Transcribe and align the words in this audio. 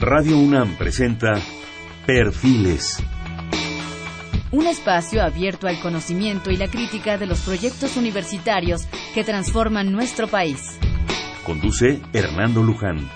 Radio 0.00 0.38
UNAM 0.38 0.76
presenta 0.76 1.40
Perfiles. 2.04 3.02
Un 4.50 4.66
espacio 4.66 5.22
abierto 5.22 5.66
al 5.66 5.80
conocimiento 5.80 6.50
y 6.50 6.56
la 6.56 6.68
crítica 6.68 7.16
de 7.16 7.26
los 7.26 7.40
proyectos 7.40 7.96
universitarios 7.96 8.86
que 9.14 9.24
transforman 9.24 9.92
nuestro 9.92 10.26
país. 10.26 10.78
Conduce 11.46 12.00
Hernando 12.12 12.62
Luján. 12.62 13.08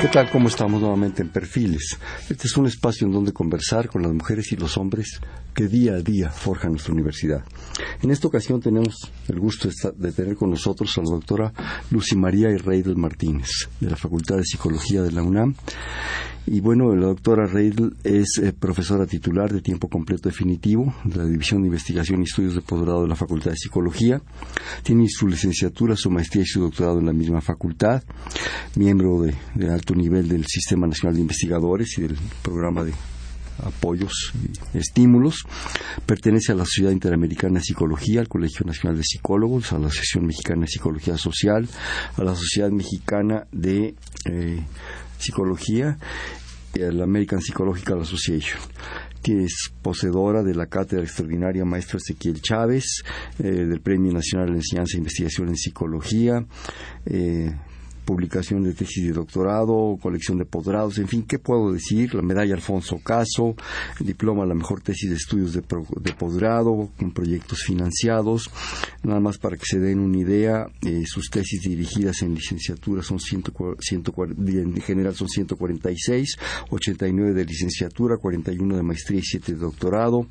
¿Qué 0.00 0.08
tal? 0.08 0.30
¿Cómo 0.30 0.48
estamos 0.48 0.78
nuevamente 0.82 1.22
en 1.22 1.30
Perfiles? 1.30 1.98
Este 2.28 2.46
es 2.46 2.56
un 2.58 2.66
espacio 2.66 3.06
en 3.06 3.14
donde 3.14 3.32
conversar 3.32 3.88
con 3.88 4.02
las 4.02 4.12
mujeres 4.12 4.52
y 4.52 4.56
los 4.56 4.76
hombres 4.76 5.20
que 5.54 5.68
día 5.68 5.94
a 5.94 6.00
día 6.00 6.28
forjan 6.28 6.72
nuestra 6.72 6.92
universidad. 6.92 7.42
En 8.02 8.10
esta 8.10 8.28
ocasión 8.28 8.60
tenemos 8.60 9.10
el 9.26 9.40
gusto 9.40 9.70
de 9.96 10.12
tener 10.12 10.36
con 10.36 10.50
nosotros 10.50 10.96
a 10.98 11.00
la 11.00 11.10
doctora 11.10 11.52
Lucy 11.90 12.14
María 12.14 12.48
Reidel 12.58 12.96
Martínez, 12.96 13.48
de 13.80 13.88
la 13.88 13.96
Facultad 13.96 14.36
de 14.36 14.44
Psicología 14.44 15.00
de 15.02 15.12
la 15.12 15.22
UNAM. 15.22 15.54
Y 16.46 16.60
bueno, 16.60 16.94
la 16.94 17.06
doctora 17.06 17.46
Reidel 17.46 17.96
es 18.04 18.38
eh, 18.42 18.52
profesora 18.52 19.06
titular 19.06 19.52
de 19.52 19.60
tiempo 19.60 19.88
completo 19.88 20.28
definitivo 20.28 20.94
de 21.04 21.16
la 21.16 21.24
División 21.24 21.62
de 21.62 21.68
Investigación 21.68 22.20
y 22.20 22.24
Estudios 22.24 22.54
de 22.54 22.60
Posgrado 22.60 23.02
de 23.02 23.08
la 23.08 23.16
Facultad 23.16 23.50
de 23.50 23.56
Psicología. 23.56 24.22
Tiene 24.82 25.06
su 25.08 25.26
licenciatura, 25.26 25.96
su 25.96 26.10
maestría 26.10 26.44
y 26.44 26.46
su 26.46 26.60
doctorado 26.60 27.00
en 27.00 27.06
la 27.06 27.12
misma 27.12 27.40
facultad. 27.40 28.02
Miembro 28.76 29.22
de, 29.22 29.34
de 29.54 29.72
alto 29.72 29.94
nivel 29.94 30.28
del 30.28 30.46
Sistema 30.46 30.86
Nacional 30.86 31.16
de 31.16 31.22
Investigadores 31.22 31.98
y 31.98 32.02
del 32.02 32.16
programa 32.42 32.84
de 32.84 32.92
apoyos 33.58 34.32
y 34.72 34.78
estímulos. 34.78 35.44
Pertenece 36.04 36.52
a 36.52 36.54
la 36.54 36.64
Sociedad 36.64 36.90
Interamericana 36.90 37.58
de 37.58 37.64
Psicología, 37.64 38.20
al 38.20 38.28
Colegio 38.28 38.66
Nacional 38.66 38.98
de 38.98 39.04
Psicólogos, 39.04 39.72
a 39.72 39.78
la 39.78 39.86
Asociación 39.86 40.26
Mexicana 40.26 40.62
de 40.62 40.68
Psicología 40.68 41.16
Social, 41.16 41.68
a 42.16 42.22
la 42.22 42.34
Sociedad 42.34 42.70
Mexicana 42.70 43.46
de 43.52 43.94
eh, 44.26 44.62
Psicología 45.18 45.98
y 46.74 46.82
a 46.82 46.92
la 46.92 47.04
American 47.04 47.40
Psychological 47.40 48.02
Association 48.02 48.60
es 49.32 49.72
poseedora 49.82 50.42
de 50.42 50.54
la 50.54 50.66
cátedra 50.66 51.04
extraordinaria 51.04 51.64
maestra 51.64 51.98
Ezequiel 51.98 52.40
Chávez, 52.40 53.02
eh, 53.38 53.42
del 53.42 53.80
Premio 53.80 54.12
Nacional 54.12 54.50
de 54.50 54.56
Enseñanza 54.56 54.96
e 54.96 54.98
Investigación 54.98 55.48
en 55.48 55.56
Psicología, 55.56 56.44
eh, 57.06 57.54
publicación 58.06 58.62
de 58.62 58.72
tesis 58.72 59.04
de 59.04 59.12
doctorado, 59.12 59.98
colección 60.00 60.38
de 60.38 60.46
posgrados, 60.46 60.98
en 60.98 61.08
fin, 61.08 61.24
¿qué 61.24 61.38
puedo 61.38 61.72
decir? 61.72 62.14
La 62.14 62.22
medalla 62.22 62.54
Alfonso 62.54 62.98
Caso, 63.04 63.56
el 64.00 64.06
diploma 64.06 64.44
a 64.44 64.46
la 64.46 64.54
mejor 64.54 64.80
tesis 64.80 65.10
de 65.10 65.16
estudios 65.16 65.52
de, 65.52 65.62
posgrado, 66.12 66.88
con 66.96 67.12
proyectos 67.12 67.64
financiados, 67.66 68.48
nada 69.02 69.20
más 69.20 69.38
para 69.38 69.56
que 69.56 69.64
se 69.66 69.80
den 69.80 69.98
una 69.98 70.18
idea, 70.18 70.66
eh, 70.82 71.02
sus 71.04 71.28
tesis 71.28 71.60
dirigidas 71.62 72.22
en 72.22 72.34
licenciatura 72.34 73.02
son 73.02 73.18
140, 73.18 73.82
en 74.50 74.80
general 74.80 75.14
son 75.14 75.28
146, 75.28 76.36
89 76.70 77.34
de 77.34 77.44
licenciatura, 77.44 78.16
41 78.16 78.76
de 78.76 78.82
maestría 78.82 79.18
y 79.18 79.24
7 79.24 79.52
de 79.52 79.58
doctorado, 79.58 80.28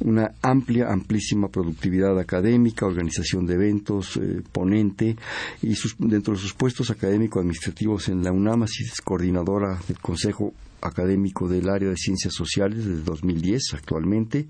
una 0.00 0.32
amplia, 0.42 0.92
amplísima 0.92 1.48
productividad 1.48 2.18
académica, 2.18 2.84
organización 2.84 3.46
de 3.46 3.54
eventos, 3.54 4.18
eh, 4.18 4.42
ponente, 4.52 5.16
y 5.62 5.74
dentro 5.98 6.34
de 6.34 6.40
sus 6.40 6.52
puestos 6.52 6.89
académico-administrativos 6.90 8.08
en 8.08 8.22
la 8.22 8.32
UNAM, 8.32 8.64
así 8.64 8.84
es 8.84 9.00
coordinadora 9.00 9.78
del 9.86 9.98
Consejo 9.98 10.52
académico 10.82 11.48
del 11.48 11.68
área 11.68 11.90
de 11.90 11.96
ciencias 11.96 12.34
sociales 12.34 12.84
desde 12.84 13.02
2010 13.02 13.74
actualmente, 13.74 14.46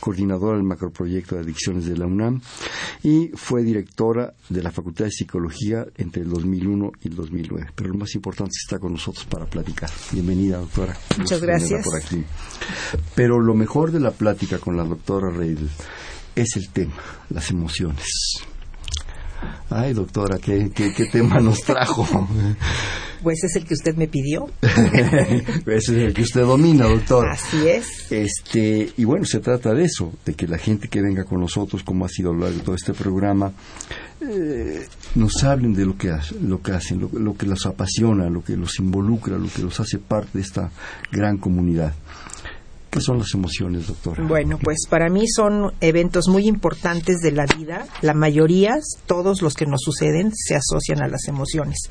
coordinadora 0.00 0.56
del 0.56 0.66
macroproyecto 0.66 1.34
de 1.34 1.42
adicciones 1.42 1.86
de 1.86 1.96
la 1.96 2.06
UNAM 2.06 2.40
y 3.02 3.28
fue 3.34 3.62
directora 3.62 4.32
de 4.48 4.62
la 4.62 4.70
Facultad 4.70 5.06
de 5.06 5.10
Psicología 5.10 5.86
entre 5.96 6.22
el 6.22 6.30
2001 6.30 6.92
y 7.02 7.08
el 7.08 7.16
2009. 7.16 7.70
Pero 7.74 7.90
lo 7.90 7.98
más 7.98 8.14
importante 8.14 8.52
está 8.62 8.78
con 8.78 8.92
nosotros 8.92 9.24
para 9.26 9.46
platicar. 9.46 9.90
Bienvenida, 10.12 10.58
doctora. 10.58 10.96
Muchas 11.18 11.40
gracias. 11.40 11.86
Pero 13.14 13.40
lo 13.40 13.54
mejor 13.54 13.90
de 13.92 14.00
la 14.00 14.12
plática 14.12 14.58
con 14.58 14.76
la 14.76 14.84
doctora 14.84 15.30
Reidel 15.30 15.68
es 16.34 16.56
el 16.56 16.68
tema, 16.70 16.94
las 17.30 17.50
emociones. 17.50 18.06
Ay, 19.70 19.94
doctora, 19.94 20.38
¿qué, 20.38 20.70
tema 21.10 21.40
nos 21.40 21.60
trajo? 21.60 22.06
Pues 23.22 23.44
es 23.44 23.54
el 23.56 23.64
que 23.64 23.74
usted 23.74 23.94
me 23.96 24.08
pidió. 24.08 24.50
Ese 24.62 25.76
es 25.76 25.88
el 25.88 26.12
que 26.12 26.22
usted 26.22 26.42
domina, 26.42 26.86
doctora. 26.86 27.32
Así 27.32 27.68
es. 27.68 28.10
Este, 28.10 28.90
y 28.96 29.04
bueno, 29.04 29.24
se 29.24 29.38
trata 29.38 29.72
de 29.72 29.84
eso, 29.84 30.12
de 30.26 30.34
que 30.34 30.48
la 30.48 30.58
gente 30.58 30.88
que 30.88 31.00
venga 31.00 31.24
con 31.24 31.40
nosotros, 31.40 31.84
como 31.84 32.04
ha 32.04 32.08
sido 32.08 32.30
a 32.30 32.34
lo 32.34 32.40
largo 32.40 32.58
de 32.58 32.64
todo 32.64 32.74
este 32.74 32.92
programa, 32.92 33.52
eh, 34.20 34.86
nos 35.14 35.42
hablen 35.44 35.72
de 35.72 35.86
lo 35.86 35.96
que, 35.96 36.12
lo 36.42 36.60
que 36.60 36.72
hacen, 36.72 37.00
lo, 37.00 37.10
lo 37.18 37.36
que 37.36 37.46
los 37.46 37.64
apasiona, 37.64 38.28
lo 38.28 38.42
que 38.42 38.56
los 38.56 38.78
involucra, 38.80 39.38
lo 39.38 39.48
que 39.48 39.62
los 39.62 39.78
hace 39.78 39.98
parte 39.98 40.30
de 40.34 40.40
esta 40.40 40.70
gran 41.12 41.38
comunidad. 41.38 41.94
¿Qué 42.92 43.00
son 43.00 43.18
las 43.18 43.32
emociones, 43.32 43.86
doctora? 43.86 44.22
Bueno, 44.22 44.58
pues 44.62 44.80
para 44.86 45.08
mí 45.08 45.26
son 45.26 45.72
eventos 45.80 46.28
muy 46.28 46.46
importantes 46.46 47.20
de 47.22 47.32
la 47.32 47.46
vida. 47.46 47.86
La 48.02 48.12
mayoría, 48.12 48.78
todos 49.06 49.40
los 49.40 49.54
que 49.54 49.64
nos 49.64 49.80
suceden, 49.80 50.30
se 50.34 50.56
asocian 50.56 51.02
a 51.02 51.08
las 51.08 51.26
emociones. 51.26 51.88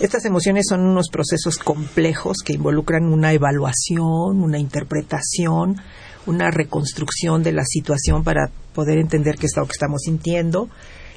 Estas 0.00 0.24
emociones 0.24 0.64
son 0.66 0.80
unos 0.86 1.10
procesos 1.10 1.58
complejos 1.58 2.38
que 2.42 2.54
involucran 2.54 3.04
una 3.04 3.34
evaluación, 3.34 4.42
una 4.42 4.58
interpretación, 4.58 5.76
una 6.24 6.50
reconstrucción 6.50 7.42
de 7.42 7.52
la 7.52 7.66
situación 7.66 8.24
para 8.24 8.50
poder 8.72 8.96
entender 8.96 9.36
qué 9.36 9.44
es 9.44 9.52
lo 9.58 9.66
que 9.66 9.72
estamos 9.72 10.00
sintiendo. 10.06 10.70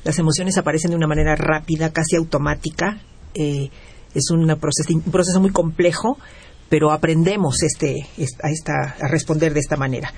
Las 0.04 0.20
emociones 0.20 0.58
aparecen 0.58 0.92
de 0.92 0.98
una 0.98 1.08
manera 1.08 1.38
rápida, 1.38 1.94
casi 1.94 2.18
automática. 2.18 3.00
Eh, 3.36 3.70
es 4.14 4.30
un 4.32 4.54
proceso 4.60 5.40
muy 5.40 5.52
complejo 5.52 6.18
pero 6.70 6.92
aprendemos 6.92 7.62
este, 7.64 8.08
a, 8.42 9.06
a 9.06 9.08
responder 9.08 9.54
de 9.54 9.60
esta 9.60 9.78
manera. 9.78 10.14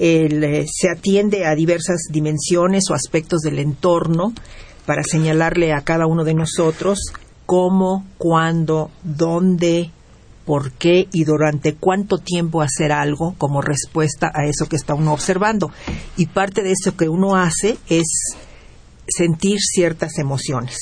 Eh, 0.00 0.64
se 0.72 0.88
atiende 0.88 1.44
a 1.44 1.56
diversas 1.56 2.02
dimensiones 2.10 2.84
o 2.88 2.94
aspectos 2.94 3.40
del 3.40 3.58
entorno 3.58 4.32
para 4.86 5.02
señalarle 5.02 5.72
a 5.72 5.80
cada 5.80 6.06
uno 6.06 6.22
de 6.22 6.34
nosotros 6.34 7.12
cómo, 7.46 8.06
cuándo, 8.16 8.90
dónde, 9.02 9.90
por 10.44 10.70
qué 10.72 11.08
y 11.12 11.24
durante 11.24 11.74
cuánto 11.74 12.18
tiempo 12.18 12.62
hacer 12.62 12.92
algo 12.92 13.34
como 13.38 13.60
respuesta 13.60 14.30
a 14.32 14.46
eso 14.46 14.66
que 14.66 14.76
está 14.76 14.94
uno 14.94 15.12
observando. 15.12 15.70
Y 16.16 16.26
parte 16.26 16.62
de 16.62 16.72
eso 16.72 16.96
que 16.96 17.08
uno 17.08 17.36
hace 17.36 17.76
es 17.88 18.36
sentir 19.08 19.58
ciertas 19.60 20.18
emociones. 20.18 20.78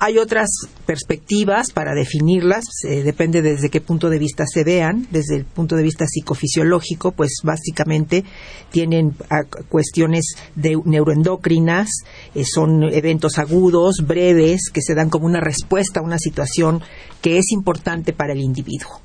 Hay 0.00 0.18
otras 0.18 0.48
perspectivas 0.86 1.72
para 1.72 1.92
definirlas, 1.92 2.64
eh, 2.84 3.02
depende 3.02 3.42
desde 3.42 3.68
qué 3.68 3.80
punto 3.80 4.08
de 4.10 4.20
vista 4.20 4.44
se 4.46 4.62
vean. 4.62 5.08
Desde 5.10 5.34
el 5.34 5.44
punto 5.44 5.74
de 5.74 5.82
vista 5.82 6.06
psicofisiológico, 6.06 7.10
pues 7.10 7.40
básicamente 7.42 8.24
tienen 8.70 9.16
ah, 9.28 9.42
cuestiones 9.68 10.36
de 10.54 10.76
neuroendocrinas, 10.84 11.88
eh, 12.36 12.44
son 12.44 12.84
eventos 12.84 13.38
agudos, 13.38 13.96
breves, 14.06 14.70
que 14.72 14.82
se 14.82 14.94
dan 14.94 15.10
como 15.10 15.26
una 15.26 15.40
respuesta 15.40 15.98
a 15.98 16.04
una 16.04 16.18
situación 16.18 16.80
que 17.20 17.38
es 17.38 17.50
importante 17.50 18.12
para 18.12 18.34
el 18.34 18.40
individuo. 18.40 19.00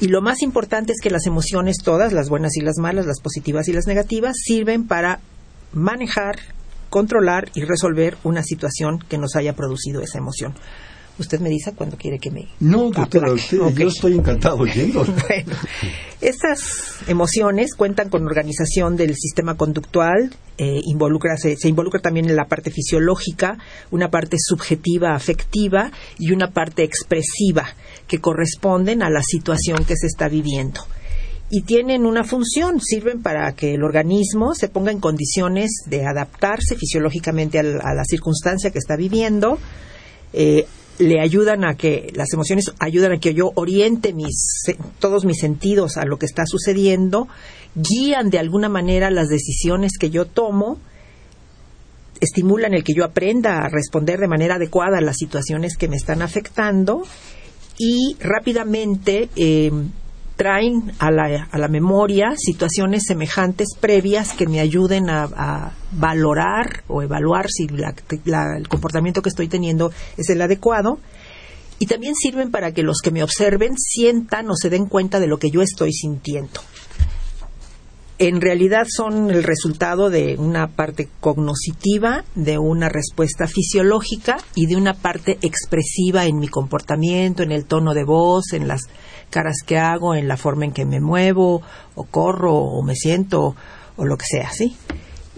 Y 0.00 0.06
lo 0.06 0.22
más 0.22 0.42
importante 0.42 0.92
es 0.92 1.00
que 1.02 1.10
las 1.10 1.26
emociones 1.26 1.78
todas, 1.82 2.12
las 2.12 2.28
buenas 2.28 2.56
y 2.56 2.60
las 2.60 2.78
malas, 2.78 3.06
las 3.06 3.20
positivas 3.20 3.66
y 3.66 3.72
las 3.72 3.88
negativas, 3.88 4.36
sirven 4.36 4.86
para 4.86 5.18
manejar 5.72 6.36
controlar 6.92 7.50
y 7.54 7.64
resolver 7.64 8.18
una 8.22 8.42
situación 8.42 8.98
que 9.08 9.16
nos 9.16 9.34
haya 9.34 9.54
producido 9.54 10.02
esa 10.02 10.18
emoción. 10.18 10.54
Usted 11.18 11.40
me 11.40 11.48
dice 11.48 11.72
cuándo 11.74 11.96
quiere 11.96 12.18
que 12.18 12.30
me. 12.30 12.48
No, 12.60 12.90
doctora, 12.90 13.28
yo 13.50 13.88
estoy 13.88 14.14
encantado 14.14 14.58
oyendo. 14.58 15.04
bueno, 15.28 15.56
estas 16.20 16.96
emociones 17.06 17.74
cuentan 17.74 18.10
con 18.10 18.26
organización 18.26 18.96
del 18.96 19.14
sistema 19.14 19.56
conductual, 19.56 20.34
eh, 20.58 20.80
involucra, 20.84 21.36
se, 21.38 21.56
involucra 21.66 22.00
también 22.00 22.28
en 22.28 22.36
la 22.36 22.44
parte 22.44 22.70
fisiológica, 22.70 23.56
una 23.90 24.10
parte 24.10 24.36
subjetiva, 24.38 25.14
afectiva 25.14 25.92
y 26.18 26.32
una 26.32 26.50
parte 26.50 26.82
expresiva 26.82 27.68
que 28.06 28.20
corresponden 28.20 29.02
a 29.02 29.08
la 29.08 29.22
situación 29.22 29.84
que 29.86 29.96
se 29.96 30.08
está 30.08 30.28
viviendo 30.28 30.82
y 31.54 31.60
tienen 31.64 32.06
una 32.06 32.24
función, 32.24 32.80
sirven 32.80 33.20
para 33.20 33.52
que 33.52 33.74
el 33.74 33.84
organismo 33.84 34.54
se 34.54 34.70
ponga 34.70 34.90
en 34.90 35.00
condiciones 35.00 35.82
de 35.84 36.06
adaptarse 36.06 36.76
fisiológicamente 36.76 37.58
a 37.58 37.62
la, 37.62 38.04
circunstancia 38.06 38.70
que 38.70 38.78
está 38.78 38.96
viviendo, 38.96 39.58
eh, 40.32 40.66
le 40.98 41.20
ayudan 41.20 41.66
a 41.66 41.74
que 41.74 42.10
las 42.14 42.32
emociones 42.32 42.72
ayudan 42.78 43.12
a 43.12 43.20
que 43.20 43.34
yo 43.34 43.52
oriente 43.54 44.14
mis 44.14 44.62
todos 44.98 45.26
mis 45.26 45.40
sentidos 45.40 45.98
a 45.98 46.06
lo 46.06 46.16
que 46.16 46.24
está 46.24 46.46
sucediendo, 46.46 47.28
guían 47.74 48.30
de 48.30 48.38
alguna 48.38 48.70
manera 48.70 49.10
las 49.10 49.28
decisiones 49.28 49.98
que 50.00 50.08
yo 50.08 50.24
tomo, 50.24 50.78
estimulan 52.22 52.72
el 52.72 52.82
que 52.82 52.94
yo 52.94 53.04
aprenda 53.04 53.58
a 53.58 53.68
responder 53.68 54.20
de 54.20 54.26
manera 54.26 54.54
adecuada 54.54 54.96
a 54.96 55.02
las 55.02 55.18
situaciones 55.18 55.76
que 55.76 55.88
me 55.88 55.96
están 55.96 56.22
afectando 56.22 57.02
y 57.76 58.16
rápidamente 58.20 59.28
eh, 59.36 59.70
traen 60.36 60.92
a 60.98 61.10
la, 61.10 61.48
a 61.50 61.58
la 61.58 61.68
memoria 61.68 62.34
situaciones 62.36 63.04
semejantes 63.06 63.68
previas 63.78 64.32
que 64.32 64.46
me 64.46 64.60
ayuden 64.60 65.10
a, 65.10 65.72
valorar 65.94 66.84
o 66.88 67.02
evaluar 67.02 67.48
si 67.50 67.66
el 67.66 68.68
comportamiento 68.68 69.20
que 69.20 69.28
estoy 69.28 69.48
teniendo 69.48 69.92
es 70.16 70.30
el 70.30 70.40
adecuado 70.40 70.98
y 71.78 71.86
también 71.86 72.14
sirven 72.14 72.50
para 72.50 72.72
que 72.72 72.82
los 72.82 73.00
que 73.02 73.10
me 73.10 73.22
observen 73.22 73.76
sientan 73.76 74.48
o 74.48 74.56
se 74.56 74.70
den 74.70 74.86
cuenta 74.86 75.20
de 75.20 75.26
lo 75.26 75.38
que 75.38 75.50
yo 75.50 75.60
estoy 75.60 75.92
sintiendo. 75.92 76.60
En 78.24 78.40
realidad 78.40 78.86
son 78.88 79.32
el 79.32 79.42
resultado 79.42 80.08
de 80.08 80.36
una 80.38 80.68
parte 80.68 81.08
cognoscitiva, 81.18 82.24
de 82.36 82.56
una 82.56 82.88
respuesta 82.88 83.48
fisiológica 83.48 84.36
y 84.54 84.66
de 84.66 84.76
una 84.76 84.94
parte 84.94 85.38
expresiva 85.42 86.24
en 86.26 86.38
mi 86.38 86.46
comportamiento, 86.46 87.42
en 87.42 87.50
el 87.50 87.64
tono 87.64 87.94
de 87.94 88.04
voz, 88.04 88.52
en 88.52 88.68
las 88.68 88.82
caras 89.28 89.56
que 89.66 89.76
hago, 89.76 90.14
en 90.14 90.28
la 90.28 90.36
forma 90.36 90.66
en 90.66 90.70
que 90.70 90.84
me 90.84 91.00
muevo, 91.00 91.62
o 91.96 92.04
corro, 92.04 92.54
o 92.54 92.84
me 92.84 92.94
siento, 92.94 93.56
o 93.96 94.04
lo 94.04 94.16
que 94.16 94.26
sea, 94.30 94.52
¿sí? 94.52 94.76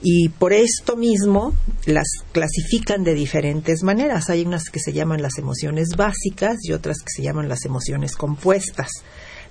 Y 0.03 0.29
por 0.29 0.53
esto 0.53 0.95
mismo 0.95 1.55
las 1.87 2.09
clasifican 2.33 3.03
de 3.03 3.15
diferentes 3.15 3.83
maneras. 3.83 4.29
Hay 4.29 4.43
unas 4.43 4.69
que 4.69 4.81
se 4.81 4.93
llaman 4.93 5.23
las 5.23 5.39
emociones 5.39 5.97
básicas 5.97 6.59
y 6.63 6.73
otras 6.73 6.99
que 6.99 7.13
se 7.17 7.23
llaman 7.23 7.49
las 7.49 7.65
emociones 7.65 8.15
compuestas. 8.15 8.91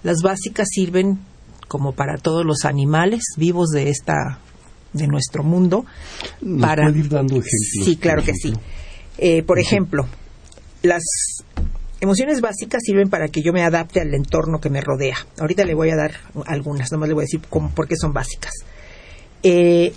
Las 0.03 0.21
básicas 0.21 0.67
sirven 0.69 1.17
como 1.73 1.93
para 1.93 2.19
todos 2.19 2.45
los 2.45 2.65
animales 2.65 3.23
vivos 3.35 3.69
de 3.69 3.89
esta 3.89 4.37
de 4.93 5.07
nuestro 5.07 5.43
mundo 5.43 5.87
para 6.61 6.87
ir 6.91 7.09
dando 7.09 7.33
ejemplos 7.37 7.83
sí 7.83 7.97
claro 7.97 8.23
que 8.23 8.35
sí. 8.35 8.53
eh, 9.17 9.41
por 9.41 9.57
ejemplo 9.57 10.05
las 10.83 11.01
emociones 11.99 12.41
básicas 12.41 12.83
sirven 12.85 13.09
para 13.09 13.27
que 13.29 13.41
yo 13.41 13.53
me 13.53 13.63
adapte 13.63 14.01
al 14.01 14.13
entorno 14.13 14.59
que 14.59 14.69
me 14.69 14.81
rodea. 14.81 15.15
Ahorita 15.39 15.63
le 15.63 15.73
voy 15.73 15.89
a 15.89 15.95
dar 15.95 16.11
algunas 16.45 16.91
nomás 16.91 17.07
le 17.07 17.15
voy 17.15 17.23
a 17.23 17.25
decir 17.25 17.41
cómo, 17.49 17.69
por 17.71 17.87
qué 17.87 17.95
son 17.95 18.13
básicas. 18.13 18.51
Eh, 19.41 19.93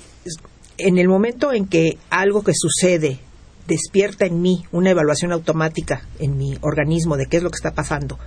en 0.79 0.99
el 0.99 1.09
momento 1.09 1.53
en 1.53 1.67
que 1.67 1.99
algo 2.09 2.43
que 2.43 2.53
sucede 2.55 3.19
despierta 3.67 4.25
en 4.25 4.41
mí 4.41 4.65
una 4.71 4.91
evaluación 4.91 5.33
automática 5.33 6.07
en 6.21 6.39
mi 6.39 6.57
organismo 6.61 7.17
de 7.17 7.27
qué 7.27 7.39
es 7.39 7.43
lo 7.43 7.51
que 7.51 7.57
está 7.57 7.73
pasando 7.73 8.19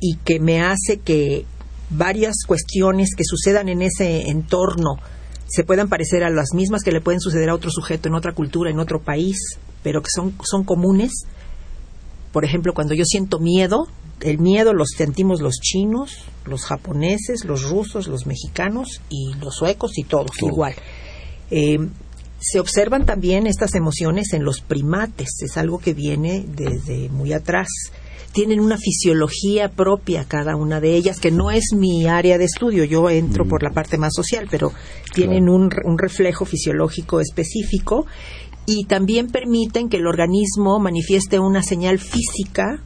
y 0.00 0.16
que 0.24 0.38
me 0.38 0.62
hace 0.62 0.98
que 0.98 1.44
varias 1.90 2.36
cuestiones 2.46 3.10
que 3.16 3.24
sucedan 3.24 3.68
en 3.68 3.82
ese 3.82 4.28
entorno 4.28 4.98
se 5.46 5.64
puedan 5.64 5.88
parecer 5.88 6.24
a 6.24 6.30
las 6.30 6.52
mismas 6.54 6.82
que 6.82 6.92
le 6.92 7.00
pueden 7.00 7.20
suceder 7.20 7.48
a 7.48 7.54
otro 7.54 7.70
sujeto 7.70 8.08
en 8.08 8.14
otra 8.14 8.34
cultura, 8.34 8.70
en 8.70 8.78
otro 8.78 9.00
país, 9.00 9.58
pero 9.82 10.02
que 10.02 10.10
son, 10.14 10.34
son 10.42 10.64
comunes. 10.64 11.24
Por 12.32 12.44
ejemplo, 12.44 12.74
cuando 12.74 12.94
yo 12.94 13.04
siento 13.06 13.38
miedo, 13.38 13.88
el 14.20 14.38
miedo 14.38 14.74
lo 14.74 14.84
sentimos 14.84 15.40
los 15.40 15.54
chinos, 15.54 16.18
los 16.44 16.64
japoneses, 16.64 17.46
los 17.46 17.62
rusos, 17.62 18.08
los 18.08 18.26
mexicanos 18.26 19.00
y 19.08 19.32
los 19.40 19.54
suecos 19.54 19.96
y 19.96 20.04
todos 20.04 20.42
igual. 20.42 20.74
Eh, 21.50 21.78
se 22.40 22.60
observan 22.60 23.06
también 23.06 23.46
estas 23.46 23.74
emociones 23.74 24.32
en 24.32 24.44
los 24.44 24.60
primates, 24.60 25.42
es 25.42 25.56
algo 25.56 25.78
que 25.78 25.94
viene 25.94 26.44
desde 26.46 27.08
muy 27.08 27.32
atrás. 27.32 27.68
Tienen 28.32 28.60
una 28.60 28.76
fisiología 28.76 29.68
propia 29.68 30.24
cada 30.24 30.54
una 30.54 30.80
de 30.80 30.94
ellas, 30.94 31.18
que 31.18 31.30
no 31.30 31.50
es 31.50 31.72
mi 31.74 32.06
área 32.06 32.38
de 32.38 32.44
estudio, 32.44 32.84
yo 32.84 33.08
entro 33.10 33.46
por 33.46 33.62
la 33.62 33.70
parte 33.70 33.98
más 33.98 34.12
social, 34.14 34.46
pero 34.50 34.72
tienen 35.14 35.48
un, 35.48 35.70
un 35.84 35.98
reflejo 35.98 36.44
fisiológico 36.44 37.20
específico 37.20 38.06
y 38.66 38.84
también 38.84 39.28
permiten 39.28 39.88
que 39.88 39.96
el 39.96 40.06
organismo 40.06 40.78
manifieste 40.78 41.38
una 41.38 41.62
señal 41.62 41.98
física 41.98 42.82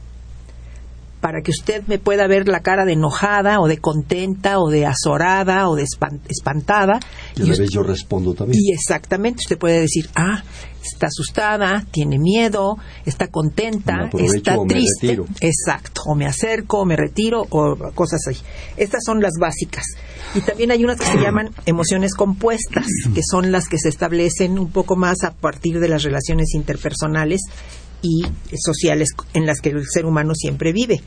para 1.23 1.41
que 1.41 1.51
usted 1.51 1.83
me 1.87 1.99
pueda 1.99 2.27
ver 2.27 2.49
la 2.49 2.59
cara 2.59 2.83
de 2.83 2.91
enojada 2.91 3.61
o 3.61 3.69
de 3.69 3.77
contenta 3.77 4.59
o 4.59 4.69
de 4.69 4.85
azorada 4.85 5.69
o 5.69 5.75
de 5.77 5.85
espantada. 6.27 6.99
Y 7.37 7.43
a 7.43 7.45
la 7.45 7.55
vez 7.55 7.69
yo 7.69 7.81
respondo 7.81 8.33
también. 8.33 8.59
Y 8.61 8.73
exactamente, 8.73 9.39
usted 9.39 9.57
puede 9.57 9.79
decir, 9.79 10.09
ah, 10.15 10.43
está 10.83 11.07
asustada, 11.07 11.85
tiene 11.91 12.19
miedo, 12.19 12.75
está 13.05 13.27
contenta, 13.27 14.09
está 14.19 14.57
triste. 14.67 15.17
Exacto, 15.39 16.01
o 16.07 16.15
me 16.15 16.25
acerco, 16.25 16.79
o 16.79 16.85
me 16.85 16.97
retiro, 16.97 17.45
o 17.49 17.77
cosas 17.95 18.19
así. 18.27 18.41
Estas 18.75 19.05
son 19.05 19.21
las 19.21 19.35
básicas. 19.39 19.85
Y 20.35 20.41
también 20.41 20.71
hay 20.71 20.83
unas 20.83 20.99
que 20.99 21.05
se 21.05 21.21
llaman 21.21 21.51
emociones 21.65 22.15
compuestas, 22.15 22.85
que 23.15 23.21
son 23.23 23.53
las 23.53 23.69
que 23.69 23.77
se 23.77 23.87
establecen 23.87 24.59
un 24.59 24.73
poco 24.73 24.97
más 24.97 25.23
a 25.23 25.31
partir 25.31 25.79
de 25.79 25.87
las 25.87 26.03
relaciones 26.03 26.53
interpersonales 26.53 27.39
y 28.03 28.23
sociales 28.55 29.09
en 29.33 29.47
las 29.47 29.59
que 29.59 29.69
el 29.69 29.83
ser 29.87 30.05
humano 30.05 30.35
siempre 30.35 30.71
vive. 30.71 31.01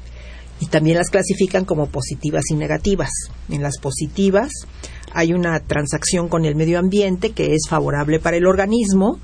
Y 0.58 0.66
también 0.66 0.96
las 0.96 1.10
clasifican 1.10 1.66
como 1.66 1.86
positivas 1.86 2.44
y 2.50 2.54
negativas. 2.54 3.10
En 3.50 3.62
las 3.62 3.78
positivas 3.78 4.50
hay 5.12 5.34
una 5.34 5.60
transacción 5.60 6.28
con 6.28 6.44
el 6.44 6.56
medio 6.56 6.78
ambiente 6.78 7.30
que 7.30 7.54
es 7.54 7.68
favorable 7.68 8.18
para 8.18 8.38
el 8.38 8.46
organismo 8.46 9.20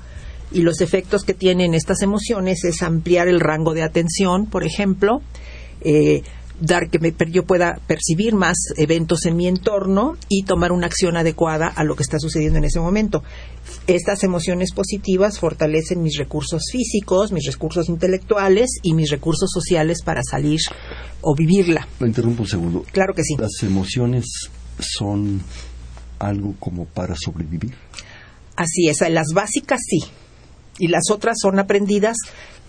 y 0.51 0.61
los 0.61 0.81
efectos 0.81 1.23
que 1.23 1.33
tienen 1.33 1.73
estas 1.73 2.03
emociones 2.03 2.63
es 2.63 2.83
ampliar 2.83 3.27
el 3.27 3.39
rango 3.39 3.73
de 3.73 3.81
atención, 3.81 4.45
por 4.45 4.63
ejemplo, 4.63 5.21
eh, 5.81 6.21
dar 6.59 6.89
que 6.89 6.99
me, 6.99 7.13
yo 7.31 7.45
pueda 7.45 7.79
percibir 7.87 8.35
más 8.35 8.55
eventos 8.77 9.25
en 9.25 9.35
mi 9.35 9.47
entorno 9.47 10.15
y 10.29 10.43
tomar 10.43 10.71
una 10.71 10.87
acción 10.87 11.17
adecuada 11.17 11.67
a 11.67 11.83
lo 11.83 11.95
que 11.95 12.03
está 12.03 12.19
sucediendo 12.19 12.57
en 12.57 12.65
ese 12.65 12.79
momento. 12.79 13.23
Estas 13.87 14.23
emociones 14.23 14.73
positivas 14.73 15.39
fortalecen 15.39 16.01
mis 16.01 16.17
recursos 16.17 16.63
físicos, 16.71 17.31
mis 17.31 17.45
recursos 17.45 17.89
intelectuales 17.89 18.69
y 18.81 18.93
mis 18.93 19.09
recursos 19.09 19.49
sociales 19.51 20.03
para 20.03 20.21
salir 20.23 20.59
o 21.21 21.35
vivirla. 21.35 21.87
Me 21.99 22.07
interrumpo 22.07 22.43
un 22.43 22.49
segundo. 22.49 22.85
Claro 22.91 23.13
que 23.13 23.23
sí. 23.23 23.35
Las 23.37 23.63
emociones 23.63 24.25
son 24.79 25.41
algo 26.19 26.55
como 26.59 26.85
para 26.85 27.15
sobrevivir. 27.15 27.73
Así 28.55 28.87
es, 28.87 29.01
las 29.09 29.27
básicas 29.33 29.79
sí. 29.85 29.99
Y 30.79 30.87
las 30.87 31.03
otras 31.11 31.37
son 31.39 31.59
aprendidas 31.59 32.17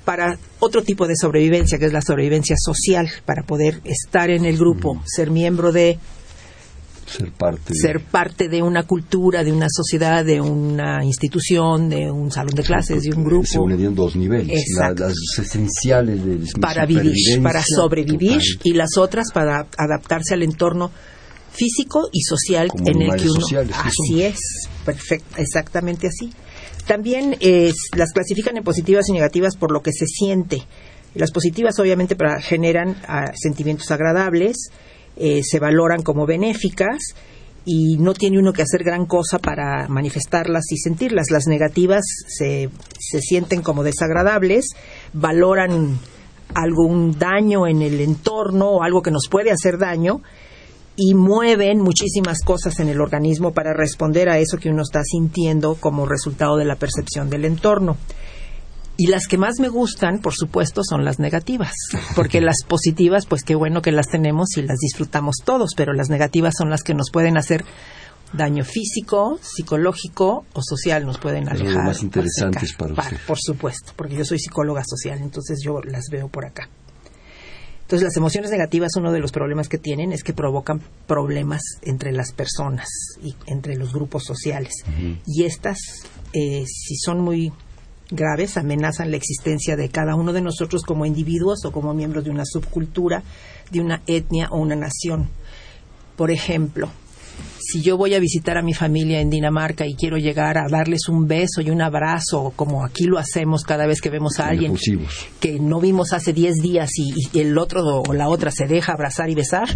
para 0.05 0.39
otro 0.61 0.83
tipo 0.83 1.07
de 1.07 1.17
sobrevivencia, 1.17 1.79
que 1.79 1.87
es 1.87 1.93
la 1.93 2.03
sobrevivencia 2.03 2.57
social, 2.59 3.09
para 3.25 3.43
poder 3.43 3.81
estar 3.85 4.31
en 4.31 4.45
el 4.45 4.57
grupo, 4.57 5.03
ser 5.07 5.31
miembro 5.31 5.73
de 5.73 5.99
ser 7.07 7.33
parte 7.33 7.75
ser 7.75 8.01
parte 8.01 8.49
de 8.49 8.63
una 8.63 8.85
cultura, 8.85 9.45
de 9.45 9.53
una 9.53 9.67
sociedad, 9.69 10.25
de 10.25 10.41
una 10.41 11.05
institución, 11.05 11.89
de 11.89 12.11
un 12.11 12.31
salón 12.31 12.55
de 12.55 12.63
clases, 12.63 13.03
de 13.03 13.15
un 13.15 13.25
grupo. 13.25 13.47
Se 13.47 13.59
unen 13.59 13.81
en 13.81 13.95
dos 13.95 14.17
niveles, 14.17 14.65
las 14.79 15.15
esenciales 15.39 16.25
de 16.25 16.61
para 16.61 16.87
vivir, 16.87 17.43
para 17.43 17.63
sobrevivir 17.63 18.41
y 18.63 18.73
las 18.73 18.97
otras 18.97 19.31
para 19.33 19.67
adaptarse 19.77 20.35
al 20.35 20.43
entorno 20.43 20.91
físico 21.53 22.09
y 22.11 22.21
social 22.23 22.69
en 22.85 23.03
el 23.03 23.17
que 23.17 23.29
uno 23.29 23.47
así 23.75 24.23
es, 24.23 24.39
perfecto, 24.85 25.37
exactamente 25.37 26.09
así. 26.09 26.33
También 26.87 27.37
eh, 27.41 27.73
las 27.97 28.13
clasifican 28.13 28.57
en 28.57 28.65
positivas 28.65 29.09
y 29.09 29.13
negativas 29.13 29.57
por 29.57 29.73
lo 29.73 29.81
que 29.81 29.93
se 29.93 30.07
siente. 30.07 30.63
Las 31.15 31.31
positivas 31.31 31.79
obviamente 31.79 32.17
para, 32.17 32.41
generan 32.41 32.97
ah, 33.07 33.33
sentimientos 33.35 33.91
agradables, 33.91 34.69
eh, 35.17 35.43
se 35.43 35.61
valoran 35.61 36.03
como 36.03 36.27
benéficas 36.27 37.15
y 37.65 37.97
no 37.99 38.13
tiene 38.13 38.39
uno 38.39 38.53
que 38.53 38.63
hacer 38.63 38.85
gran 38.85 39.07
cosa 39.07 39.39
para 39.39 39.89
manifestarlas 39.89 40.65
y 40.71 40.77
sentirlas. 40.77 41.31
Las 41.31 41.47
negativas 41.47 42.03
se, 42.27 42.69
se 42.99 43.21
sienten 43.21 43.63
como 43.63 43.83
desagradables, 43.83 44.67
valoran 45.13 45.99
algún 46.55 47.19
daño 47.19 47.67
en 47.67 47.81
el 47.81 48.01
entorno 48.01 48.71
o 48.71 48.83
algo 48.83 49.01
que 49.01 49.11
nos 49.11 49.29
puede 49.31 49.51
hacer 49.51 49.79
daño 49.79 50.21
y 50.97 51.15
mueven 51.15 51.81
muchísimas 51.81 52.41
cosas 52.45 52.79
en 52.81 52.89
el 52.89 53.01
organismo 53.01 53.53
para 53.53 53.73
responder 53.73 54.29
a 54.29 54.39
eso 54.39 54.59
que 54.59 54.71
uno 54.71 54.83
está 54.83 55.03
sintiendo 55.03 55.75
como 55.75 56.07
resultado 56.07 56.57
de 56.57 56.65
la 56.65 56.77
percepción 56.77 57.31
del 57.31 57.45
entorno. 57.45 57.97
Y 58.97 59.09
las 59.09 59.27
que 59.27 59.39
más 59.39 59.59
me 59.59 59.69
gustan, 59.69 60.21
por 60.21 60.35
supuesto, 60.35 60.83
son 60.89 61.05
las 61.05 61.19
negativas, 61.19 61.73
porque 62.15 62.41
las 62.41 62.59
positivas, 62.67 63.27
pues 63.27 63.43
qué 63.43 63.57
bueno 63.57 63.83
que 63.83 63.91
las 63.91 64.07
tenemos 64.07 64.57
y 64.57 64.63
las 64.63 64.79
disfrutamos 64.79 65.37
todos, 65.45 65.73
pero 65.77 65.93
las 65.93 66.11
negativas 66.11 66.55
son 66.57 66.71
las 66.71 66.83
que 66.83 66.95
nos 66.95 67.11
pueden 67.11 67.37
hacer 67.37 67.65
daño 68.33 68.65
físico, 68.65 69.39
psicológico 69.43 70.45
o 70.53 70.63
social, 70.63 71.07
nos 71.07 71.19
pueden 71.19 71.49
alejar. 71.49 71.75
Son 71.75 71.85
más 71.85 72.03
interesantes 72.03 72.73
para 72.75 72.93
usted. 72.93 73.17
Por 73.27 73.39
supuesto, 73.41 73.93
porque 73.97 74.17
yo 74.17 74.25
soy 74.25 74.39
psicóloga 74.39 74.85
social, 74.85 75.19
entonces 75.21 75.59
yo 75.65 75.81
las 75.83 76.05
veo 76.11 76.29
por 76.29 76.45
acá. 76.45 76.69
Entonces, 77.85 78.07
las 78.07 78.17
emociones 78.17 78.51
negativas, 78.51 78.97
uno 78.97 79.13
de 79.13 79.21
los 79.21 79.31
problemas 79.31 79.69
que 79.69 79.77
tienen 79.77 80.13
es 80.13 80.25
que 80.25 80.33
provocan 80.33 80.81
problemas 81.07 81.61
entre 81.83 82.13
las 82.13 82.33
personas 82.33 82.89
y 83.23 83.35
entre 83.47 83.77
los 83.77 83.93
grupos 83.93 84.25
sociales. 84.25 84.73
Y 85.27 85.45
estas, 85.45 85.79
eh, 86.33 86.65
si 86.67 86.97
son 86.97 87.21
muy 87.21 87.53
graves, 88.11 88.57
amenazan 88.57 89.11
la 89.11 89.19
existencia 89.19 89.77
de 89.77 89.91
cada 89.91 90.15
uno 90.15 90.33
de 90.33 90.41
nosotros 90.41 90.83
como 90.83 91.05
individuos 91.05 91.63
o 91.67 91.73
como 91.73 91.93
miembros 91.93 92.25
de 92.25 92.31
una 92.31 92.47
subcultura, 92.47 93.23
de 93.71 93.81
una 93.81 94.01
etnia 94.07 94.49
o 94.51 94.59
una 94.59 94.77
nación. 94.77 95.29
Por 96.17 96.31
ejemplo, 96.31 96.89
si 97.59 97.83
yo 97.83 97.97
voy 97.97 98.15
a 98.15 98.19
visitar 98.19 98.59
a 98.59 98.63
mi 98.63 98.75
familia 98.75 99.21
en 99.21 99.31
Dinamarca 99.31 99.87
y 99.87 99.95
quiero 99.95 100.19
llegar 100.19 100.59
a 100.59 100.69
darles 100.69 101.09
un 101.09 101.27
beso 101.27 101.61
y 101.61 101.71
un 101.71 101.81
abrazo, 101.81 102.53
como 102.57 102.85
aquí 102.85 103.05
lo 103.05 103.19
hacemos 103.19 103.65
cada 103.65 103.87
vez 103.87 104.01
que 104.01 104.11
vemos 104.11 104.39
a 104.39 104.49
alguien 104.49 104.77
que 105.41 105.59
no 105.59 105.81
vimos 105.81 106.13
hace 106.13 106.33
10 106.33 106.57
días 106.57 106.91
y, 106.97 107.39
el 107.39 107.57
otro 107.59 107.83
o 107.85 108.13
la 108.13 108.29
otra 108.29 108.51
se 108.51 108.67
deja 108.67 108.93
abrazar 108.93 109.31
y 109.31 109.35
besar, 109.35 109.69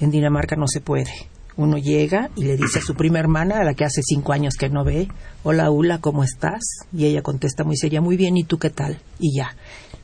en 0.00 0.10
Dinamarca 0.10 0.56
no 0.56 0.68
se 0.68 0.80
puede. 0.80 1.10
Uno 1.56 1.78
llega 1.78 2.30
y 2.36 2.44
le 2.44 2.56
dice 2.56 2.80
a 2.80 2.82
su 2.82 2.94
prima 2.94 3.20
hermana, 3.20 3.60
a 3.60 3.64
la 3.64 3.74
que 3.74 3.84
hace 3.84 4.02
cinco 4.02 4.32
años 4.32 4.54
que 4.54 4.68
no 4.68 4.84
ve, 4.84 5.08
hola 5.44 5.70
Ula, 5.70 5.98
¿cómo 5.98 6.24
estás? 6.24 6.62
Y 6.92 7.06
ella 7.06 7.22
contesta 7.22 7.64
muy 7.64 7.76
seria, 7.76 8.00
muy 8.00 8.16
bien, 8.16 8.36
¿y 8.36 8.44
tú 8.44 8.58
qué 8.58 8.70
tal? 8.70 8.98
Y 9.18 9.36
ya. 9.36 9.56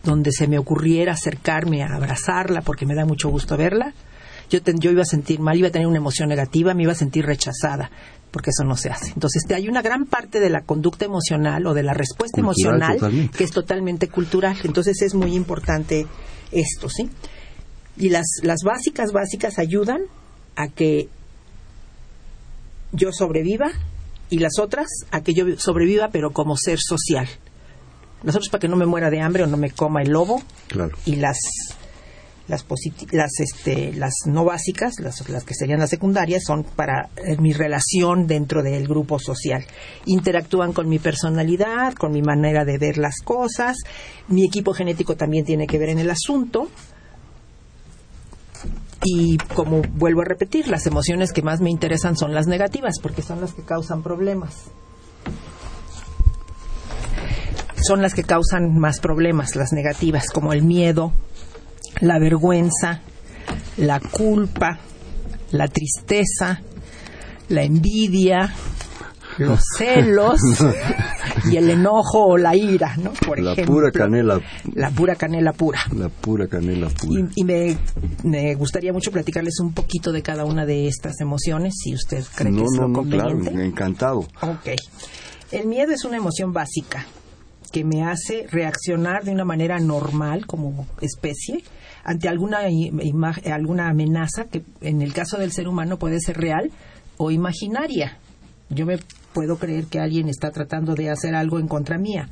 donde 0.03 0.33
se 0.33 0.47
me 0.47 0.59
ocurriera 0.59 1.13
acercarme 1.13 1.83
a 1.83 1.95
abrazarla 1.95 2.63
porque 2.63 2.87
me 2.87 2.95
da 2.95 3.05
mucho 3.05 3.29
gusto 3.29 3.57
verla, 3.57 3.93
yo, 4.51 4.59
yo 4.79 4.91
iba 4.91 5.03
a 5.03 5.07
sentir 5.07 5.41
mal, 5.41 5.57
iba 5.57 5.69
a 5.69 5.71
tener 5.71 5.87
una 5.87 5.99
emoción 5.99 6.29
negativa, 6.29 6.75
me 6.75 6.83
iba 6.83 6.93
a 6.93 6.97
sentir 6.97 7.25
rechazada, 7.25 7.91
porque 8.31 8.51
eso 8.51 8.65
no 8.65 8.77
se 8.77 8.91
hace. 8.91 9.13
Entonces, 9.13 9.45
hay 9.51 9.69
una 9.69 9.81
gran 9.81 10.07
parte 10.07 10.41
de 10.41 10.51
la 10.51 10.63
conducta 10.63 11.05
emocional 11.05 11.67
o 11.67 11.75
de 11.75 11.83
la 11.83 11.95
respuesta 11.95 12.41
emocional 12.41 13.31
que 13.37 13.45
es 13.45 13.53
totalmente 13.53 14.09
cultural. 14.09 14.57
Entonces, 14.65 15.01
es 15.03 15.15
muy 15.15 15.35
importante 15.35 16.07
esto, 16.53 16.89
¿sí? 16.89 17.09
Y 17.97 18.11
las, 18.11 18.27
las 18.43 18.61
básicas, 18.65 19.13
básicas 19.13 19.59
ayudan 19.59 20.03
a 20.57 20.69
que 20.69 21.09
yo 22.93 23.13
sobreviva 23.13 23.71
y 24.31 24.39
las 24.39 24.59
otras 24.59 24.87
a 25.11 25.23
que 25.23 25.35
yo 25.35 25.45
sobreviva, 25.59 26.09
pero 26.11 26.33
como 26.33 26.57
ser 26.57 26.79
social. 26.81 27.29
Las 28.23 28.37
otras 28.37 28.51
para 28.51 28.61
que 28.61 28.69
no 28.69 28.77
me 28.77 28.87
muera 28.87 29.11
de 29.11 29.21
hambre 29.21 29.45
o 29.45 29.47
no 29.47 29.57
me 29.57 29.71
coma 29.71 30.03
el 30.03 30.11
lobo. 30.11 30.43
Claro. 30.69 30.97
Y 31.05 31.17
las 31.17 31.37
las, 32.51 32.67
las, 33.13 33.41
este, 33.41 33.93
las 33.95 34.13
no 34.27 34.45
básicas, 34.45 34.99
las, 34.99 35.23
que 35.45 35.55
serían 35.55 35.79
las 35.79 35.91
secundarias, 35.91 36.43
son 36.45 36.65
para 36.65 37.09
eh, 37.17 37.37
mi 37.39 37.53
relación 37.53 38.27
dentro 38.27 38.63
del 38.63 38.87
grupo 38.87 39.19
social. 39.19 39.65
Interactúan 40.05 40.73
con 40.73 40.89
mi 40.89 40.99
personalidad, 40.99 41.95
con 41.95 42.13
mi 42.13 42.23
manera 42.23 42.65
de 42.65 42.77
ver 42.77 42.99
las 42.99 43.21
cosas. 43.25 43.77
Mi 44.29 44.45
equipo 44.45 44.73
genético 44.73 45.17
también 45.17 45.45
tiene 45.45 45.67
que 45.67 45.79
ver 45.79 45.91
en 45.91 46.01
el 46.01 46.11
asunto. 46.11 46.69
Y 49.03 49.39
como 49.55 49.81
vuelvo 49.95 50.21
a 50.21 50.25
repetir, 50.25 50.69
las 50.69 50.87
emociones 50.87 51.33
que 51.33 51.43
más 51.43 51.61
me 51.61 51.71
interesan 51.71 52.17
son 52.17 52.35
las 52.35 52.47
negativas, 52.47 52.97
porque 53.01 53.23
son 53.23 53.41
las 53.41 53.55
que 53.55 53.63
causan 53.63 54.03
problemas. 54.03 54.65
Son 57.83 58.03
las 58.03 58.13
que 58.13 58.25
causan 58.25 58.77
más 58.79 59.01
problemas, 59.01 59.57
las 59.57 59.73
negativas, 59.73 60.27
como 60.31 60.53
el 60.53 60.63
miedo, 60.63 61.15
la 62.01 62.19
vergüenza, 62.19 63.01
la 63.77 64.01
culpa, 64.01 64.79
la 65.53 65.69
tristeza, 65.69 66.63
la 67.49 67.63
envidia, 67.63 68.55
los 69.39 69.61
celos 69.79 70.41
y 71.51 71.57
el 71.57 71.71
enojo 71.71 72.27
o 72.27 72.37
la 72.37 72.55
ira, 72.55 72.97
¿no? 72.97 73.13
Por 73.13 73.41
la 73.41 73.55
pura 73.55 73.91
canela. 73.91 74.41
La 74.75 74.91
pura 74.91 75.15
canela 75.17 75.53
pura. 75.53 75.81
La 75.97 76.09
pura 76.09 76.47
canela 76.47 76.89
pura. 76.89 77.29
Y, 77.35 77.45
me, 77.45 78.55
gustaría 78.55 78.93
mucho 78.93 79.11
platicarles 79.11 79.61
un 79.61 79.73
poquito 79.73 80.13
de 80.13 80.23
cada 80.23 80.45
una 80.45 80.65
de 80.67 80.87
estas 80.87 81.21
emociones, 81.21 81.75
si 81.83 81.95
usted 81.95 82.25
cree 82.35 82.53
que 82.53 82.63
es 82.63 82.73
no, 82.73 82.89
lo 82.89 82.89
no, 82.89 83.03
claro, 83.03 83.39
encantado. 83.61 84.21
Ok. 84.43 84.69
El 85.53 85.67
miedo 85.67 85.93
es 85.93 86.05
una 86.05 86.17
emoción 86.17 86.53
básica 86.53 87.07
que 87.73 87.85
me 87.85 88.05
hace 88.05 88.47
reaccionar 88.51 89.25
de 89.25 89.33
una 89.33 89.45
manera 89.45 89.79
normal 89.79 90.47
como 90.47 90.87
especie 91.01 91.63
ante 92.05 92.29
alguna, 92.29 92.61
alguna 93.53 93.89
amenaza 93.89 94.45
que 94.45 94.63
en 94.81 95.03
el 95.03 95.13
caso 95.13 95.39
del 95.39 95.53
ser 95.53 95.69
humano 95.69 95.99
puede 95.99 96.21
ser 96.21 96.39
real 96.39 96.71
o 97.17 97.31
imaginaria. 97.31 98.19
Yo 98.71 98.87
me 98.87 98.99
puedo 99.33 99.59
creer 99.59 99.87
que 99.87 99.99
alguien 99.99 100.29
está 100.29 100.51
tratando 100.51 100.95
de 100.95 101.11
hacer 101.11 101.35
algo 101.35 101.59
en 101.59 101.69
contra 101.69 101.99
mía. 101.99 102.29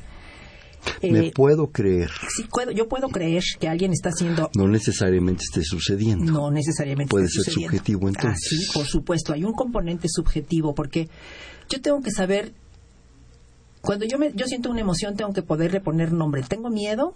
me 1.02 1.26
eh, 1.26 1.32
puedo 1.34 1.68
creer. 1.68 2.10
Sí, 2.34 2.44
yo 2.74 2.88
puedo 2.88 3.08
creer 3.08 3.42
que 3.58 3.68
alguien 3.68 3.92
está 3.92 4.10
haciendo. 4.10 4.50
No 4.54 4.68
necesariamente 4.68 5.42
esté 5.44 5.62
sucediendo. 5.62 6.32
No 6.32 6.50
necesariamente. 6.50 7.10
Puede 7.10 7.28
ser 7.28 7.52
subjetivo 7.52 8.08
entonces. 8.08 8.48
sí, 8.48 8.66
por 8.72 8.86
supuesto. 8.86 9.32
Hay 9.32 9.44
un 9.44 9.52
componente 9.52 10.08
subjetivo 10.08 10.74
porque 10.74 11.08
yo 11.68 11.80
tengo 11.80 12.00
que 12.00 12.10
saber. 12.10 12.52
Cuando 13.80 14.04
yo, 14.06 14.18
me, 14.18 14.32
yo 14.34 14.46
siento 14.46 14.70
una 14.70 14.80
emoción, 14.80 15.16
tengo 15.16 15.32
que 15.32 15.42
poderle 15.42 15.80
poner 15.80 16.12
nombre. 16.12 16.42
¿Tengo 16.42 16.68
miedo? 16.68 17.14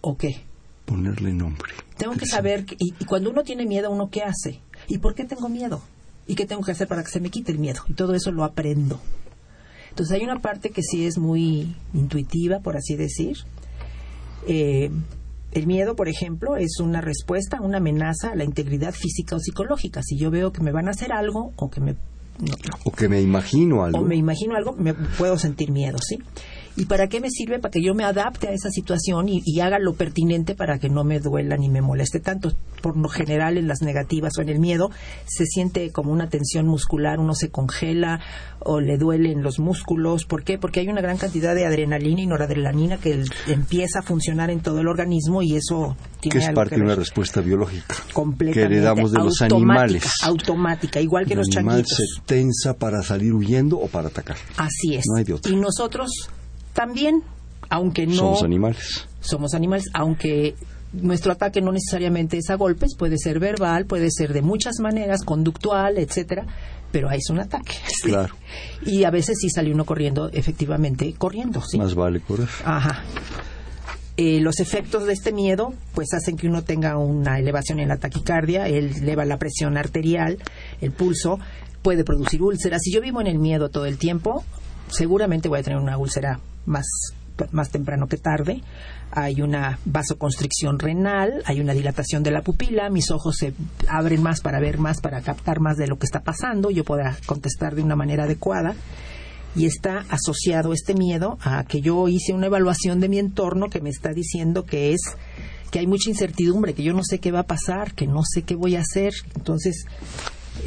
¿O 0.00 0.16
qué? 0.16 0.42
Ponerle 0.84 1.32
nombre. 1.32 1.72
Tengo 1.96 2.14
que 2.14 2.26
saber, 2.26 2.64
y, 2.78 3.04
cuando 3.04 3.30
uno 3.30 3.42
tiene 3.42 3.66
miedo, 3.66 3.90
¿uno 3.90 4.10
qué 4.10 4.22
hace? 4.22 4.60
¿Y 4.88 4.98
por 4.98 5.14
qué 5.14 5.24
tengo 5.24 5.48
miedo? 5.48 5.82
¿Y 6.26 6.34
qué 6.34 6.46
tengo 6.46 6.62
que 6.62 6.72
hacer 6.72 6.88
para 6.88 7.02
que 7.02 7.10
se 7.10 7.20
me 7.20 7.30
quite 7.30 7.52
el 7.52 7.58
miedo? 7.58 7.82
Y 7.88 7.94
todo 7.94 8.14
eso 8.14 8.32
lo 8.32 8.44
aprendo. 8.44 9.00
Entonces 9.90 10.16
hay 10.16 10.24
una 10.24 10.40
parte 10.40 10.70
que 10.70 10.82
sí 10.82 11.06
es 11.06 11.18
muy 11.18 11.76
intuitiva, 11.92 12.60
por 12.60 12.76
así 12.76 12.96
decir. 12.96 13.36
Eh, 14.46 14.90
el 15.52 15.66
miedo, 15.66 15.96
por 15.96 16.08
ejemplo, 16.08 16.56
es 16.56 16.78
una 16.80 17.00
respuesta, 17.00 17.60
una 17.60 17.78
amenaza 17.78 18.30
a 18.30 18.36
la 18.36 18.44
integridad 18.44 18.94
física 18.94 19.36
o 19.36 19.40
psicológica. 19.40 20.02
Si 20.02 20.16
yo 20.16 20.30
veo 20.30 20.52
que 20.52 20.62
me 20.62 20.72
van 20.72 20.88
a 20.88 20.92
hacer 20.92 21.12
algo 21.12 21.52
o 21.56 21.70
que 21.70 21.80
me... 21.80 21.96
o 22.84 22.92
que 22.92 23.08
me 23.08 23.20
imagino 23.20 23.84
algo. 23.84 23.98
O 23.98 24.02
me 24.02 24.16
imagino 24.16 24.54
algo, 24.54 24.74
me 24.74 24.94
puedo 24.94 25.36
sentir 25.38 25.72
miedo, 25.72 25.98
¿sí? 26.00 26.18
¿Y 26.76 26.86
para 26.86 27.08
qué 27.08 27.20
me 27.20 27.30
sirve? 27.30 27.58
Para 27.58 27.72
que 27.72 27.82
yo 27.82 27.94
me 27.94 28.04
adapte 28.04 28.48
a 28.48 28.52
esa 28.52 28.70
situación 28.70 29.28
y, 29.28 29.60
haga 29.60 29.78
lo 29.78 29.94
pertinente 29.94 30.54
para 30.54 30.78
que 30.78 30.88
no 30.88 31.04
me 31.04 31.20
duela 31.20 31.56
ni 31.56 31.68
me 31.68 31.82
moleste 31.82 32.20
tanto. 32.20 32.52
Por 32.80 32.96
lo 32.96 33.08
general, 33.08 33.58
en 33.58 33.68
las 33.68 33.82
negativas 33.82 34.32
o 34.38 34.42
en 34.42 34.48
el 34.48 34.58
miedo, 34.58 34.90
se 35.26 35.44
siente 35.44 35.90
como 35.90 36.12
una 36.12 36.30
tensión 36.30 36.66
muscular, 36.66 37.18
uno 37.18 37.34
se 37.34 37.50
congela 37.50 38.20
o 38.60 38.80
le 38.80 38.96
duelen 38.96 39.42
los 39.42 39.58
músculos. 39.58 40.24
¿Por 40.24 40.44
qué? 40.44 40.56
Porque 40.56 40.80
hay 40.80 40.88
una 40.88 41.02
gran 41.02 41.18
cantidad 41.18 41.54
de 41.54 41.66
adrenalina 41.66 42.22
y 42.22 42.26
noradrenalina 42.26 42.96
que 42.96 43.22
empieza 43.48 43.98
a 43.98 44.02
funcionar 44.02 44.50
en 44.50 44.60
todo 44.60 44.80
el 44.80 44.88
organismo 44.88 45.42
y 45.42 45.56
eso 45.56 45.96
tiene 46.20 46.38
que 46.38 46.46
es 46.46 46.54
parte 46.54 46.76
de 46.76 46.82
una 46.82 46.94
respuesta 46.94 47.40
biológica 47.40 47.94
que 48.52 48.62
heredamos 48.62 49.12
de 49.12 49.18
los 49.18 49.42
animales. 49.42 50.04
Automática, 50.22 51.00
igual 51.00 51.26
que 51.26 51.34
los 51.34 51.48
changuitos. 51.48 51.98
El 51.98 52.06
animal 52.06 52.16
se 52.16 52.22
tensa 52.26 52.74
para 52.74 53.02
salir 53.02 53.34
huyendo 53.34 53.78
o 53.78 53.88
para 53.88 54.08
atacar. 54.08 54.36
Así 54.56 54.94
es. 54.94 55.04
No 55.06 55.16
hay 55.16 55.24
de 55.24 55.34
otra. 55.34 55.52
Y 55.52 55.56
nosotros 55.56 56.30
también, 56.72 57.22
aunque 57.68 58.06
no... 58.06 58.14
Somos 58.14 58.42
animales. 58.42 59.08
Somos 59.20 59.54
animales, 59.54 59.84
aunque 59.92 60.54
nuestro 60.92 61.32
ataque 61.32 61.60
no 61.60 61.72
necesariamente 61.72 62.38
es 62.38 62.50
a 62.50 62.56
golpes, 62.56 62.96
puede 62.96 63.16
ser 63.18 63.38
verbal, 63.38 63.86
puede 63.86 64.08
ser 64.10 64.32
de 64.32 64.42
muchas 64.42 64.80
maneras, 64.80 65.22
conductual, 65.24 65.98
etcétera, 65.98 66.46
pero 66.90 67.08
ahí 67.08 67.18
es 67.18 67.30
un 67.30 67.40
ataque. 67.40 67.74
Claro. 68.02 68.34
Y 68.86 69.04
a 69.04 69.10
veces 69.10 69.36
sí 69.38 69.50
sale 69.50 69.72
uno 69.72 69.84
corriendo, 69.84 70.30
efectivamente, 70.32 71.12
corriendo, 71.18 71.60
¿sí? 71.60 71.76
Más 71.76 71.94
vale 71.94 72.20
correr. 72.20 72.48
Ajá. 72.64 73.04
Eh, 74.16 74.40
los 74.40 74.58
efectos 74.58 75.06
de 75.06 75.12
este 75.12 75.32
miedo 75.32 75.74
pues 75.94 76.12
hacen 76.14 76.36
que 76.36 76.46
uno 76.46 76.62
tenga 76.62 76.96
una 76.96 77.38
elevación 77.38 77.78
en 77.78 77.88
la 77.88 77.98
taquicardia, 77.98 78.68
eleva 78.68 79.24
la 79.26 79.38
presión 79.38 79.76
arterial, 79.76 80.38
el 80.80 80.92
pulso, 80.92 81.38
puede 81.82 82.04
producir 82.04 82.42
úlceras. 82.42 82.80
Si 82.82 82.92
yo 82.92 83.00
vivo 83.00 83.20
en 83.20 83.26
el 83.26 83.38
miedo 83.38 83.68
todo 83.68 83.84
el 83.84 83.98
tiempo, 83.98 84.44
seguramente 84.88 85.48
voy 85.48 85.60
a 85.60 85.62
tener 85.62 85.78
una 85.78 85.98
úlcera 85.98 86.40
más, 86.66 86.86
más 87.52 87.70
temprano 87.70 88.06
que 88.06 88.16
tarde. 88.16 88.62
Hay 89.12 89.42
una 89.42 89.78
vasoconstricción 89.84 90.78
renal, 90.78 91.42
hay 91.46 91.60
una 91.60 91.72
dilatación 91.72 92.22
de 92.22 92.30
la 92.30 92.42
pupila, 92.42 92.90
mis 92.90 93.10
ojos 93.10 93.36
se 93.36 93.54
abren 93.88 94.22
más 94.22 94.40
para 94.40 94.60
ver 94.60 94.78
más, 94.78 95.00
para 95.00 95.20
captar 95.20 95.60
más 95.60 95.76
de 95.76 95.88
lo 95.88 95.98
que 95.98 96.06
está 96.06 96.20
pasando, 96.20 96.70
yo 96.70 96.84
pueda 96.84 97.16
contestar 97.26 97.74
de 97.74 97.82
una 97.82 97.96
manera 97.96 98.24
adecuada. 98.24 98.74
Y 99.56 99.66
está 99.66 100.04
asociado 100.10 100.72
este 100.72 100.94
miedo 100.94 101.36
a 101.42 101.64
que 101.64 101.80
yo 101.80 102.06
hice 102.06 102.32
una 102.32 102.46
evaluación 102.46 103.00
de 103.00 103.08
mi 103.08 103.18
entorno 103.18 103.68
que 103.68 103.80
me 103.80 103.90
está 103.90 104.10
diciendo 104.10 104.64
que 104.64 104.92
es 104.92 105.00
que 105.70 105.78
hay 105.78 105.86
mucha 105.86 106.10
incertidumbre, 106.10 106.74
que 106.74 106.82
yo 106.82 106.92
no 106.92 107.02
sé 107.02 107.18
qué 107.18 107.32
va 107.32 107.40
a 107.40 107.46
pasar, 107.46 107.94
que 107.94 108.06
no 108.06 108.22
sé 108.24 108.42
qué 108.42 108.54
voy 108.54 108.76
a 108.76 108.80
hacer. 108.80 109.12
Entonces, 109.34 109.86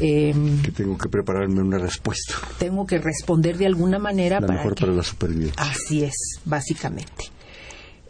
Em, 0.00 0.62
que 0.62 0.70
tengo 0.70 0.96
que 0.98 1.08
prepararme 1.08 1.60
una 1.60 1.78
respuesta. 1.78 2.34
Tengo 2.58 2.86
que 2.86 2.98
responder 2.98 3.56
de 3.56 3.66
alguna 3.66 3.98
manera. 3.98 4.40
La 4.40 4.48
mejor 4.48 4.74
para 4.74 4.92
la 4.92 5.02
supervivencia. 5.02 5.62
Así 5.62 6.04
es, 6.04 6.40
básicamente. 6.44 7.30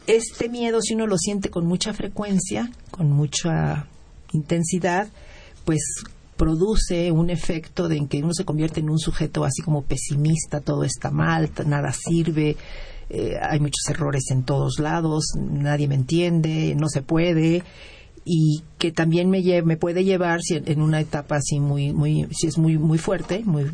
Este 0.07 0.49
miedo, 0.49 0.81
si 0.83 0.95
uno 0.95 1.07
lo 1.07 1.17
siente 1.17 1.51
con 1.51 1.67
mucha 1.67 1.95
frecuencia, 1.95 2.71
con 2.91 3.11
mucha 3.11 3.87
intensidad, 4.33 5.09
pues 5.65 5.81
produce 6.37 7.11
un 7.11 7.31
efecto 7.31 7.89
de 7.89 7.97
en 7.97 8.09
que 8.09 8.23
uno 8.23 8.35
se 8.35 8.45
convierte 8.45 8.81
en 8.81 8.91
un 8.91 8.99
sujeto 8.99 9.45
así 9.45 9.63
como 9.63 9.83
pesimista, 9.83 10.61
todo 10.61 10.85
está 10.85 11.11
mal, 11.11 11.51
nada 11.65 11.93
sirve, 11.93 12.57
eh, 13.09 13.35
hay 13.41 13.61
muchos 13.61 13.89
errores 13.89 14.25
en 14.31 14.43
todos 14.43 14.79
lados, 14.79 15.25
nadie 15.39 15.89
me 15.89 15.95
entiende, 15.95 16.75
no 16.79 16.89
se 16.89 17.03
puede, 17.03 17.63
y 18.25 18.63
que 18.79 18.91
también 18.91 19.31
me, 19.31 19.43
me 19.63 19.77
puede 19.77 20.05
llevar 20.05 20.41
si 20.43 20.57
en 20.57 20.81
una 20.81 21.01
etapa 21.01 21.37
así 21.37 21.61
muy 21.61 21.93
muy 21.93 22.27
si 22.31 22.47
es 22.47 22.59
muy 22.59 22.79
muy 22.79 22.99
fuerte 22.99 23.43
muy 23.45 23.71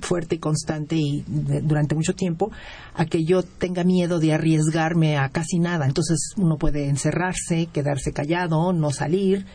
fuerte 0.00 0.36
y 0.36 0.38
constante 0.38 0.96
y 0.96 1.24
durante 1.26 1.94
mucho 1.94 2.14
tiempo 2.14 2.50
a 2.94 3.06
que 3.06 3.24
yo 3.24 3.42
tenga 3.42 3.84
miedo 3.84 4.18
de 4.18 4.32
arriesgarme 4.32 5.16
a 5.16 5.28
casi 5.28 5.58
nada. 5.58 5.86
Entonces 5.86 6.32
uno 6.36 6.56
puede 6.56 6.88
encerrarse 6.88 7.66
quedarse 7.72 8.12
callado 8.12 8.72
no 8.72 8.90
salir 8.90 9.46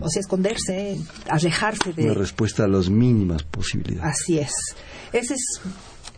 o 0.00 0.08
sea 0.08 0.20
esconderse 0.20 0.98
alejarse 1.28 1.92
de 1.92 2.04
una 2.04 2.14
respuesta 2.14 2.64
a 2.64 2.68
las 2.68 2.88
mínimas 2.88 3.42
posibilidades. 3.42 4.20
Así 4.20 4.38
es. 4.38 4.52
Ese 5.12 5.34
es 5.34 5.60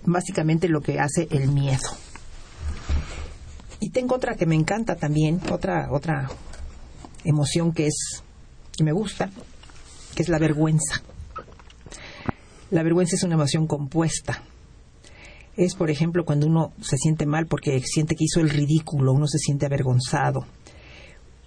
básicamente 0.05 0.69
lo 0.69 0.81
que 0.81 0.99
hace 1.01 1.29
el 1.31 1.49
miedo. 1.49 1.89
Y 3.81 3.91
tengo 3.91 4.15
otra 4.15 4.37
que 4.37 4.47
me 4.47 4.55
encanta 4.55 4.97
también 4.97 5.41
otra 5.51 5.89
otra 5.91 6.29
emoción 7.25 7.73
que 7.73 7.87
es 7.87 8.23
que 8.77 8.85
me 8.85 8.93
gusta, 8.93 9.31
que 10.15 10.23
es 10.23 10.29
la 10.29 10.39
vergüenza. 10.39 11.03
La 12.71 12.83
vergüenza 12.83 13.17
es 13.17 13.23
una 13.23 13.35
emoción 13.35 13.67
compuesta. 13.67 14.43
es, 15.57 15.75
por 15.75 15.91
ejemplo, 15.91 16.25
cuando 16.25 16.47
uno 16.47 16.73
se 16.81 16.97
siente 16.97 17.27
mal 17.27 17.47
porque 17.47 17.81
siente 17.85 18.15
que 18.15 18.25
hizo 18.25 18.41
el 18.41 18.49
ridículo, 18.49 19.13
uno 19.13 19.27
se 19.27 19.39
siente 19.39 19.67
avergonzado, 19.67 20.47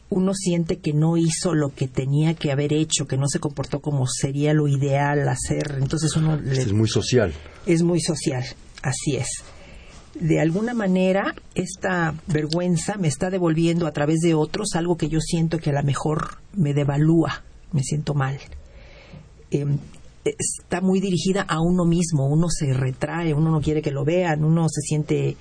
uno 0.10 0.34
siente 0.36 0.78
que 0.78 0.94
no 0.94 1.18
hizo 1.18 1.56
lo 1.56 1.70
que 1.70 1.88
tenía 1.88 2.36
que 2.36 2.52
haber 2.52 2.74
hecho, 2.74 3.08
que 3.08 3.18
no 3.18 3.28
se 3.28 3.40
comportó 3.40 3.80
como 3.80 4.06
sería 4.06 4.54
lo 4.54 4.68
ideal 4.68 5.28
hacer. 5.28 5.78
Entonces 5.80 6.16
uno 6.16 6.36
es 6.36 6.72
muy 6.72 6.88
social. 6.88 7.34
Es 7.66 7.82
muy 7.82 8.00
social, 8.00 8.46
así 8.84 9.16
es. 9.16 9.28
De 10.20 10.40
alguna 10.40 10.74
manera, 10.74 11.36
esta 11.56 12.16
vergüenza 12.28 12.96
me 12.98 13.10
está 13.10 13.30
devolviendo 13.30 13.86
a 13.86 13.92
través 13.92 14.22
de 14.22 14.34
otros 14.34 14.70
algo 14.76 14.96
que 14.96 15.10
yo 15.10 15.20
siento 15.20 15.60
que 15.60 15.72
a 15.72 15.74
lo 15.74 15.84
mejor 15.84 16.38
me 16.54 16.74
devalúa, 16.74 17.44
me 17.74 17.84
siento 17.84 18.14
mal. 18.14 18.40
Em, 19.52 19.78
está 20.24 20.82
muy 20.82 21.02
dirigida 21.02 21.42
a 21.42 21.60
uno 21.60 21.86
mismo, 21.86 22.28
uno 22.28 22.48
se 22.50 22.74
retrae, 22.74 23.34
uno 23.34 23.52
no 23.52 23.60
quiere 23.60 23.82
que 23.82 23.92
lo 23.92 24.06
vean, 24.06 24.44
uno 24.44 24.68
se 24.70 24.82
siente 24.82 25.36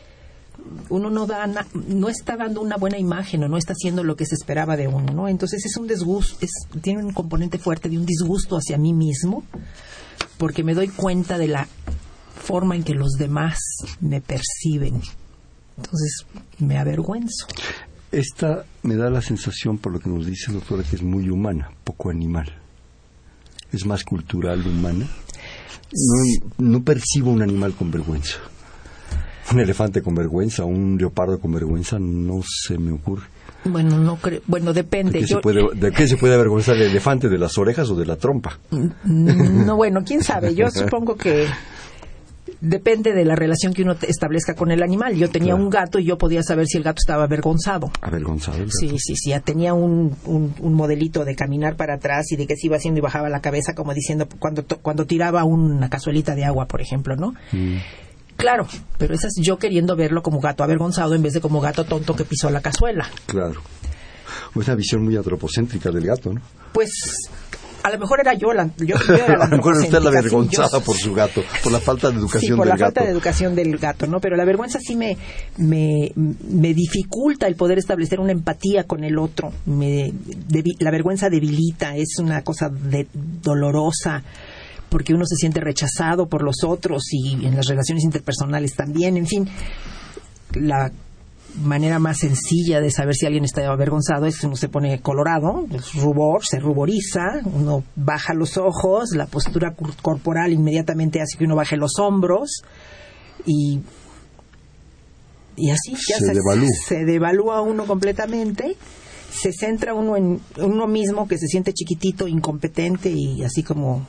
uno 0.88 1.10
no 1.10 1.26
da 1.26 1.46
no 1.46 2.08
está 2.08 2.36
dando 2.36 2.60
una 2.60 2.76
buena 2.76 2.98
imagen 2.98 3.42
o 3.44 3.48
no 3.48 3.56
está 3.56 3.72
haciendo 3.72 4.02
lo 4.02 4.16
que 4.16 4.24
se 4.24 4.34
esperaba 4.34 4.76
de 4.76 4.88
uno, 4.88 5.12
¿no? 5.12 5.28
Entonces 5.28 5.64
es 5.64 5.76
un 5.76 5.86
disgusto, 5.86 6.38
es, 6.40 6.50
tiene 6.80 7.04
un 7.04 7.12
componente 7.12 7.58
fuerte 7.58 7.88
de 7.88 7.98
un 7.98 8.06
disgusto 8.06 8.56
hacia 8.56 8.78
mí 8.78 8.92
mismo 8.92 9.44
porque 10.38 10.64
me 10.64 10.74
doy 10.74 10.88
cuenta 10.88 11.38
de 11.38 11.48
la 11.48 11.68
forma 12.44 12.76
en 12.76 12.84
que 12.84 12.94
los 12.94 13.12
demás 13.12 13.58
me 14.00 14.20
perciben. 14.20 15.00
Entonces 15.76 16.26
me 16.58 16.78
avergüenzo. 16.78 17.46
Esta 18.12 18.64
me 18.82 18.94
da 18.94 19.10
la 19.10 19.20
sensación, 19.20 19.78
por 19.78 19.92
lo 19.92 19.98
que 19.98 20.08
nos 20.08 20.26
dice 20.26 20.52
doctora, 20.52 20.84
que 20.84 20.96
es 20.96 21.02
muy 21.02 21.28
humana, 21.28 21.70
poco 21.82 22.10
animal. 22.10 22.46
Es 23.72 23.84
más 23.84 24.04
cultural, 24.04 24.64
humana. 24.66 25.08
No, 25.92 26.50
no 26.58 26.82
percibo 26.84 27.30
un 27.30 27.42
animal 27.42 27.74
con 27.74 27.90
vergüenza 27.90 28.38
un 29.52 29.60
elefante 29.60 30.02
con 30.02 30.14
vergüenza, 30.14 30.64
un 30.64 30.96
leopardo 30.98 31.38
con 31.38 31.52
vergüenza, 31.52 31.98
no 31.98 32.40
se 32.42 32.78
me 32.78 32.92
ocurre. 32.92 33.24
Bueno, 33.64 33.98
no 33.98 34.16
creo. 34.16 34.40
Bueno, 34.46 34.72
depende. 34.72 35.12
¿De 35.12 35.20
qué, 35.20 35.26
se, 35.26 35.36
puede, 35.38 35.62
¿De 35.74 35.92
qué 35.92 36.06
se 36.06 36.16
puede 36.16 36.34
avergonzar 36.34 36.76
el 36.76 36.82
elefante? 36.82 37.28
¿De 37.28 37.38
las 37.38 37.56
orejas 37.56 37.88
o 37.90 37.96
de 37.96 38.04
la 38.04 38.16
trompa? 38.16 38.58
Mm, 38.70 39.64
no, 39.64 39.76
bueno, 39.76 40.02
quién 40.04 40.22
sabe. 40.22 40.54
Yo 40.54 40.70
supongo 40.70 41.16
que 41.16 41.46
depende 42.61 43.12
de 43.12 43.25
la 43.25 43.37
relación 43.37 43.73
que 43.73 43.82
uno 43.82 43.96
establezca 44.02 44.54
con 44.54 44.70
el 44.70 44.82
animal. 44.82 45.14
Yo 45.16 45.30
tenía 45.30 45.54
un 45.54 45.70
gato 45.70 45.99
y 45.99 46.04
yo 46.04 46.18
podía 46.18 46.42
saber 46.42 46.66
si 46.66 46.78
el 46.78 46.84
gato 46.84 46.99
estaba 47.00 47.25
avergonzado. 47.25 47.90
¿Avergonzado? 48.00 48.58
Sí, 48.68 48.99
sí, 48.99 49.16
sí. 49.16 49.32
Tenía 49.44 49.75
un, 49.75 50.16
un, 50.26 50.75
modelito 50.75 51.25
de 51.25 51.34
caminar 51.34 51.76
para 51.76 51.94
atrás 51.94 52.32
y 52.32 52.37
de 52.37 52.46
que 52.46 52.56
se 52.56 52.66
iba 52.66 52.76
haciendo 52.76 52.99
y 52.99 53.02
bajaba 53.02 53.28
la 53.28 53.40
cabeza, 53.40 53.75
como 53.75 53.94
diciendo 53.94 54.28
cuando, 54.38 54.64
cuando 54.82 55.06
tiraba 55.06 55.44
una 55.44 55.88
cazuelita 55.88 56.34
de 56.34 56.44
agua, 56.44 56.66
por 56.66 56.80
ejemplo, 56.80 57.16
¿no? 57.16 57.34
Mm. 57.52 57.78
Claro, 58.37 58.66
pero 58.99 59.14
esa 59.14 59.28
es 59.28 59.34
yo 59.40 59.58
queriendo 59.58 59.94
verlo 59.96 60.23
como 60.23 60.40
gato 60.40 60.64
avergonzado 60.64 61.14
en 61.14 61.23
vez 61.23 61.34
de 61.34 61.40
como 61.40 61.61
gato 61.61 61.84
tonto 61.84 62.16
que 62.16 62.25
pisó 62.25 62.50
la 62.50 62.61
cazuela. 62.61 63.08
Claro. 63.26 63.62
Una 64.54 64.75
visión 64.75 65.04
muy 65.04 65.16
antropocéntrica 65.16 65.90
del 65.90 66.06
gato, 66.06 66.32
¿no? 66.32 66.40
Pues 66.73 66.90
a 67.84 67.90
lo 67.90 67.98
mejor 67.98 68.20
era 68.20 68.32
yo 68.32 68.54
la, 68.54 68.70
yo, 68.78 68.96
era 69.14 69.36
la 69.36 69.44
A 69.44 69.48
lo 69.48 69.58
mejor 69.58 69.76
usted 69.76 70.00
la 70.00 70.08
avergonzada 70.08 70.80
por 70.80 70.96
su 70.96 71.12
gato, 71.12 71.42
por 71.62 71.70
la 71.70 71.80
falta 71.80 72.10
de 72.10 72.16
educación 72.16 72.52
sí, 72.52 72.56
por 72.56 72.66
la 72.66 72.78
falta 72.78 73.04
de 73.04 73.10
educación 73.10 73.54
del 73.54 73.76
gato, 73.76 74.06
¿no? 74.06 74.20
Pero 74.20 74.36
la 74.36 74.46
vergüenza 74.46 74.78
sí 74.80 74.96
me, 74.96 75.18
me, 75.58 76.10
me 76.16 76.72
dificulta 76.72 77.46
el 77.46 77.56
poder 77.56 77.76
establecer 77.76 78.20
una 78.20 78.32
empatía 78.32 78.84
con 78.84 79.04
el 79.04 79.18
otro. 79.18 79.52
Me, 79.66 80.10
la 80.78 80.90
vergüenza 80.90 81.28
debilita, 81.28 81.94
es 81.94 82.16
una 82.20 82.42
cosa 82.42 82.70
de, 82.70 83.06
dolorosa 83.12 84.22
porque 84.88 85.12
uno 85.12 85.26
se 85.26 85.36
siente 85.36 85.60
rechazado 85.60 86.26
por 86.26 86.42
los 86.42 86.64
otros 86.64 87.02
y 87.12 87.44
en 87.44 87.54
las 87.54 87.66
relaciones 87.66 88.02
interpersonales 88.02 88.74
también, 88.74 89.18
en 89.18 89.26
fin, 89.26 89.46
la 90.54 90.90
manera 91.62 91.99
más 91.99 92.18
sencilla 92.18 92.80
de 92.80 92.90
saber 92.90 93.14
si 93.14 93.26
alguien 93.26 93.44
está 93.44 93.66
avergonzado 93.66 94.26
es 94.26 94.38
que 94.38 94.46
uno 94.46 94.56
se 94.56 94.68
pone 94.68 95.00
colorado, 95.00 95.66
rubor, 95.94 96.44
se 96.44 96.59
ruboriza, 96.59 97.40
uno 97.44 97.85
baja 97.96 98.35
los 98.35 98.57
ojos, 98.57 99.11
la 99.14 99.26
postura 99.26 99.74
corporal 100.02 100.52
inmediatamente 100.52 101.20
hace 101.20 101.38
que 101.38 101.44
uno 101.44 101.57
baje 101.57 101.76
los 101.76 101.98
hombros 101.98 102.62
y 103.46 103.81
y 105.57 105.70
así 105.70 105.92
ya 105.92 106.18
se, 106.18 106.35
devalúa. 106.35 106.68
se 106.88 107.05
devalúa 107.05 107.62
uno 107.62 107.87
completamente 107.87 108.76
se 109.35 109.52
centra 109.52 109.94
uno 109.94 110.16
en 110.16 110.40
uno 110.59 110.87
mismo 110.87 111.26
que 111.26 111.38
se 111.38 111.48
siente 111.48 111.72
chiquitito, 111.72 112.28
incompetente 112.28 113.11
y 113.11 113.42
así 113.42 113.62
como... 113.62 114.07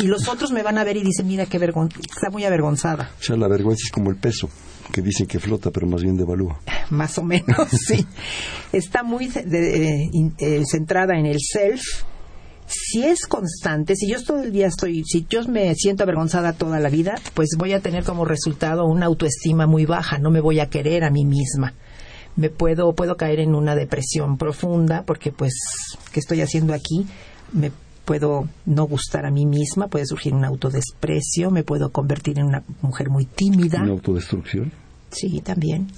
Y 0.00 0.06
los 0.06 0.28
otros 0.28 0.50
me 0.52 0.62
van 0.62 0.78
a 0.78 0.84
ver 0.84 0.96
y 0.96 1.02
dicen, 1.02 1.26
mira 1.26 1.46
qué 1.46 1.58
vergüenza, 1.58 1.98
está 1.98 2.30
muy 2.30 2.44
avergonzada. 2.44 3.10
O 3.20 3.22
sea, 3.22 3.36
la 3.36 3.48
vergüenza 3.48 3.82
es 3.84 3.92
como 3.92 4.10
el 4.10 4.16
peso, 4.16 4.48
que 4.92 5.02
dicen 5.02 5.26
que 5.26 5.38
flota, 5.38 5.70
pero 5.70 5.86
más 5.86 6.02
bien 6.02 6.16
devalúa. 6.16 6.60
Más 6.90 7.18
o 7.18 7.22
menos, 7.22 7.68
sí. 7.86 8.04
Está 8.72 9.02
muy 9.02 9.26
eh, 9.26 10.10
eh, 10.38 10.62
centrada 10.68 11.18
en 11.18 11.26
el 11.26 11.38
self. 11.38 11.82
Si 12.66 13.02
es 13.02 13.26
constante, 13.26 13.96
si 13.96 14.08
yo 14.08 14.22
todo 14.22 14.42
el 14.42 14.52
día 14.52 14.68
estoy, 14.68 15.02
si 15.04 15.26
yo 15.28 15.42
me 15.48 15.74
siento 15.74 16.04
avergonzada 16.04 16.52
toda 16.52 16.78
la 16.78 16.88
vida, 16.88 17.16
pues 17.34 17.50
voy 17.58 17.72
a 17.72 17.80
tener 17.80 18.04
como 18.04 18.24
resultado 18.24 18.86
una 18.86 19.06
autoestima 19.06 19.66
muy 19.66 19.86
baja, 19.86 20.18
no 20.18 20.30
me 20.30 20.40
voy 20.40 20.60
a 20.60 20.70
querer 20.70 21.04
a 21.04 21.10
mí 21.10 21.24
misma 21.24 21.74
me 22.36 22.48
puedo, 22.48 22.94
puedo 22.94 23.16
caer 23.16 23.40
en 23.40 23.54
una 23.54 23.74
depresión 23.74 24.38
profunda 24.38 25.02
porque 25.04 25.32
pues, 25.32 25.52
¿qué 26.12 26.20
estoy 26.20 26.40
haciendo 26.40 26.72
aquí? 26.72 27.06
Me 27.52 27.70
puedo 28.04 28.48
no 28.66 28.84
gustar 28.84 29.26
a 29.26 29.30
mí 29.30 29.46
misma, 29.46 29.88
puede 29.88 30.06
surgir 30.06 30.34
un 30.34 30.44
autodesprecio, 30.44 31.50
me 31.50 31.62
puedo 31.62 31.90
convertir 31.90 32.38
en 32.38 32.46
una 32.46 32.62
mujer 32.82 33.10
muy 33.10 33.24
tímida. 33.26 33.82
¿Una 33.82 33.92
autodestrucción? 33.92 34.72
Sí, 35.10 35.40
también. 35.40 35.88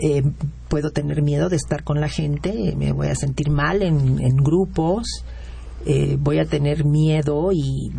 Eh, 0.00 0.22
puedo 0.68 0.90
tener 0.90 1.22
miedo 1.22 1.48
de 1.48 1.56
estar 1.56 1.82
con 1.82 2.00
la 2.00 2.08
gente, 2.08 2.74
me 2.76 2.92
voy 2.92 3.08
a 3.08 3.14
sentir 3.14 3.50
mal 3.50 3.82
en, 3.82 4.20
en 4.20 4.36
grupos, 4.36 5.24
eh, 5.86 6.16
voy 6.18 6.38
a 6.38 6.44
tener 6.44 6.84
miedo 6.84 7.52
y 7.52 7.92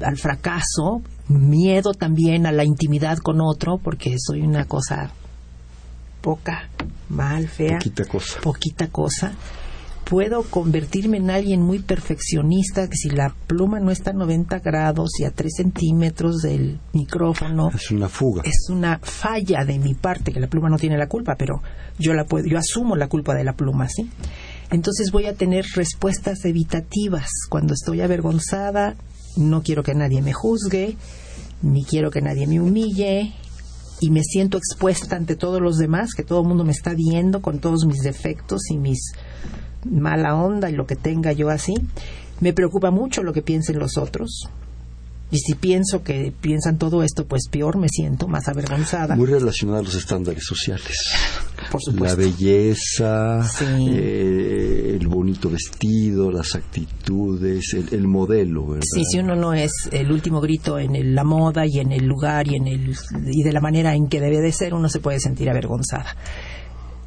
al 0.00 0.16
fracaso, 0.16 1.00
miedo 1.28 1.94
también 1.94 2.44
a 2.44 2.52
la 2.52 2.64
intimidad 2.64 3.18
con 3.18 3.40
otro, 3.40 3.78
porque 3.78 4.16
soy 4.18 4.42
una 4.42 4.64
cosa 4.64 5.12
poca, 6.20 6.68
mal, 7.08 7.48
fea, 7.48 7.78
poquita 7.78 8.04
cosa. 8.06 8.40
poquita 8.40 8.88
cosa, 8.88 9.32
puedo 10.04 10.42
convertirme 10.42 11.16
en 11.16 11.30
alguien 11.30 11.62
muy 11.62 11.78
perfeccionista, 11.78 12.88
que 12.88 12.96
si 12.96 13.10
la 13.10 13.34
pluma 13.46 13.80
no 13.80 13.90
está 13.90 14.10
a 14.10 14.14
90 14.14 14.58
grados 14.60 15.10
y 15.18 15.24
a 15.24 15.30
3 15.30 15.52
centímetros 15.56 16.42
del 16.42 16.78
micrófono... 16.92 17.70
Es 17.74 17.90
una 17.90 18.08
fuga. 18.08 18.42
Es 18.44 18.68
una 18.70 18.98
falla 19.02 19.64
de 19.64 19.78
mi 19.78 19.94
parte, 19.94 20.32
que 20.32 20.40
la 20.40 20.48
pluma 20.48 20.68
no 20.68 20.76
tiene 20.76 20.98
la 20.98 21.08
culpa, 21.08 21.36
pero 21.36 21.62
yo, 21.98 22.12
la 22.14 22.24
puedo, 22.24 22.46
yo 22.46 22.58
asumo 22.58 22.96
la 22.96 23.08
culpa 23.08 23.34
de 23.34 23.44
la 23.44 23.54
pluma, 23.54 23.88
¿sí? 23.88 24.10
Entonces 24.70 25.10
voy 25.10 25.26
a 25.26 25.34
tener 25.34 25.64
respuestas 25.74 26.44
evitativas. 26.44 27.30
Cuando 27.48 27.74
estoy 27.74 28.00
avergonzada, 28.00 28.96
no 29.36 29.62
quiero 29.62 29.82
que 29.82 29.94
nadie 29.94 30.22
me 30.22 30.32
juzgue, 30.32 30.96
ni 31.62 31.84
quiero 31.84 32.10
que 32.10 32.20
nadie 32.20 32.46
me 32.46 32.60
humille, 32.60 33.32
y 34.00 34.10
me 34.10 34.22
siento 34.22 34.58
expuesta 34.58 35.16
ante 35.16 35.36
todos 35.36 35.60
los 35.60 35.76
demás, 35.76 36.12
que 36.14 36.24
todo 36.24 36.42
el 36.42 36.48
mundo 36.48 36.64
me 36.64 36.72
está 36.72 36.94
viendo 36.94 37.40
con 37.40 37.58
todos 37.58 37.86
mis 37.86 38.00
defectos 38.02 38.70
y 38.70 38.76
mis 38.76 39.12
mala 39.84 40.34
onda 40.34 40.70
y 40.70 40.74
lo 40.74 40.86
que 40.86 40.96
tenga 40.96 41.32
yo 41.32 41.50
así. 41.50 41.74
Me 42.40 42.52
preocupa 42.52 42.90
mucho 42.90 43.22
lo 43.22 43.32
que 43.32 43.42
piensen 43.42 43.78
los 43.78 43.96
otros. 43.96 44.48
Y 45.30 45.38
si 45.38 45.54
pienso 45.54 46.04
que 46.04 46.32
piensan 46.40 46.78
todo 46.78 47.02
esto, 47.02 47.26
pues 47.26 47.48
peor 47.50 47.76
me 47.76 47.88
siento, 47.88 48.28
más 48.28 48.46
avergonzada. 48.46 49.16
Muy 49.16 49.26
relacionada 49.26 49.80
a 49.80 49.82
los 49.82 49.94
estándares 49.96 50.44
sociales. 50.44 50.96
Por 51.72 51.80
supuesto. 51.82 52.04
La 52.04 52.14
belleza, 52.14 53.50
eh, 53.62 54.96
el 55.00 55.08
bonito 55.08 55.50
vestido, 55.50 56.30
las 56.30 56.54
actitudes, 56.54 57.74
el, 57.90 58.06
modelo, 58.06 58.66
¿verdad? 58.66 58.84
Sí, 58.84 59.02
si 59.10 59.18
uno 59.18 59.34
no 59.34 59.54
es 59.54 59.72
el 59.90 60.12
último 60.12 60.40
grito 60.40 60.78
en 60.78 61.14
la 61.14 61.24
moda 61.24 61.64
y 61.66 61.80
en 61.80 61.90
el 61.90 62.04
lugar 62.04 62.46
y, 62.46 62.56
en 62.56 62.68
el, 62.68 62.94
y 63.26 63.42
de 63.42 63.52
la 63.52 63.60
manera 63.60 63.94
en 63.94 64.06
que 64.06 64.20
debe 64.20 64.40
de 64.40 64.52
ser, 64.52 64.72
uno 64.72 64.88
se 64.88 65.00
puede 65.00 65.18
sentir 65.18 65.50
avergonzada 65.50 66.14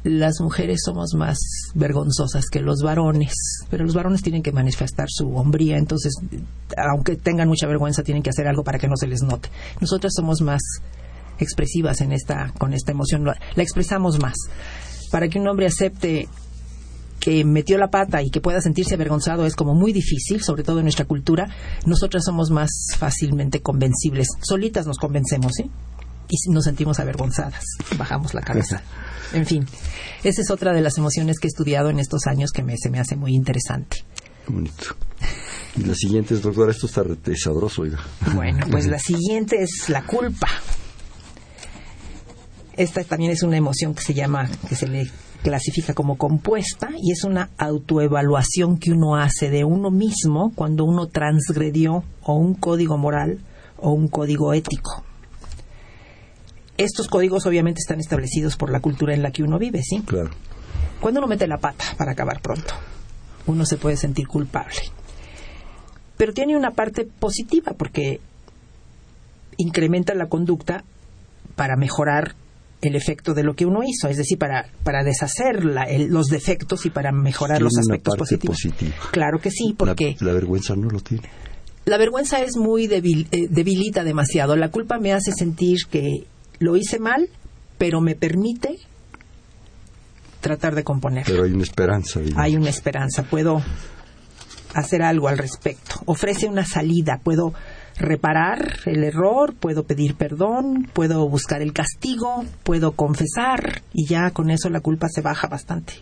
las 0.04 0.40
mujeres 0.40 0.80
somos 0.84 1.14
más 1.14 1.38
vergonzosas 1.74 2.46
que 2.50 2.60
los 2.60 2.82
varones, 2.82 3.32
pero 3.70 3.84
los 3.84 3.94
varones 3.94 4.22
tienen 4.22 4.42
que 4.42 4.52
manifestar 4.52 5.08
su 5.08 5.28
hombría, 5.34 5.76
entonces, 5.76 6.14
aunque 6.76 7.16
tengan 7.16 7.48
mucha 7.48 7.66
vergüenza, 7.66 8.02
tienen 8.02 8.22
que 8.22 8.30
hacer 8.30 8.46
algo 8.46 8.62
para 8.62 8.78
que 8.78 8.88
no 8.88 8.96
se 8.96 9.06
les 9.06 9.22
note. 9.22 9.50
Nosotras 9.80 10.12
somos 10.14 10.40
más 10.40 10.60
expresivas 11.38 12.00
en 12.00 12.12
esta, 12.12 12.52
con 12.58 12.72
esta 12.72 12.92
emoción, 12.92 13.24
la 13.24 13.62
expresamos 13.62 14.20
más. 14.20 14.36
Para 15.10 15.28
que 15.28 15.38
un 15.38 15.48
hombre 15.48 15.66
acepte 15.66 16.28
que 17.20 17.44
metió 17.44 17.78
la 17.78 17.88
pata 17.88 18.22
y 18.22 18.30
que 18.30 18.40
pueda 18.40 18.60
sentirse 18.60 18.94
avergonzado 18.94 19.46
es 19.46 19.56
como 19.56 19.74
muy 19.74 19.92
difícil, 19.92 20.42
sobre 20.42 20.62
todo 20.62 20.78
en 20.78 20.84
nuestra 20.84 21.04
cultura. 21.04 21.48
Nosotras 21.84 22.24
somos 22.24 22.50
más 22.50 22.70
fácilmente 22.96 23.60
convencibles. 23.60 24.28
Solitas 24.42 24.86
nos 24.86 24.98
convencemos, 24.98 25.58
¿eh? 25.58 25.68
Y 26.28 26.50
nos 26.50 26.64
sentimos 26.64 27.00
avergonzadas. 27.00 27.64
Bajamos 27.96 28.34
la 28.34 28.42
cabeza. 28.42 28.82
En 29.32 29.46
fin, 29.46 29.66
esa 30.24 30.40
es 30.40 30.50
otra 30.50 30.72
de 30.72 30.80
las 30.80 30.98
emociones 30.98 31.38
que 31.38 31.48
he 31.48 31.50
estudiado 31.50 31.90
en 31.90 31.98
estos 31.98 32.26
años 32.26 32.50
que 32.50 32.62
me, 32.62 32.76
se 32.76 32.90
me 32.90 32.98
hace 32.98 33.16
muy 33.16 33.34
interesante. 33.34 34.04
bonito. 34.46 34.96
Y 35.76 35.84
la 35.84 35.94
siguiente 35.94 36.34
es, 36.34 36.42
doctora, 36.42 36.72
esto 36.72 36.86
está 36.86 37.04
sabroso, 37.36 37.82
oiga. 37.82 37.98
Bueno, 38.34 38.66
pues 38.70 38.86
la 38.86 38.98
siguiente 38.98 39.62
es 39.62 39.88
la 39.88 40.02
culpa. 40.04 40.48
Esta 42.76 43.04
también 43.04 43.32
es 43.32 43.42
una 43.42 43.56
emoción 43.56 43.94
que 43.94 44.02
se 44.02 44.14
llama, 44.14 44.48
que 44.68 44.74
se 44.74 44.86
le 44.86 45.10
clasifica 45.42 45.94
como 45.94 46.16
compuesta 46.16 46.90
y 47.00 47.12
es 47.12 47.24
una 47.24 47.50
autoevaluación 47.58 48.78
que 48.78 48.92
uno 48.92 49.16
hace 49.16 49.50
de 49.50 49.64
uno 49.64 49.90
mismo 49.90 50.52
cuando 50.54 50.84
uno 50.84 51.06
transgredió 51.06 52.04
o 52.22 52.34
un 52.34 52.54
código 52.54 52.98
moral 52.98 53.38
o 53.76 53.92
un 53.92 54.08
código 54.08 54.52
ético. 54.52 55.04
Estos 56.78 57.08
códigos 57.08 57.44
obviamente 57.44 57.80
están 57.80 58.00
establecidos 58.00 58.56
por 58.56 58.70
la 58.70 58.80
cultura 58.80 59.12
en 59.12 59.22
la 59.22 59.32
que 59.32 59.42
uno 59.42 59.58
vive, 59.58 59.82
¿sí? 59.82 60.00
Claro. 60.06 60.30
Cuando 61.00 61.20
uno 61.20 61.26
mete 61.26 61.46
la 61.46 61.58
pata 61.58 61.84
para 61.96 62.12
acabar 62.12 62.40
pronto, 62.40 62.72
uno 63.46 63.66
se 63.66 63.76
puede 63.76 63.96
sentir 63.96 64.26
culpable. 64.26 64.80
Pero 66.16 66.32
tiene 66.32 66.56
una 66.56 66.70
parte 66.70 67.04
positiva 67.04 67.72
porque 67.76 68.20
incrementa 69.56 70.14
la 70.14 70.26
conducta 70.26 70.84
para 71.56 71.76
mejorar 71.76 72.34
el 72.80 72.94
efecto 72.94 73.34
de 73.34 73.42
lo 73.42 73.54
que 73.54 73.66
uno 73.66 73.80
hizo, 73.84 74.08
es 74.08 74.16
decir, 74.16 74.38
para, 74.38 74.68
para 74.84 75.02
deshacer 75.02 75.64
los 75.64 76.28
defectos 76.28 76.86
y 76.86 76.90
para 76.90 77.10
mejorar 77.10 77.60
los 77.60 77.76
aspectos 77.76 78.16
positivos. 78.16 78.56
Claro 79.10 79.40
que 79.40 79.50
sí, 79.50 79.74
porque... 79.76 80.16
La, 80.20 80.32
vergüenza 80.32 80.76
no 80.76 80.88
lo 80.88 81.00
tiene. 81.00 81.28
La 81.86 81.98
vergüenza 81.98 82.40
es 82.40 82.56
muy 82.56 82.84
eh, 82.84 83.48
debilita 83.50 84.04
demasiado. 84.04 84.54
La 84.54 84.70
culpa 84.70 84.98
me 84.98 85.12
hace 85.12 85.32
sentir 85.32 85.78
que 85.90 86.24
lo 86.58 86.76
hice 86.76 86.98
mal, 86.98 87.28
pero 87.78 88.00
me 88.00 88.14
permite 88.14 88.78
tratar 90.40 90.74
de 90.74 90.84
componer. 90.84 91.24
Pero 91.26 91.44
hay 91.44 91.52
una 91.52 91.62
esperanza. 91.62 92.20
Hay 92.36 92.56
una 92.56 92.70
esperanza. 92.70 93.24
Puedo 93.24 93.62
hacer 94.74 95.02
algo 95.02 95.28
al 95.28 95.38
respecto. 95.38 96.00
Ofrece 96.06 96.46
una 96.46 96.64
salida. 96.64 97.20
Puedo 97.22 97.52
reparar 97.98 98.78
el 98.86 99.02
error, 99.02 99.54
puedo 99.54 99.84
pedir 99.84 100.14
perdón, 100.14 100.88
puedo 100.92 101.28
buscar 101.28 101.62
el 101.62 101.72
castigo, 101.72 102.44
puedo 102.62 102.92
confesar 102.92 103.82
y 103.92 104.06
ya 104.06 104.30
con 104.30 104.50
eso 104.50 104.70
la 104.70 104.80
culpa 104.80 105.08
se 105.08 105.20
baja 105.20 105.48
bastante. 105.48 105.94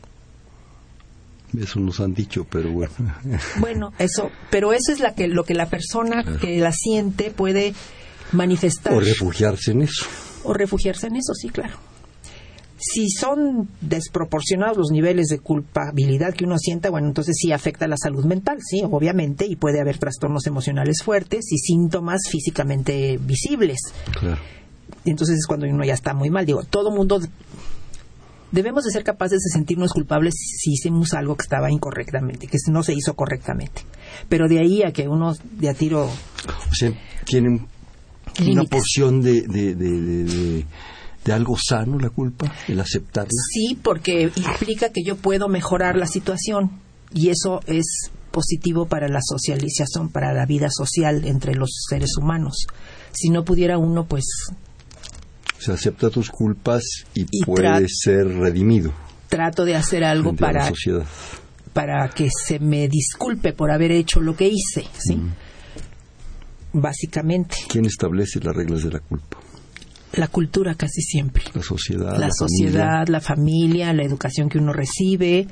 Eso 1.58 1.80
nos 1.80 2.00
han 2.00 2.12
dicho, 2.12 2.44
pero 2.50 2.70
bueno. 2.70 2.92
Bueno, 3.60 3.92
eso, 3.98 4.30
pero 4.50 4.72
eso 4.72 4.92
es 4.92 5.00
la 5.00 5.14
que, 5.14 5.28
lo 5.28 5.44
que 5.44 5.54
la 5.54 5.70
persona 5.70 6.22
que 6.40 6.58
la 6.58 6.72
siente 6.72 7.30
puede 7.30 7.72
manifestar. 8.32 8.92
O 8.92 9.00
refugiarse 9.00 9.70
en 9.70 9.82
eso. 9.82 10.06
O 10.46 10.54
refugiarse 10.54 11.08
en 11.08 11.16
eso, 11.16 11.34
sí, 11.34 11.48
claro 11.48 11.76
si 12.78 13.08
son 13.08 13.68
desproporcionados 13.80 14.76
los 14.76 14.90
niveles 14.90 15.28
de 15.28 15.38
culpabilidad 15.38 16.34
que 16.34 16.44
uno 16.44 16.58
sienta, 16.58 16.90
bueno, 16.90 17.08
entonces 17.08 17.36
sí 17.38 17.52
afecta 17.52 17.88
la 17.88 17.96
salud 17.96 18.24
mental, 18.24 18.58
sí, 18.60 18.82
obviamente, 18.84 19.46
y 19.46 19.56
puede 19.56 19.80
haber 19.80 19.98
trastornos 19.98 20.46
emocionales 20.46 21.02
fuertes 21.02 21.46
y 21.50 21.58
síntomas 21.58 22.22
físicamente 22.30 23.18
visibles. 23.18 23.78
Claro. 24.18 24.38
Entonces 25.04 25.38
es 25.38 25.46
cuando 25.46 25.66
uno 25.66 25.84
ya 25.84 25.94
está 25.94 26.14
muy 26.14 26.30
mal. 26.30 26.44
Digo, 26.44 26.64
todo 26.64 26.90
mundo 26.90 27.20
debemos 28.52 28.84
de 28.84 28.90
ser 28.90 29.04
capaces 29.04 29.40
de 29.42 29.50
sentirnos 29.52 29.92
culpables 29.92 30.34
si 30.36 30.72
hicimos 30.72 31.14
algo 31.14 31.36
que 31.36 31.42
estaba 31.42 31.70
incorrectamente, 31.70 32.46
que 32.46 32.58
no 32.70 32.82
se 32.82 32.92
hizo 32.92 33.14
correctamente. 33.14 33.82
Pero 34.28 34.48
de 34.48 34.58
ahí 34.58 34.82
a 34.82 34.92
que 34.92 35.08
uno 35.08 35.34
de 35.52 35.68
a 35.68 35.74
tiro... 35.74 36.04
O 36.04 36.74
sea, 36.74 36.92
una 38.40 38.64
porción 38.64 39.22
de 39.22 40.64
de 41.26 41.32
algo 41.32 41.56
sano 41.58 41.98
la 41.98 42.08
culpa, 42.08 42.50
el 42.68 42.80
aceptarla? 42.80 43.30
Sí, 43.52 43.76
porque 43.82 44.30
implica 44.36 44.90
que 44.90 45.02
yo 45.04 45.16
puedo 45.16 45.48
mejorar 45.48 45.96
la 45.96 46.06
situación 46.06 46.70
y 47.12 47.30
eso 47.30 47.60
es 47.66 48.10
positivo 48.30 48.86
para 48.86 49.08
la 49.08 49.20
socialización, 49.20 50.10
para 50.10 50.32
la 50.32 50.46
vida 50.46 50.68
social 50.70 51.24
entre 51.26 51.54
los 51.54 51.70
seres 51.88 52.16
humanos. 52.16 52.66
Si 53.12 53.28
no 53.30 53.44
pudiera 53.44 53.76
uno, 53.76 54.06
pues... 54.06 54.24
Se 55.58 55.72
acepta 55.72 56.10
tus 56.10 56.30
culpas 56.30 56.84
y, 57.14 57.44
puede 57.44 57.88
ser 57.88 58.28
redimido. 58.28 58.92
Trato 59.28 59.64
de 59.64 59.74
hacer 59.74 60.04
algo 60.04 60.36
para, 60.36 60.70
para 61.72 62.08
que 62.10 62.28
se 62.30 62.60
me 62.60 62.88
disculpe 62.88 63.52
por 63.52 63.72
haber 63.72 63.90
hecho 63.90 64.20
lo 64.20 64.36
que 64.36 64.46
hice, 64.46 64.86
¿sí? 64.96 65.16
Mm. 65.16 65.32
Básicamente. 66.72 67.56
¿Quién 67.68 67.86
establece 67.86 68.40
las 68.40 68.54
reglas 68.54 68.82
de 68.82 68.90
la 68.90 69.00
culpa? 69.00 69.38
La 70.12 70.28
cultura 70.28 70.74
casi 70.74 71.02
siempre. 71.02 71.44
La 71.54 71.62
sociedad. 71.62 72.16
La, 72.18 72.30
sociedad, 72.30 73.06
la 73.08 73.20
familia, 73.20 73.92
la 73.92 74.02
educación 74.02 74.48
que 74.48 74.58
uno 74.58 74.72
recibe. 74.72 75.46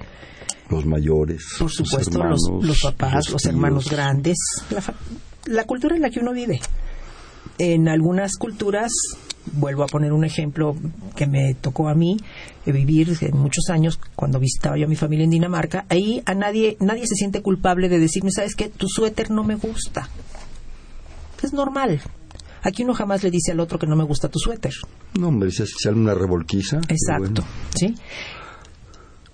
Los 0.70 0.86
mayores. 0.86 1.44
Por 1.58 1.70
supuesto, 1.70 2.22
los, 2.24 2.80
papás, 2.80 3.28
los, 3.28 3.44
hermanos 3.44 3.90
grandes. 3.90 4.38
La, 5.46 5.64
cultura 5.64 5.96
en 5.96 6.02
la 6.02 6.10
que 6.10 6.20
uno 6.20 6.32
vive. 6.32 6.60
En 7.58 7.88
algunas 7.88 8.36
culturas, 8.36 8.90
vuelvo 9.52 9.82
a 9.82 9.86
poner 9.86 10.12
un 10.12 10.24
ejemplo 10.24 10.74
que 11.14 11.26
me 11.26 11.54
tocó 11.54 11.88
a 11.88 11.94
mí, 11.94 12.16
vivir 12.64 13.16
en 13.20 13.36
muchos 13.36 13.68
años 13.68 14.00
cuando 14.16 14.40
visitaba 14.40 14.78
yo 14.78 14.86
a 14.86 14.88
mi 14.88 14.96
familia 14.96 15.24
en 15.24 15.30
Dinamarca, 15.30 15.84
ahí 15.90 16.22
a 16.24 16.34
nadie, 16.34 16.78
nadie 16.80 17.06
se 17.06 17.14
siente 17.14 17.42
culpable 17.42 17.90
de 17.90 17.98
decirme, 17.98 18.30
¿sabes 18.30 18.54
qué? 18.56 18.70
Tu 18.70 18.88
suéter 18.88 19.30
no 19.30 19.44
me 19.44 19.56
gusta. 19.56 20.08
Es 21.44 21.52
normal. 21.52 22.00
Aquí 22.62 22.82
uno 22.82 22.94
jamás 22.94 23.22
le 23.22 23.30
dice 23.30 23.52
al 23.52 23.60
otro 23.60 23.78
que 23.78 23.86
no 23.86 23.96
me 23.96 24.04
gusta 24.04 24.28
tu 24.28 24.38
suéter. 24.38 24.72
No, 25.18 25.28
hombre, 25.28 25.50
si 25.50 25.64
sale 25.66 25.96
una 25.96 26.14
revolquiza. 26.14 26.80
Exacto, 26.88 27.44
¿sí? 27.76 27.94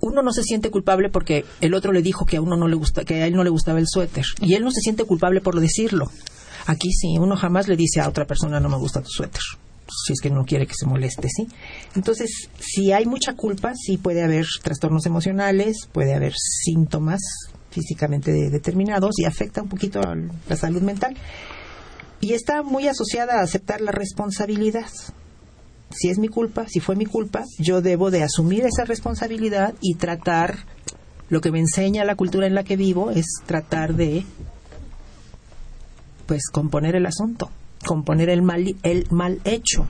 Uno 0.01 0.23
no 0.23 0.33
se 0.33 0.43
siente 0.43 0.71
culpable 0.71 1.11
porque 1.11 1.45
el 1.61 1.75
otro 1.75 1.93
le 1.93 2.03
dijo 2.03 2.25
que 2.25 2.39
a 2.39 2.41
uno 2.41 2.57
no 2.57 2.67
le 2.67 2.75
gusta, 2.75 3.05
que 3.05 3.23
a 3.23 3.27
él 3.27 3.35
no 3.35 3.45
le 3.45 3.51
gustaba 3.51 3.79
el 3.79 3.87
suéter 3.87 4.25
y 4.41 4.55
él 4.55 4.65
no 4.65 4.71
se 4.71 4.81
siente 4.81 5.05
culpable 5.05 5.41
por 5.41 5.61
decirlo. 5.61 6.11
Aquí 6.67 6.91
sí, 6.93 7.17
uno 7.19 7.37
jamás 7.37 7.69
le 7.69 7.77
dice 7.77 8.01
a 8.01 8.09
otra 8.09 8.27
persona 8.27 8.59
no 8.59 8.69
me 8.69 8.79
gusta 8.79 9.03
tu 9.03 9.09
suéter 9.09 9.43
si 10.07 10.13
es 10.13 10.21
que 10.21 10.31
no 10.31 10.45
quiere 10.45 10.67
que 10.67 10.75
se 10.75 10.87
moleste, 10.87 11.29
¿sí? 11.29 11.49
Entonces, 11.97 12.49
si 12.59 12.93
hay 12.93 13.07
mucha 13.07 13.35
culpa, 13.35 13.73
sí 13.75 13.97
puede 13.97 14.23
haber 14.23 14.47
trastornos 14.63 15.07
emocionales, 15.07 15.89
puede 15.93 16.15
haber 16.15 16.33
síntomas 16.37 17.21
físicamente 17.71 18.33
determinados 18.51 19.19
y 19.19 19.25
afecta 19.25 19.63
un 19.63 19.69
poquito 19.69 20.01
a 20.01 20.15
la 20.49 20.57
salud 20.57 20.83
mental 20.83 21.17
y 22.21 22.35
está 22.35 22.63
muy 22.63 22.87
asociada 22.87 23.41
a 23.41 23.43
aceptar 23.43 23.81
la 23.81 23.93
responsabilidad. 23.93 24.91
Si 25.91 26.09
es 26.09 26.19
mi 26.19 26.29
culpa, 26.29 26.69
si 26.69 26.81
fue 26.81 26.95
mi 26.95 27.07
culpa, 27.07 27.45
yo 27.59 27.81
debo 27.81 28.11
de 28.11 28.23
asumir 28.23 28.65
esa 28.65 28.85
responsabilidad 28.85 29.75
y 29.81 29.95
tratar, 29.95 30.59
lo 31.29 31.41
que 31.41 31.51
me 31.51 31.59
enseña 31.59 32.05
la 32.05 32.15
cultura 32.15 32.47
en 32.47 32.55
la 32.55 32.63
que 32.63 32.77
vivo 32.77 33.11
es 33.11 33.27
tratar 33.47 33.95
de, 33.95 34.25
pues, 36.27 36.49
componer 36.53 36.95
el 36.95 37.07
asunto, 37.07 37.51
componer 37.85 38.29
el 38.29 38.43
mal, 38.43 38.77
el 38.83 39.07
mal 39.11 39.41
hecho. 39.45 39.87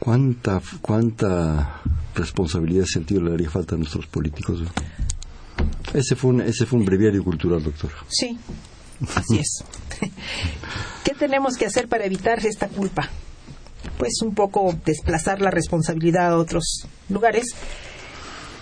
¿Cuánta, 0.00 0.60
cuánta 0.80 1.82
responsabilidad 2.14 2.86
sentido 2.86 3.22
le 3.22 3.34
haría 3.34 3.50
falta 3.50 3.76
a 3.76 3.78
nuestros 3.78 4.06
políticos? 4.06 4.62
Ese 5.94 6.16
fue 6.16 6.30
un, 6.30 6.40
ese 6.40 6.66
fue 6.66 6.80
un 6.80 6.84
breviario 6.84 7.22
cultural, 7.22 7.62
doctor. 7.62 7.90
Sí, 8.08 8.36
así 9.14 9.38
es. 9.38 9.64
¿Qué 11.04 11.14
tenemos 11.18 11.56
que 11.56 11.66
hacer 11.66 11.88
para 11.88 12.04
evitar 12.04 12.44
esta 12.44 12.68
culpa? 12.68 13.10
Pues 13.98 14.20
un 14.22 14.34
poco 14.34 14.74
desplazar 14.84 15.40
la 15.40 15.50
responsabilidad 15.50 16.28
a 16.28 16.36
otros 16.36 16.86
lugares. 17.08 17.54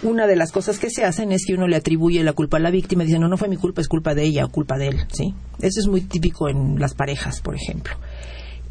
Una 0.02 0.26
de 0.26 0.36
las 0.36 0.52
cosas 0.52 0.78
que 0.78 0.90
se 0.90 1.04
hacen 1.04 1.32
es 1.32 1.46
que 1.46 1.54
uno 1.54 1.66
le 1.66 1.76
atribuye 1.76 2.22
la 2.22 2.34
culpa 2.34 2.58
a 2.58 2.60
la 2.60 2.70
víctima, 2.70 3.04
dice, 3.04 3.18
no, 3.18 3.28
no 3.28 3.38
fue 3.38 3.48
mi 3.48 3.56
culpa, 3.56 3.80
es 3.80 3.88
culpa 3.88 4.14
de 4.14 4.24
ella 4.24 4.44
o 4.44 4.50
culpa 4.50 4.76
de 4.76 4.88
él, 4.88 5.06
¿sí? 5.10 5.34
Eso 5.60 5.80
es 5.80 5.86
muy 5.86 6.02
típico 6.02 6.48
en 6.48 6.78
las 6.78 6.94
parejas, 6.94 7.40
por 7.40 7.54
ejemplo. 7.54 7.94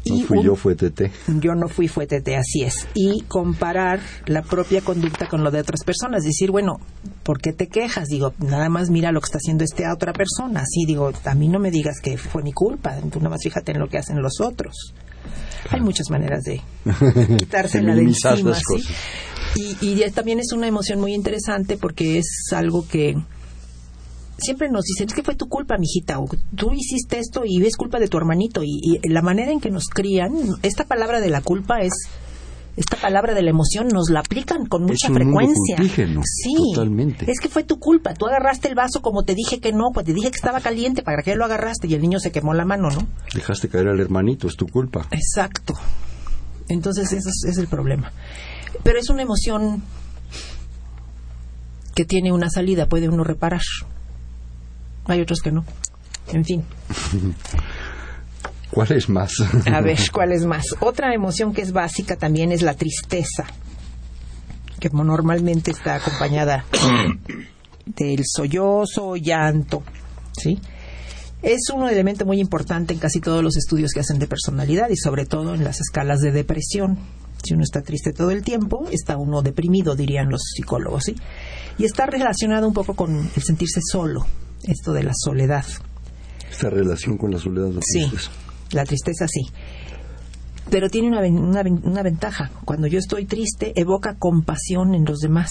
No 0.06 0.18
fui 0.26 0.42
yo, 0.42 0.56
fue 0.56 0.74
Tete. 0.74 1.10
Yo 1.40 1.54
no 1.54 1.68
fui, 1.68 1.88
fue 1.88 2.06
Tete, 2.06 2.36
así 2.36 2.62
es. 2.62 2.86
Y 2.94 3.22
comparar 3.22 4.00
la 4.26 4.42
propia 4.42 4.82
conducta 4.82 5.28
con 5.28 5.42
lo 5.42 5.50
de 5.50 5.60
otras 5.60 5.82
personas. 5.84 6.24
Decir, 6.24 6.50
bueno, 6.50 6.78
¿por 7.22 7.40
qué 7.40 7.52
te 7.52 7.68
quejas? 7.68 8.08
Digo, 8.08 8.34
nada 8.38 8.68
más 8.68 8.90
mira 8.90 9.12
lo 9.12 9.20
que 9.20 9.26
está 9.26 9.38
haciendo 9.38 9.64
este 9.64 9.84
a 9.86 9.94
otra 9.94 10.12
persona. 10.12 10.60
Así 10.60 10.84
digo, 10.86 11.12
a 11.24 11.34
mí 11.34 11.48
no 11.48 11.58
me 11.58 11.70
digas 11.70 12.00
que 12.02 12.18
fue 12.18 12.42
mi 12.42 12.52
culpa. 12.52 12.96
Tú 13.10 13.18
nada 13.18 13.30
más 13.30 13.42
fíjate 13.42 13.72
en 13.72 13.78
lo 13.78 13.88
que 13.88 13.98
hacen 13.98 14.20
los 14.20 14.40
otros. 14.40 14.94
Hay 15.70 15.80
muchas 15.80 16.10
maneras 16.10 16.42
de 16.44 16.60
quitarse 17.38 17.82
la 17.82 17.94
de 17.94 18.02
encima. 18.02 18.56
Y, 19.56 19.76
y 19.80 20.10
también 20.10 20.40
es 20.40 20.52
una 20.52 20.66
emoción 20.66 21.00
muy 21.00 21.14
interesante 21.14 21.76
porque 21.76 22.18
es 22.18 22.52
algo 22.52 22.86
que 22.86 23.14
siempre 24.38 24.68
nos 24.70 24.84
dicen, 24.84 25.08
es 25.08 25.14
que 25.14 25.22
fue 25.22 25.34
tu 25.34 25.48
culpa, 25.48 25.76
mijita, 25.78 26.18
o 26.18 26.28
tú 26.54 26.72
hiciste 26.72 27.18
esto 27.18 27.42
y 27.44 27.64
es 27.64 27.76
culpa 27.76 27.98
de 27.98 28.08
tu 28.08 28.16
hermanito. 28.16 28.62
Y, 28.64 29.00
la 29.08 29.22
manera 29.22 29.52
en 29.52 29.60
que 29.60 29.70
nos 29.70 29.86
crían, 29.86 30.32
esta 30.62 30.84
palabra 30.84 31.20
de 31.20 31.30
la 31.30 31.40
culpa 31.40 31.80
es 31.80 31.92
esta 32.76 32.96
palabra 32.96 33.34
de 33.34 33.42
la 33.42 33.50
emoción 33.50 33.86
nos 33.86 34.10
la 34.10 34.18
aplican 34.18 34.66
con 34.66 34.82
mucha 34.82 35.08
frecuencia. 35.08 35.76
sí, 35.76 36.54
totalmente. 36.74 37.30
Es 37.30 37.38
que 37.38 37.48
fue 37.48 37.62
tu 37.62 37.78
culpa. 37.78 38.14
Tú 38.14 38.26
agarraste 38.26 38.66
el 38.66 38.74
vaso 38.74 39.00
como 39.00 39.22
te 39.22 39.36
dije 39.36 39.60
que 39.60 39.72
no, 39.72 39.90
pues 39.94 40.04
te 40.04 40.12
dije 40.12 40.32
que 40.32 40.36
estaba 40.36 40.60
caliente, 40.60 41.02
¿para 41.02 41.22
qué 41.22 41.36
lo 41.36 41.44
agarraste? 41.44 41.86
Y 41.86 41.94
el 41.94 42.02
niño 42.02 42.18
se 42.18 42.32
quemó 42.32 42.52
la 42.52 42.64
mano, 42.64 42.90
¿no? 42.90 43.06
Dejaste 43.32 43.68
caer 43.68 43.86
al 43.86 44.00
hermanito, 44.00 44.48
es 44.48 44.56
tu 44.56 44.66
culpa. 44.66 45.06
Exacto. 45.12 45.74
Entonces, 46.68 47.12
ese 47.12 47.30
es 47.48 47.58
el 47.58 47.68
problema. 47.68 48.10
Pero 48.82 48.98
es 48.98 49.08
una 49.08 49.22
emoción 49.22 49.84
que 51.94 52.04
tiene 52.04 52.32
una 52.32 52.50
salida, 52.50 52.88
puede 52.88 53.08
uno 53.08 53.22
reparar 53.22 53.60
hay 55.06 55.20
otros 55.20 55.40
que 55.40 55.52
no. 55.52 55.64
En 56.32 56.44
fin. 56.44 56.64
¿Cuál 58.70 58.92
es 58.92 59.08
más? 59.08 59.32
A 59.72 59.80
ver, 59.80 59.98
¿cuál 60.12 60.32
es 60.32 60.44
más? 60.44 60.64
Otra 60.80 61.14
emoción 61.14 61.52
que 61.52 61.62
es 61.62 61.72
básica 61.72 62.16
también 62.16 62.50
es 62.50 62.62
la 62.62 62.74
tristeza. 62.74 63.44
que 64.80 64.90
normalmente 64.90 65.70
está 65.70 65.94
acompañada 65.94 66.64
del 67.86 68.22
sollozo, 68.24 69.14
llanto, 69.16 69.82
¿sí? 70.32 70.58
Es 71.42 71.70
un 71.72 71.86
elemento 71.86 72.24
muy 72.24 72.40
importante 72.40 72.94
en 72.94 72.98
casi 72.98 73.20
todos 73.20 73.44
los 73.44 73.56
estudios 73.56 73.92
que 73.92 74.00
hacen 74.00 74.18
de 74.18 74.26
personalidad 74.26 74.88
y 74.88 74.96
sobre 74.96 75.26
todo 75.26 75.54
en 75.54 75.62
las 75.62 75.78
escalas 75.80 76.20
de 76.20 76.32
depresión. 76.32 76.98
Si 77.44 77.52
uno 77.52 77.62
está 77.62 77.82
triste 77.82 78.12
todo 78.12 78.30
el 78.30 78.42
tiempo, 78.42 78.88
está 78.90 79.18
uno 79.18 79.42
deprimido, 79.42 79.94
dirían 79.94 80.30
los 80.30 80.42
psicólogos, 80.54 81.04
¿sí? 81.04 81.14
Y 81.78 81.84
está 81.84 82.06
relacionado 82.06 82.66
un 82.66 82.72
poco 82.72 82.94
con 82.94 83.30
el 83.36 83.42
sentirse 83.42 83.80
solo, 83.88 84.26
esto 84.66 84.92
de 84.92 85.02
la 85.02 85.12
soledad. 85.14 85.64
Esta 86.50 86.70
relación 86.70 87.16
con 87.18 87.30
la 87.30 87.38
soledad. 87.38 87.70
La 87.70 87.80
sí, 87.82 88.10
la 88.70 88.84
tristeza 88.84 89.26
sí. 89.28 89.42
Pero 90.70 90.88
tiene 90.88 91.08
una, 91.08 91.20
una, 91.20 91.62
una 91.82 92.02
ventaja. 92.02 92.50
Cuando 92.64 92.86
yo 92.86 92.98
estoy 92.98 93.26
triste, 93.26 93.72
evoca 93.76 94.16
compasión 94.16 94.94
en 94.94 95.04
los 95.04 95.18
demás. 95.18 95.50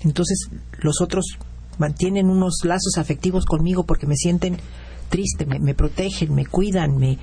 Entonces, 0.00 0.48
los 0.78 1.00
otros 1.00 1.38
mantienen 1.78 2.30
unos 2.30 2.60
lazos 2.64 2.98
afectivos 2.98 3.44
conmigo 3.44 3.84
porque 3.84 4.06
me 4.06 4.16
sienten 4.16 4.58
triste, 5.08 5.46
me, 5.46 5.74
protegen, 5.74 6.34
me 6.34 6.46
cuidan, 6.46 6.96
me 6.96 7.18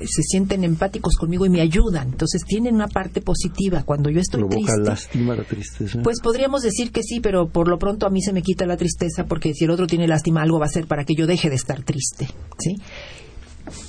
se 0.00 0.22
sienten 0.22 0.64
empáticos 0.64 1.14
conmigo 1.16 1.46
y 1.46 1.50
me 1.50 1.60
ayudan. 1.60 2.08
Entonces 2.08 2.42
tienen 2.46 2.74
una 2.74 2.88
parte 2.88 3.20
positiva. 3.20 3.82
Cuando 3.84 4.10
yo 4.10 4.20
estoy 4.20 4.40
¿Provoca 4.40 4.72
triste, 4.72 4.90
lástima 4.90 5.34
la 5.34 5.44
tristeza? 5.44 6.00
Pues 6.02 6.20
podríamos 6.20 6.62
decir 6.62 6.90
que 6.90 7.02
sí, 7.02 7.20
pero 7.20 7.48
por 7.48 7.68
lo 7.68 7.78
pronto 7.78 8.06
a 8.06 8.10
mí 8.10 8.22
se 8.22 8.32
me 8.32 8.42
quita 8.42 8.66
la 8.66 8.76
tristeza 8.76 9.24
porque 9.26 9.54
si 9.54 9.64
el 9.64 9.70
otro 9.70 9.86
tiene 9.86 10.06
lástima, 10.06 10.42
algo 10.42 10.58
va 10.58 10.66
a 10.66 10.70
ser 10.70 10.86
para 10.86 11.04
que 11.04 11.14
yo 11.14 11.26
deje 11.26 11.50
de 11.50 11.56
estar 11.56 11.82
triste, 11.82 12.28
¿sí? 12.58 12.76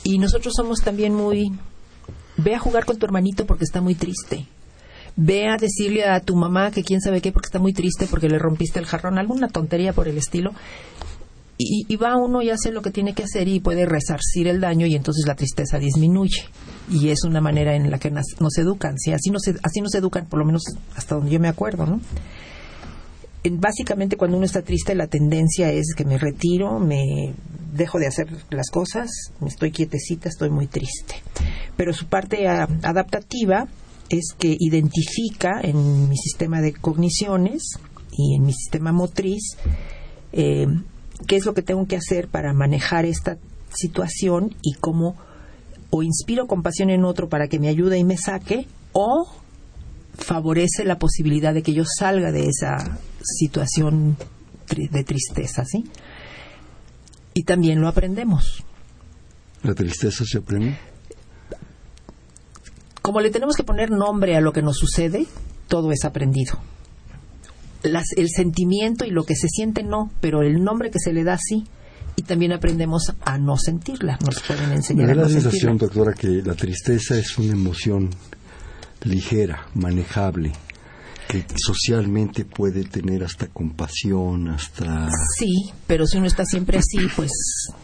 Y 0.03 0.19
nosotros 0.19 0.53
somos 0.55 0.79
también 0.81 1.13
muy... 1.13 1.51
Ve 2.37 2.55
a 2.55 2.59
jugar 2.59 2.85
con 2.85 2.97
tu 2.97 3.05
hermanito 3.05 3.45
porque 3.45 3.63
está 3.63 3.81
muy 3.81 3.95
triste 3.95 4.47
ve 5.15 5.47
a 5.47 5.57
decirle 5.57 6.03
a 6.03 6.19
tu 6.19 6.35
mamá 6.35 6.71
que 6.71 6.83
quién 6.83 7.01
sabe 7.01 7.21
qué 7.21 7.31
porque 7.31 7.47
está 7.47 7.59
muy 7.59 7.73
triste 7.73 8.07
porque 8.07 8.27
le 8.27 8.37
rompiste 8.37 8.79
el 8.79 8.85
jarrón, 8.85 9.17
alguna 9.17 9.47
tontería 9.47 9.93
por 9.93 10.07
el 10.07 10.17
estilo. 10.17 10.51
Y, 11.57 11.95
va 11.95 12.17
uno 12.17 12.41
y 12.41 12.49
hace 12.49 12.71
lo 12.71 12.81
que 12.81 12.91
tiene 12.91 13.13
que 13.13 13.23
hacer 13.23 13.47
y 13.47 13.61
puede 13.61 13.85
resarcir 13.85 14.47
el 14.47 14.59
daño 14.59 14.87
y 14.87 14.95
entonces 14.95 15.25
la 15.25 15.35
tristeza 15.35 15.79
disminuye. 15.79 16.43
Y 16.91 17.09
es 17.09 17.23
una 17.23 17.39
manera 17.39 17.75
en 17.75 17.89
la 17.89 17.97
que 17.97 18.11
nos, 18.11 18.57
educan. 18.57 18.99
¿sí? 18.99 19.13
Así, 19.13 19.29
nos, 19.29 19.43
así 19.63 19.79
nos 19.79 19.95
educan, 19.95 20.25
por 20.25 20.39
lo 20.39 20.45
menos 20.45 20.63
hasta 20.95 21.15
donde 21.15 21.31
yo 21.31 21.39
me 21.39 21.47
acuerdo. 21.47 21.85
¿no? 21.85 22.01
básicamente 23.51 24.17
cuando 24.17 24.37
uno 24.37 24.45
está 24.45 24.63
triste 24.63 24.95
la 24.95 25.07
tendencia 25.07 25.71
es 25.71 25.93
que 25.95 26.05
me 26.05 26.17
retiro, 26.17 26.79
me 26.79 27.33
dejo 27.73 27.99
de 27.99 28.07
hacer 28.07 28.27
las 28.49 28.69
cosas, 28.71 29.09
me 29.39 29.49
estoy 29.49 29.71
quietecita, 29.71 30.29
estoy 30.29 30.49
muy 30.49 30.67
triste. 30.67 31.15
Pero 31.75 31.93
su 31.93 32.07
parte 32.07 32.47
adaptativa 32.47 33.67
es 34.09 34.33
que 34.37 34.55
identifica 34.59 35.59
en 35.61 36.09
mi 36.09 36.17
sistema 36.17 36.61
de 36.61 36.73
cogniciones 36.73 37.77
y 38.11 38.35
en 38.35 38.45
mi 38.45 38.53
sistema 38.53 38.91
motriz 38.91 39.57
eh, 40.31 40.67
qué 41.27 41.35
es 41.35 41.45
lo 41.45 41.53
que 41.53 41.61
tengo 41.61 41.87
que 41.87 41.95
hacer 41.95 42.27
para 42.27 42.53
manejar 42.53 43.05
esta 43.05 43.37
situación 43.73 44.55
y 44.61 44.73
cómo 44.73 45.15
o 45.89 46.03
inspiro 46.03 46.47
compasión 46.47 46.89
en 46.89 47.05
otro 47.05 47.29
para 47.29 47.47
que 47.47 47.59
me 47.59 47.67
ayude 47.67 47.97
y 47.97 48.03
me 48.03 48.17
saque 48.17 48.67
o 48.93 49.31
favorece 50.17 50.85
la 50.85 50.97
posibilidad 50.97 51.53
de 51.53 51.61
que 51.61 51.73
yo 51.73 51.83
salga 51.85 52.31
de 52.31 52.47
esa 52.47 52.99
situación 53.21 54.17
de 54.69 55.03
tristeza, 55.03 55.63
¿sí? 55.65 55.85
Y 57.33 57.43
también 57.43 57.81
lo 57.81 57.87
aprendemos. 57.87 58.63
¿La 59.63 59.73
tristeza 59.73 60.23
se 60.25 60.37
aprende? 60.37 60.77
como 63.05 63.19
le 63.19 63.29
tenemos 63.29 63.55
que 63.55 63.63
poner 63.63 63.91
nombre 63.91 64.35
a 64.35 64.41
lo 64.41 64.51
que 64.51 64.63
nos 64.63 64.77
sucede, 64.77 65.27
todo 65.67 65.91
es 65.91 66.03
aprendido. 66.05 66.57
El 67.85 68.29
sentimiento 68.29 69.05
y 69.05 69.11
lo 69.11 69.23
que 69.23 69.35
se 69.35 69.47
siente 69.47 69.83
no, 69.83 70.11
pero 70.21 70.41
el 70.41 70.63
nombre 70.63 70.91
que 70.91 70.99
se 70.99 71.13
le 71.13 71.23
da 71.23 71.37
sí. 71.37 71.65
Y 72.17 72.21
también 72.21 72.53
aprendemos 72.53 73.13
a 73.21 73.37
no 73.37 73.57
sentirla. 73.57 74.17
Nos 74.25 74.41
pueden 74.41 74.71
enseñar 74.71 75.07
Me 75.07 75.15
da 75.15 75.23
la 75.23 75.29
sensación, 75.29 75.77
doctora, 75.77 76.13
que 76.13 76.41
la 76.45 76.53
tristeza 76.53 77.17
es 77.17 77.37
una 77.37 77.51
emoción 77.51 78.09
ligera, 79.03 79.67
manejable, 79.73 80.53
que 81.27 81.45
socialmente 81.55 82.45
puede 82.45 82.83
tener 82.83 83.23
hasta 83.23 83.47
compasión, 83.47 84.49
hasta... 84.49 85.09
Sí, 85.37 85.71
pero 85.87 86.05
si 86.05 86.17
uno 86.17 86.27
está 86.27 86.45
siempre 86.45 86.77
así, 86.77 87.07
pues 87.15 87.31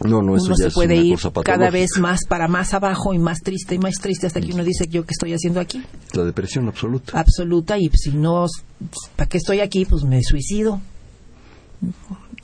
no, 0.04 0.22
no, 0.22 0.32
uno 0.32 0.56
se 0.56 0.70
puede 0.70 0.96
ir 0.96 1.18
cada 1.44 1.70
vez 1.70 1.98
más 1.98 2.24
para 2.26 2.48
más 2.48 2.74
abajo 2.74 3.14
y 3.14 3.18
más 3.18 3.38
triste 3.40 3.74
y 3.74 3.78
más 3.78 3.94
triste 3.96 4.26
hasta 4.26 4.40
que 4.40 4.52
uno 4.52 4.64
dice, 4.64 4.86
¿yo 4.88 5.04
qué 5.04 5.12
estoy 5.12 5.32
haciendo 5.32 5.60
aquí? 5.60 5.82
La 6.12 6.24
depresión 6.24 6.68
absoluta. 6.68 7.18
Absoluta, 7.18 7.78
y 7.78 7.90
si 7.94 8.10
no, 8.10 8.46
¿para 9.16 9.28
qué 9.28 9.38
estoy 9.38 9.60
aquí? 9.60 9.84
Pues 9.84 10.04
me 10.04 10.22
suicido. 10.22 10.80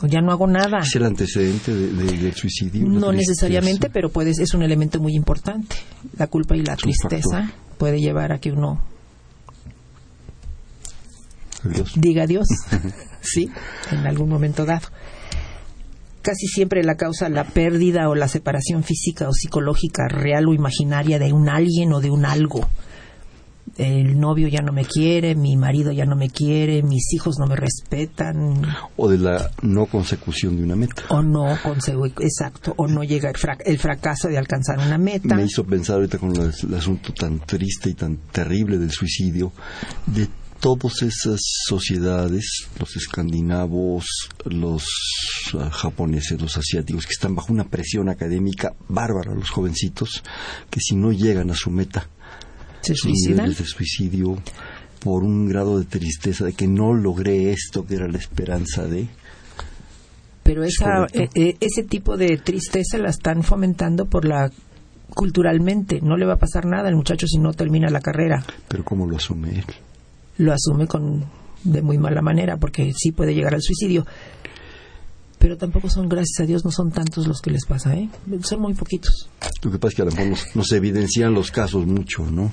Ya 0.03 0.21
no 0.21 0.31
hago 0.31 0.47
nada. 0.47 0.79
¿Es 0.79 0.95
el 0.95 1.05
antecedente 1.05 1.75
del 1.75 2.35
suicidio? 2.35 2.87
No 2.87 3.13
necesariamente, 3.13 3.91
pero 3.91 4.11
puede, 4.11 4.31
es 4.31 4.55
un 4.55 4.63
elemento 4.63 5.01
muy 5.01 5.15
importante. 5.15 5.77
La 6.17 6.29
culpa 6.29 6.57
y 6.57 6.63
la 6.63 6.77
tristeza 6.77 7.53
puede 7.79 8.01
llevar 8.01 8.33
a 8.33 8.39
que 8.39 8.53
uno 8.53 8.81
diga 11.95 12.27
Dios, 12.27 12.47
sí, 13.21 13.51
en 13.91 14.07
algún 14.07 14.29
momento 14.29 14.65
dado. 14.65 14.89
Casi 16.23 16.47
siempre 16.47 16.83
la 16.83 16.97
causa 16.97 17.29
la 17.29 17.45
pérdida 17.45 18.09
o 18.09 18.15
la 18.15 18.29
separación 18.29 18.83
física 18.83 19.29
o 19.29 19.33
psicológica 19.33 20.09
real 20.09 20.49
o 20.49 20.55
imaginaria 20.55 21.19
de 21.19 21.33
un 21.33 21.49
alguien 21.49 21.93
o 21.93 22.01
de 22.01 22.11
un 22.11 22.27
algo. 22.27 22.69
El 23.77 24.19
novio 24.19 24.49
ya 24.49 24.61
no 24.61 24.73
me 24.73 24.85
quiere, 24.85 25.35
mi 25.35 25.57
marido 25.57 25.93
ya 25.93 26.05
no 26.05 26.17
me 26.17 26.31
quiere, 26.31 26.83
mis 26.83 27.13
hijos 27.13 27.37
no 27.39 27.47
me 27.47 27.55
respetan. 27.55 28.63
O 28.97 29.09
de 29.09 29.19
la 29.19 29.51
no 29.63 29.87
consecución 29.87 30.57
de 30.57 30.65
una 30.65 30.75
meta. 30.75 31.05
O 31.11 31.23
no 31.23 31.57
exacto, 32.21 32.75
o 32.77 32.89
no 32.89 33.05
llega 33.05 33.31
el, 33.31 33.79
fracaso 33.79 34.29
de 34.29 34.39
alcanzar 34.39 34.79
una 34.79 34.99
meta. 34.99 35.37
Me 35.37 35.45
hizo 35.45 35.65
pensar 35.65 35.97
ahorita 35.97 36.19
con 36.19 36.35
el 36.35 36.75
asunto 36.75 37.13
tan 37.13 37.41
triste 37.41 37.91
y 37.91 37.95
tan 37.95 38.17
terrible 38.33 38.79
del 38.79 38.91
suicidio, 38.91 39.53
de 40.07 40.29
todas 40.61 41.03
esas 41.03 41.41
sociedades, 41.67 42.67
los 42.79 42.97
escandinavos, 42.97 44.07
los 44.45 44.85
ah, 45.55 45.71
japoneses, 45.71 46.41
los 46.41 46.57
asiáticos, 46.57 47.07
que 47.07 47.13
están 47.13 47.35
bajo 47.35 47.53
una 47.53 47.65
presión 47.65 48.09
académica 48.09 48.75
bárbara, 48.89 49.35
los 49.35 49.51
jovencitos, 49.51 50.23
que 50.71 50.81
si 50.81 50.97
no 50.97 51.13
llegan 51.13 51.51
a 51.51 51.55
su 51.55 51.71
meta, 51.71 52.09
¿Se 52.81 52.95
suicidan? 52.95 53.49
de 53.49 53.65
suicidio 53.65 54.41
por 55.01 55.23
un 55.23 55.49
grado 55.49 55.79
de 55.79 55.85
tristeza 55.85 56.45
de 56.45 56.53
que 56.53 56.67
no 56.67 56.93
logré 56.93 57.53
esto 57.53 57.87
que 57.87 57.95
era 57.95 58.09
la 58.09 58.19
esperanza 58.19 58.85
de 58.85 59.09
pero 60.43 60.65
esa, 60.65 61.07
e, 61.13 61.29
e, 61.35 61.57
ese 61.61 61.83
tipo 61.85 62.17
de 62.17 62.39
tristeza 62.39 62.97
la 62.99 63.11
están 63.11 63.43
fomentando 63.43 64.07
por 64.07 64.25
la 64.25 64.51
culturalmente 65.11 66.01
no 66.01 66.17
le 66.17 66.27
va 66.27 66.35
a 66.35 66.39
pasar 66.39 66.65
nada 66.67 66.89
al 66.89 66.97
muchacho 66.97 67.27
si 67.27 67.39
no 67.39 67.53
termina 67.53 67.91
la 67.91 68.01
carrera. 68.01 68.45
pero 68.67 68.85
cómo 68.85 69.07
lo 69.07 69.17
asume 69.17 69.59
él 69.59 69.65
lo 70.39 70.53
asume 70.53 70.87
con 70.87 71.25
de 71.65 71.83
muy 71.83 71.99
mala 71.99 72.23
manera 72.23 72.57
porque 72.57 72.93
sí 72.97 73.13
puede 73.13 73.35
llegar 73.35 73.55
al 73.55 73.63
suicidio 73.63 74.07
pero 75.39 75.57
tampoco 75.57 75.89
son, 75.89 76.09
gracias 76.09 76.41
a 76.41 76.47
Dios, 76.47 76.65
no 76.65 76.71
son 76.71 76.91
tantos 76.91 77.27
los 77.27 77.41
que 77.41 77.51
les 77.51 77.65
pasa, 77.65 77.95
¿eh? 77.95 78.09
Son 78.43 78.61
muy 78.61 78.75
poquitos. 78.75 79.29
Lo 79.63 79.71
que 79.71 79.79
pasa 79.79 79.91
es 79.91 79.95
que 79.95 80.03
a 80.03 80.05
lo 80.07 80.11
mejor 80.11 80.39
nos, 80.55 80.73
evidencian 80.73 81.33
los 81.33 81.51
casos 81.51 81.87
mucho, 81.87 82.25
¿no? 82.25 82.51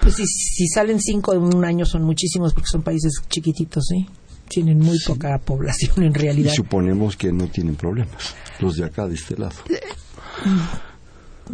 Pues 0.00 0.16
si, 0.16 0.26
si, 0.26 0.66
salen 0.68 1.00
cinco 1.00 1.32
en 1.32 1.42
un 1.42 1.64
año 1.64 1.84
son 1.84 2.02
muchísimos 2.02 2.54
porque 2.54 2.68
son 2.70 2.82
países 2.82 3.12
chiquititos, 3.28 3.84
¿sí? 3.86 4.06
Tienen 4.48 4.78
muy 4.78 4.98
poca 5.06 5.38
población 5.38 6.02
en 6.02 6.14
realidad. 6.14 6.52
Y 6.52 6.56
suponemos 6.56 7.16
que 7.16 7.32
no 7.32 7.46
tienen 7.48 7.76
problemas, 7.76 8.34
los 8.60 8.76
de 8.76 8.84
acá, 8.84 9.06
de 9.06 9.14
este 9.14 9.36
lado. 9.36 9.54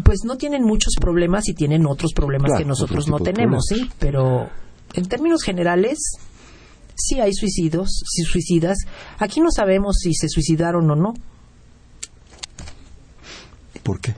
Pues 0.02 0.20
no 0.24 0.36
tienen 0.36 0.62
muchos 0.62 0.94
problemas 0.98 1.48
y 1.48 1.54
tienen 1.54 1.86
otros 1.86 2.12
problemas 2.14 2.52
que 2.56 2.64
nosotros 2.64 3.08
no 3.08 3.18
tenemos, 3.18 3.66
¿sí? 3.68 3.90
Pero 3.98 4.48
en 4.94 5.06
términos 5.06 5.42
generales, 5.42 5.98
sí 6.94 7.20
hay 7.20 7.32
suicidios, 7.32 8.02
sí 8.10 8.22
suicidas. 8.22 8.78
Aquí 9.18 9.40
no 9.40 9.50
sabemos 9.50 9.96
si 10.00 10.14
se 10.14 10.28
suicidaron 10.28 10.90
o 10.90 10.96
no. 10.96 11.14
¿Por 13.82 14.00
qué? 14.00 14.14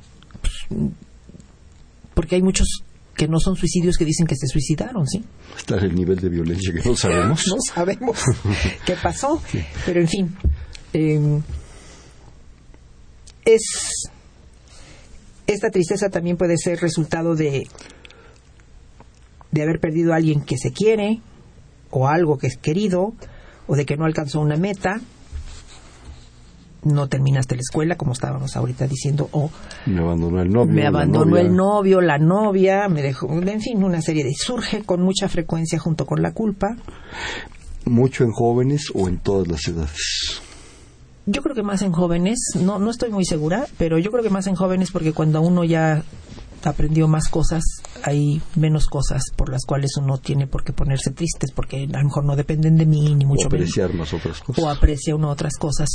porque 2.14 2.34
hay 2.34 2.42
muchos 2.42 2.82
que 3.14 3.28
no 3.28 3.38
son 3.38 3.56
suicidios 3.56 3.96
que 3.96 4.04
dicen 4.04 4.26
que 4.26 4.36
se 4.36 4.46
suicidaron, 4.46 5.06
¿sí? 5.06 5.22
Está 5.56 5.76
el 5.76 5.94
nivel 5.94 6.18
de 6.18 6.28
violencia 6.30 6.72
que 6.72 6.86
no 6.88 6.96
sabemos. 6.96 7.44
no 7.48 7.56
sabemos 7.60 8.18
qué 8.84 8.94
pasó, 9.02 9.40
pero 9.86 10.00
en 10.00 10.08
fin. 10.08 10.36
Em, 10.92 11.42
es 13.44 14.10
esta 15.46 15.70
tristeza 15.70 16.08
también 16.08 16.36
puede 16.36 16.56
ser 16.56 16.80
resultado 16.80 17.36
de 17.36 17.66
de 19.56 19.62
haber 19.62 19.80
perdido 19.80 20.12
a 20.12 20.16
alguien 20.16 20.42
que 20.42 20.58
se 20.58 20.72
quiere 20.72 21.20
o 21.90 22.08
algo 22.08 22.38
que 22.38 22.46
es 22.46 22.56
querido 22.58 23.14
o 23.66 23.74
de 23.76 23.86
que 23.86 23.96
no 23.96 24.04
alcanzó 24.04 24.40
una 24.40 24.56
meta. 24.56 25.00
no 26.84 27.08
terminaste 27.08 27.56
la 27.56 27.62
escuela, 27.62 27.96
como 27.96 28.12
estábamos 28.12 28.54
ahorita 28.54 28.86
diciendo, 28.86 29.28
o 29.32 29.50
me 29.86 30.00
abandonó 30.00 30.40
el 30.40 30.50
novio. 30.50 30.72
Me 30.72 30.86
abandonó 30.86 31.36
el 31.36 31.56
novio, 31.56 32.00
la 32.00 32.18
novia, 32.18 32.88
me 32.88 33.02
dejó, 33.02 33.28
en 33.32 33.60
fin, 33.60 33.82
una 33.82 34.00
serie 34.02 34.22
de... 34.22 34.32
Surge 34.34 34.84
con 34.84 35.02
mucha 35.02 35.28
frecuencia 35.28 35.80
junto 35.80 36.06
con 36.06 36.22
la 36.22 36.32
culpa. 36.32 36.76
¿Mucho 37.86 38.22
en 38.22 38.30
jóvenes 38.30 38.92
o 38.94 39.08
en 39.08 39.18
todas 39.18 39.48
las 39.48 39.66
edades? 39.66 40.40
Yo 41.24 41.42
creo 41.42 41.56
que 41.56 41.64
más 41.64 41.82
en 41.82 41.90
jóvenes, 41.90 42.38
no, 42.54 42.78
no 42.78 42.90
estoy 42.90 43.10
muy 43.10 43.24
segura, 43.24 43.66
pero 43.78 43.98
yo 43.98 44.12
creo 44.12 44.22
que 44.22 44.30
más 44.30 44.46
en 44.46 44.54
jóvenes 44.54 44.92
porque 44.92 45.12
cuando 45.12 45.40
uno 45.40 45.64
ya 45.64 46.04
aprendió 46.66 47.08
más 47.08 47.28
cosas, 47.28 47.64
hay 48.02 48.42
menos 48.54 48.86
cosas 48.86 49.22
por 49.34 49.50
las 49.50 49.64
cuales 49.64 49.92
uno 49.96 50.18
tiene 50.18 50.46
por 50.46 50.64
qué 50.64 50.72
ponerse 50.72 51.10
tristes, 51.10 51.52
porque 51.52 51.84
a 51.84 51.98
lo 51.98 52.04
mejor 52.04 52.24
no 52.24 52.36
dependen 52.36 52.76
de 52.76 52.86
mí, 52.86 53.14
ni 53.14 53.24
mucho 53.24 53.44
o 53.44 53.46
apreciar 53.46 53.94
más 53.94 54.12
otras 54.12 54.40
cosas. 54.40 54.64
O 54.64 54.68
aprecia 54.68 55.14
uno 55.14 55.30
otras 55.30 55.54
cosas 55.56 55.88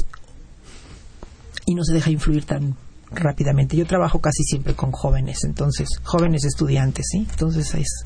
y 1.65 1.75
no 1.75 1.83
se 1.83 1.93
deja 1.93 2.09
influir 2.09 2.45
tan 2.45 2.75
rápidamente. 3.11 3.75
Yo 3.77 3.85
trabajo 3.85 4.19
casi 4.19 4.43
siempre 4.43 4.73
con 4.73 4.91
jóvenes, 4.91 5.43
entonces, 5.43 5.89
jóvenes 6.03 6.45
estudiantes, 6.45 7.07
¿sí? 7.11 7.27
Entonces 7.29 7.75
es 7.75 8.03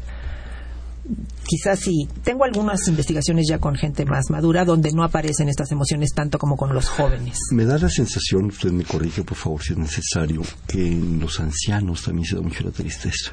quizás 1.45 1.79
sí, 1.79 2.07
tengo 2.23 2.43
algunas 2.43 2.87
investigaciones 2.87 3.45
ya 3.47 3.59
con 3.59 3.75
gente 3.75 4.05
más 4.05 4.29
madura 4.29 4.65
donde 4.65 4.91
no 4.91 5.03
aparecen 5.03 5.49
estas 5.49 5.71
emociones 5.71 6.11
tanto 6.13 6.37
como 6.37 6.55
con 6.55 6.73
los 6.73 6.89
jóvenes. 6.89 7.37
Me 7.51 7.65
da 7.65 7.77
la 7.77 7.89
sensación, 7.89 8.45
usted 8.45 8.71
me 8.71 8.83
corrige 8.83 9.23
por 9.23 9.37
favor 9.37 9.61
si 9.61 9.73
es 9.73 9.79
necesario, 9.79 10.41
que 10.67 10.85
en 10.85 11.19
los 11.19 11.39
ancianos 11.39 12.03
también 12.03 12.25
se 12.25 12.35
da 12.35 12.41
mucho 12.41 12.63
la 12.63 12.71
tristeza. 12.71 13.31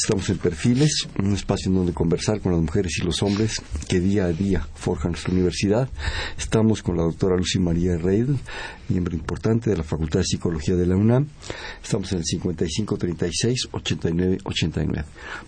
Estamos 0.06 0.30
en 0.30 0.38
Perfiles, 0.38 1.08
un 1.18 1.34
espacio 1.34 1.68
en 1.68 1.78
donde 1.78 1.92
conversar 1.92 2.40
con 2.40 2.52
las 2.52 2.60
mujeres 2.60 2.96
y 3.00 3.04
los 3.04 3.24
hombres 3.24 3.60
que 3.88 3.98
día 3.98 4.26
a 4.26 4.32
día 4.32 4.64
forjan 4.76 5.10
nuestra 5.10 5.32
universidad. 5.32 5.88
Estamos 6.38 6.80
con 6.80 6.96
la 6.96 7.02
doctora 7.02 7.36
Lucy 7.36 7.58
María 7.58 7.96
Reid, 7.96 8.28
miembro 8.88 9.16
importante 9.16 9.68
de 9.68 9.76
la 9.76 9.82
Facultad 9.82 10.20
de 10.20 10.26
Psicología 10.26 10.76
de 10.76 10.86
la 10.86 10.94
UNAM. 10.94 11.26
Estamos 11.82 12.12
en 12.12 12.18
el 12.18 12.24
5536-8989. 12.24 15.04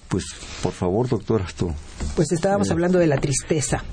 Pues, 0.09 0.25
por 0.61 0.73
favor, 0.73 1.09
doctora, 1.09 1.45
esto. 1.45 1.73
Pues 2.17 2.33
estábamos 2.33 2.69
hablando 2.73 2.99
de 2.99 3.07
la 3.07 3.21
tristeza. 3.21 3.85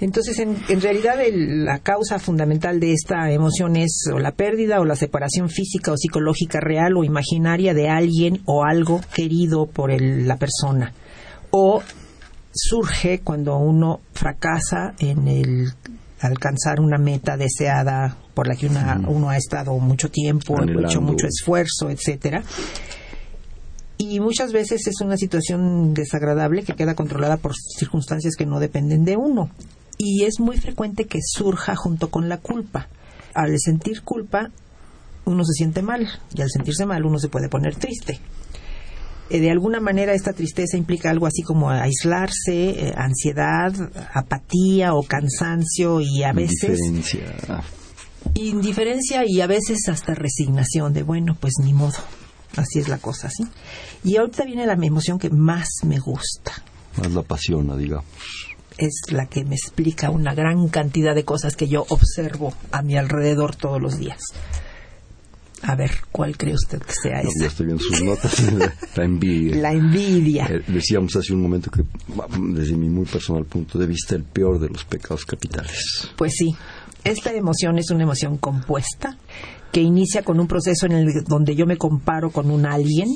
Entonces, 0.00 0.38
en, 0.38 0.80
realidad, 0.80 1.16
la 1.32 1.80
causa 1.80 2.20
fundamental 2.20 2.78
de 2.78 2.92
esta 2.92 3.32
emoción 3.32 3.76
es 3.76 4.04
o 4.12 4.18
la 4.18 4.30
pérdida 4.30 4.80
o 4.80 4.84
la 4.84 4.94
separación 4.94 5.48
física 5.48 5.92
o 5.92 5.96
psicológica 5.96 6.60
real 6.60 6.96
o 6.96 7.02
imaginaria 7.02 7.74
de 7.74 7.88
alguien 7.88 8.40
o 8.44 8.64
algo 8.64 9.00
querido 9.12 9.66
por 9.66 9.90
la 10.00 10.36
persona. 10.36 10.92
O 11.50 11.82
surge 12.52 13.20
cuando 13.20 13.56
uno 13.56 14.00
fracasa 14.12 14.94
en 15.00 15.26
el 15.26 15.72
alcanzar 16.20 16.80
una 16.80 16.98
meta 16.98 17.36
deseada 17.36 18.16
por 18.34 18.46
la 18.46 18.54
que 18.54 18.68
uno 18.68 19.30
ha 19.30 19.36
estado 19.36 19.76
mucho 19.78 20.10
tiempo, 20.10 20.56
ha 20.60 20.64
hecho 20.64 21.00
mucho 21.00 21.26
esfuerzo, 21.26 21.90
etcétera. 21.90 22.44
Y 24.00 24.20
muchas 24.20 24.52
veces 24.52 24.86
es 24.86 25.00
una 25.00 25.16
situación 25.16 25.92
desagradable 25.92 26.62
que 26.62 26.74
queda 26.74 26.94
controlada 26.94 27.36
por 27.36 27.52
circunstancias 27.56 28.36
que 28.36 28.46
no 28.46 28.60
dependen 28.60 29.04
de 29.04 29.16
uno 29.16 29.50
y 29.98 30.24
es 30.24 30.38
muy 30.38 30.56
frecuente 30.56 31.06
que 31.06 31.18
surja 31.22 31.74
junto 31.74 32.10
con 32.10 32.28
la 32.28 32.38
culpa. 32.38 32.88
Al 33.34 33.58
sentir 33.58 34.02
culpa, 34.02 34.50
uno 35.24 35.44
se 35.44 35.52
siente 35.52 35.82
mal 35.82 36.08
y 36.34 36.40
al 36.40 36.50
sentirse 36.50 36.86
mal 36.86 37.04
uno 37.04 37.18
se 37.18 37.28
puede 37.28 37.48
poner 37.48 37.74
triste. 37.76 38.20
Eh, 39.28 39.40
de 39.40 39.50
alguna 39.50 39.80
manera 39.80 40.14
esta 40.14 40.32
tristeza 40.32 40.78
implica 40.78 41.10
algo 41.10 41.26
así 41.26 41.42
como 41.42 41.68
aislarse, 41.68 42.70
eh, 42.88 42.94
ansiedad, 42.96 43.72
apatía 44.14 44.94
o 44.94 45.02
cansancio 45.02 46.00
y 46.00 46.22
a 46.22 46.32
veces 46.32 46.78
indiferencia. 46.80 47.62
indiferencia 48.34 49.24
y 49.26 49.40
a 49.42 49.46
veces 49.46 49.88
hasta 49.88 50.14
resignación 50.14 50.94
de 50.94 51.02
bueno, 51.02 51.36
pues 51.38 51.54
ni 51.62 51.74
modo. 51.74 51.98
Así 52.56 52.78
es 52.78 52.88
la 52.88 52.98
cosa, 52.98 53.28
¿sí? 53.28 53.44
Y 54.04 54.16
ahorita 54.16 54.44
viene 54.44 54.64
la 54.66 54.72
emoción 54.72 55.18
que 55.18 55.28
más 55.28 55.68
me 55.84 55.98
gusta. 55.98 56.52
Más 56.96 57.12
la 57.12 57.20
apasiona, 57.20 57.76
digamos 57.76 58.06
es 58.78 59.00
la 59.10 59.26
que 59.26 59.44
me 59.44 59.54
explica 59.56 60.10
una 60.10 60.34
gran 60.34 60.68
cantidad 60.68 61.14
de 61.14 61.24
cosas 61.24 61.56
que 61.56 61.68
yo 61.68 61.84
observo 61.88 62.54
a 62.72 62.82
mi 62.82 62.96
alrededor 62.96 63.56
todos 63.56 63.80
los 63.80 63.98
días. 63.98 64.20
A 65.62 65.74
ver, 65.74 65.90
¿cuál 66.12 66.36
cree 66.36 66.54
usted 66.54 66.80
que 66.80 66.92
sea 66.92 67.20
No, 67.22 67.28
esa? 67.30 67.40
ya 67.40 67.46
estoy 67.48 67.66
viendo 67.66 67.82
sus 67.82 68.00
notas. 68.02 68.42
la 68.96 69.04
envidia. 69.04 69.56
La 69.56 69.72
envidia. 69.72 70.46
Eh, 70.46 70.62
decíamos 70.68 71.16
hace 71.16 71.34
un 71.34 71.42
momento 71.42 71.70
que, 71.70 71.82
desde 72.54 72.76
mi 72.76 72.88
muy 72.88 73.06
personal 73.06 73.44
punto 73.44 73.76
de 73.78 73.86
vista, 73.88 74.14
el 74.14 74.22
peor 74.22 74.60
de 74.60 74.68
los 74.68 74.84
pecados 74.84 75.24
capitales. 75.24 76.08
Pues 76.16 76.32
sí, 76.38 76.54
esta 77.02 77.32
emoción 77.32 77.76
es 77.78 77.90
una 77.90 78.04
emoción 78.04 78.38
compuesta 78.38 79.18
que 79.72 79.80
inicia 79.80 80.22
con 80.22 80.38
un 80.38 80.46
proceso 80.46 80.86
en 80.86 80.92
el 80.92 81.24
donde 81.24 81.56
yo 81.56 81.66
me 81.66 81.76
comparo 81.76 82.30
con 82.30 82.50
un 82.52 82.64
alguien, 82.64 83.08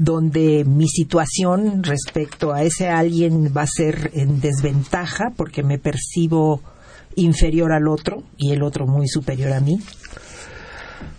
donde 0.00 0.64
mi 0.64 0.88
situación 0.88 1.82
respecto 1.82 2.54
a 2.54 2.62
ese 2.62 2.88
alguien 2.88 3.52
va 3.54 3.62
a 3.62 3.66
ser 3.66 4.12
en 4.14 4.40
desventaja 4.40 5.34
porque 5.36 5.62
me 5.62 5.78
percibo 5.78 6.62
inferior 7.16 7.70
al 7.74 7.86
otro 7.86 8.22
y 8.38 8.52
el 8.52 8.62
otro 8.62 8.86
muy 8.86 9.08
superior 9.08 9.52
a 9.52 9.60
mí. 9.60 9.78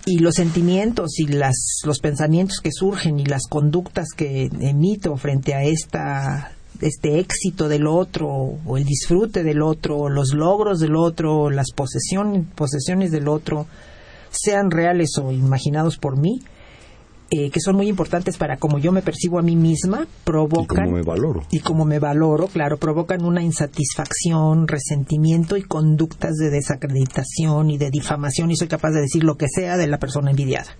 Y 0.08 0.18
los 0.18 0.34
sentimientos 0.34 1.20
y 1.20 1.28
las, 1.28 1.82
los 1.86 2.00
pensamientos 2.00 2.58
que 2.60 2.72
surgen 2.72 3.20
y 3.20 3.26
las 3.26 3.44
conductas 3.48 4.08
que 4.18 4.46
emito 4.46 5.16
frente 5.16 5.54
a 5.54 5.64
esta 5.64 6.54
este 6.82 7.20
éxito 7.20 7.70
del 7.70 7.86
otro 7.86 8.28
o 8.28 8.78
el 8.78 8.84
disfrute 8.84 9.44
del 9.44 9.62
otro 9.62 10.00
o 10.00 10.10
los 10.10 10.34
logros 10.34 10.80
del 10.80 10.96
otro 10.96 11.52
las 11.52 11.68
posesiones 11.76 12.48
posesiones 12.56 13.12
del 13.12 13.28
otro 13.28 13.68
sean 14.32 14.72
reales 14.72 15.12
o 15.22 15.32
imaginados 15.32 15.98
por 15.98 16.18
mí 16.18 16.42
eh, 17.32 17.50
que 17.50 17.60
son 17.62 17.78
muy 17.78 17.88
importantes 17.88 18.38
para 18.38 18.58
cómo 18.58 18.78
yo 18.78 18.92
me 18.92 19.02
percibo 19.02 19.40
a 19.40 19.42
mí 19.42 19.56
misma 19.56 20.06
provocan 20.26 20.86
Y 20.86 20.86
cómo 20.86 20.98
me 20.98 21.02
valoro. 21.02 21.42
y 21.50 21.60
cómo 21.60 21.86
me 21.86 21.98
valoro, 22.00 22.48
claro, 22.48 22.78
provocan 22.78 23.24
una 23.24 23.42
insatisfacción, 23.42 24.68
resentimiento 24.68 25.56
y 25.58 25.64
conductas 25.64 26.36
de 26.36 26.50
desacreditación 26.50 27.70
y 27.70 27.78
de 27.78 27.90
difamación 27.90 28.52
y 28.52 28.56
soy 28.58 28.68
capaz 28.68 28.92
de 28.92 29.02
decir 29.02 29.24
lo 29.24 29.36
que 29.38 29.48
sea 29.48 29.78
de 29.78 29.88
la 29.88 29.98
persona 29.98 30.32
envidiada. 30.32 30.72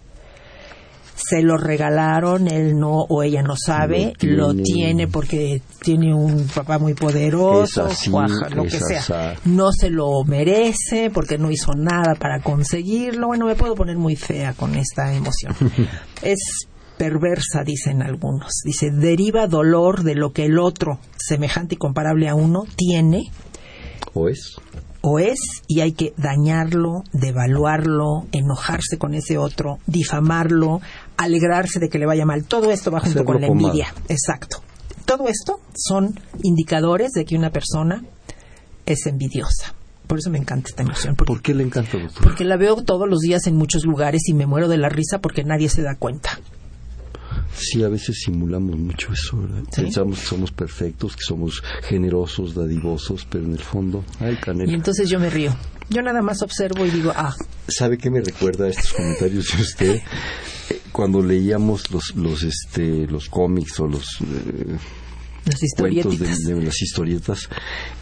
Se 1.30 1.42
lo 1.42 1.58
regalaron, 1.58 2.48
él 2.48 2.78
no 2.78 3.02
o 3.08 3.24
ella 3.24 3.42
no 3.44 3.56
sabe, 3.56 4.14
Lo 4.22 4.54
lo 4.54 4.64
tiene. 4.64 5.08
porque 5.08 5.62
tiene 5.82 6.14
un 6.14 6.48
papá 6.48 6.80
muy 6.80 6.94
poderoso, 6.94 7.86
así, 7.86 8.10
cuaja, 8.10 8.50
lo 8.50 8.64
que 8.64 8.80
sea. 8.80 9.36
No 9.46 9.72
se 9.72 9.90
lo 9.90 10.24
merece 10.26 11.10
porque 11.14 11.38
no 11.38 11.52
hizo 11.52 11.74
nada 11.74 12.16
para 12.16 12.42
conseguirlo. 12.42 13.28
Bueno, 13.28 13.46
me 13.46 13.56
puedo 13.56 13.76
poner 13.76 13.98
muy 13.98 14.16
fea 14.16 14.54
con 14.54 14.76
esta 14.76 15.14
emoción. 15.14 15.56
es 16.22 16.40
perversa, 16.98 17.64
dicen 17.66 18.02
algunos. 18.02 18.62
Dice, 18.64 18.92
deriva 18.92 19.48
dolor 19.48 20.04
de 20.04 20.16
lo 20.16 20.32
que 20.34 20.46
el 20.46 20.60
otro, 20.60 21.00
semejante 21.18 21.76
y 21.76 21.78
comparable 21.78 22.30
a 22.30 22.36
uno, 22.36 22.64
tiene 22.76 23.32
¿O 24.14 24.28
es? 24.30 24.56
o 25.02 25.18
es 25.18 25.40
y 25.68 25.80
hay 25.80 25.94
que 25.94 26.14
dañarlo, 26.18 27.04
devaluarlo, 27.12 28.28
enojarse 28.32 28.98
con 29.00 29.16
ese 29.16 29.38
otro, 29.40 29.80
difamarlo, 29.88 30.80
alegrarse 31.24 31.80
de 31.80 31.90
que 31.90 32.00
le 32.00 32.06
vaya 32.06 32.26
mal. 32.26 32.46
Todo 32.46 32.72
esto 32.72 32.92
va 32.92 33.00
junto 33.00 33.20
Hacerlo 33.22 33.26
con 33.26 33.42
la 33.42 33.48
envidia. 33.48 33.94
Exacto. 34.08 34.62
Todo 35.06 35.28
esto 35.28 35.60
son 35.76 36.20
indicadores 36.44 37.12
de 37.12 37.26
que 37.26 37.36
una 37.36 37.52
persona 37.52 38.04
es 38.86 39.06
envidiosa. 39.08 39.74
Por 40.08 40.20
eso 40.20 40.30
me 40.30 40.38
encanta 40.38 40.70
esta 40.70 40.84
emoción. 40.84 41.16
Porque, 41.16 41.34
¿Por 41.34 41.42
qué 41.42 41.54
le 41.54 41.64
encanta, 41.64 41.98
porque 42.22 42.44
la 42.44 42.58
veo 42.58 42.84
todos 42.84 43.08
los 43.10 43.20
días 43.20 43.48
en 43.48 43.56
muchos 43.56 43.86
lugares 43.86 44.22
y 44.28 44.34
me 44.34 44.46
muero 44.46 44.68
de 44.68 44.78
la 44.78 44.90
risa 44.90 45.20
porque 45.20 45.44
nadie 45.44 45.70
se 45.70 45.82
da 45.82 45.96
cuenta. 45.96 46.40
Sí, 47.56 47.84
a 47.84 47.90
veces 47.90 48.22
simulamos 48.24 48.78
mucho 48.78 49.12
eso, 49.14 49.38
¿verdad? 49.38 49.64
Sí. 49.72 49.82
Pensamos 49.84 50.20
que 50.20 50.26
somos 50.26 50.52
perfectos, 50.52 51.16
que 51.16 51.24
somos 51.24 51.62
generosos, 51.84 52.56
dadivosos, 52.56 53.26
pero 53.30 53.46
en 53.46 53.54
el 53.54 53.60
fondo, 53.60 54.04
ay, 54.20 54.34
Y 54.34 54.38
canela. 54.38 54.74
entonces 54.74 55.10
yo 55.10 55.20
me 55.20 55.30
río. 55.30 55.56
Yo 55.90 56.02
nada 56.02 56.22
más 56.22 56.42
observo 56.42 56.86
y 56.86 56.90
digo, 56.90 57.12
ah, 57.16 57.36
¿Sabe 57.68 57.98
qué 57.98 58.10
me 58.10 58.22
recuerda 58.22 58.66
a 58.66 58.70
estos 58.70 58.94
comentarios 58.94 59.48
de 59.56 59.62
usted? 59.62 60.02
Cuando 60.92 61.22
leíamos 61.22 61.90
los, 61.92 62.16
los, 62.16 62.44
este, 62.44 63.08
los 63.08 63.30
cómics 63.30 63.80
o 63.80 63.88
los 63.88 64.06
eh, 64.22 64.78
las 65.46 65.60
cuentos 65.78 66.20
de, 66.20 66.54
de 66.54 66.62
las 66.62 66.82
historietas, 66.82 67.50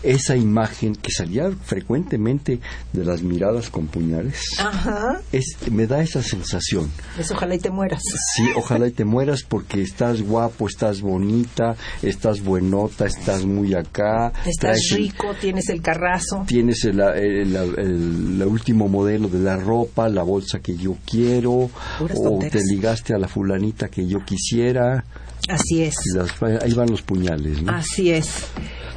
esa 0.04 0.36
imagen 0.36 0.96
que 0.96 1.12
salía 1.12 1.50
frecuentemente 1.64 2.60
de 2.94 3.06
las 3.06 3.22
miradas 3.22 3.70
con 3.70 3.88
puñales, 3.88 4.40
Ajá. 4.60 5.22
es, 5.32 5.56
me 5.72 5.88
da 5.88 6.02
esa 6.02 6.22
sensación. 6.22 6.92
Pues 7.16 7.32
ojalá 7.32 7.56
y 7.56 7.60
te 7.60 7.70
mueras. 7.70 8.02
Sí, 8.36 8.44
ojalá 8.56 8.88
y 8.88 8.92
te 8.92 9.06
mueras 9.06 9.44
porque 9.44 9.82
estás 9.82 10.22
guapo, 10.22 10.68
estás 10.68 11.02
bonita, 11.02 11.76
estás 12.02 12.42
buenota, 12.42 13.06
estás 13.06 13.46
muy 13.46 13.74
acá. 13.74 14.34
Estás 14.46 14.56
traes 14.60 14.92
el- 14.92 14.98
rico, 14.98 15.28
tienes 15.40 15.70
el 15.70 15.82
carrazo. 15.82 16.44
Tienes 16.48 16.84
el, 16.86 17.00
el- 17.00 17.56
el- 17.56 18.42
el 18.42 18.44
último 18.48 18.88
modelo 18.88 19.28
de 19.30 19.40
la 19.40 19.58
ropa, 19.58 20.10
la 20.10 20.24
bolsa 20.24 20.60
que 20.60 20.76
yo 20.76 20.98
quiero, 21.10 21.70
Puras 21.98 22.18
o 22.20 22.24
tonteras. 22.32 22.52
te 22.54 22.74
ligaste 22.76 23.14
a 23.14 23.18
la 23.18 23.28
fulanita 23.28 23.88
que 23.88 24.06
yo 24.08 24.20
quisiera. 24.26 25.04
Así 25.50 25.84
es. 25.84 25.96
las- 26.16 26.62
ahí 26.64 26.74
van 26.74 26.90
los 26.90 27.02
puñales, 27.02 27.62
¿no? 27.62 27.72
Así 27.72 28.12
es. 28.12 28.48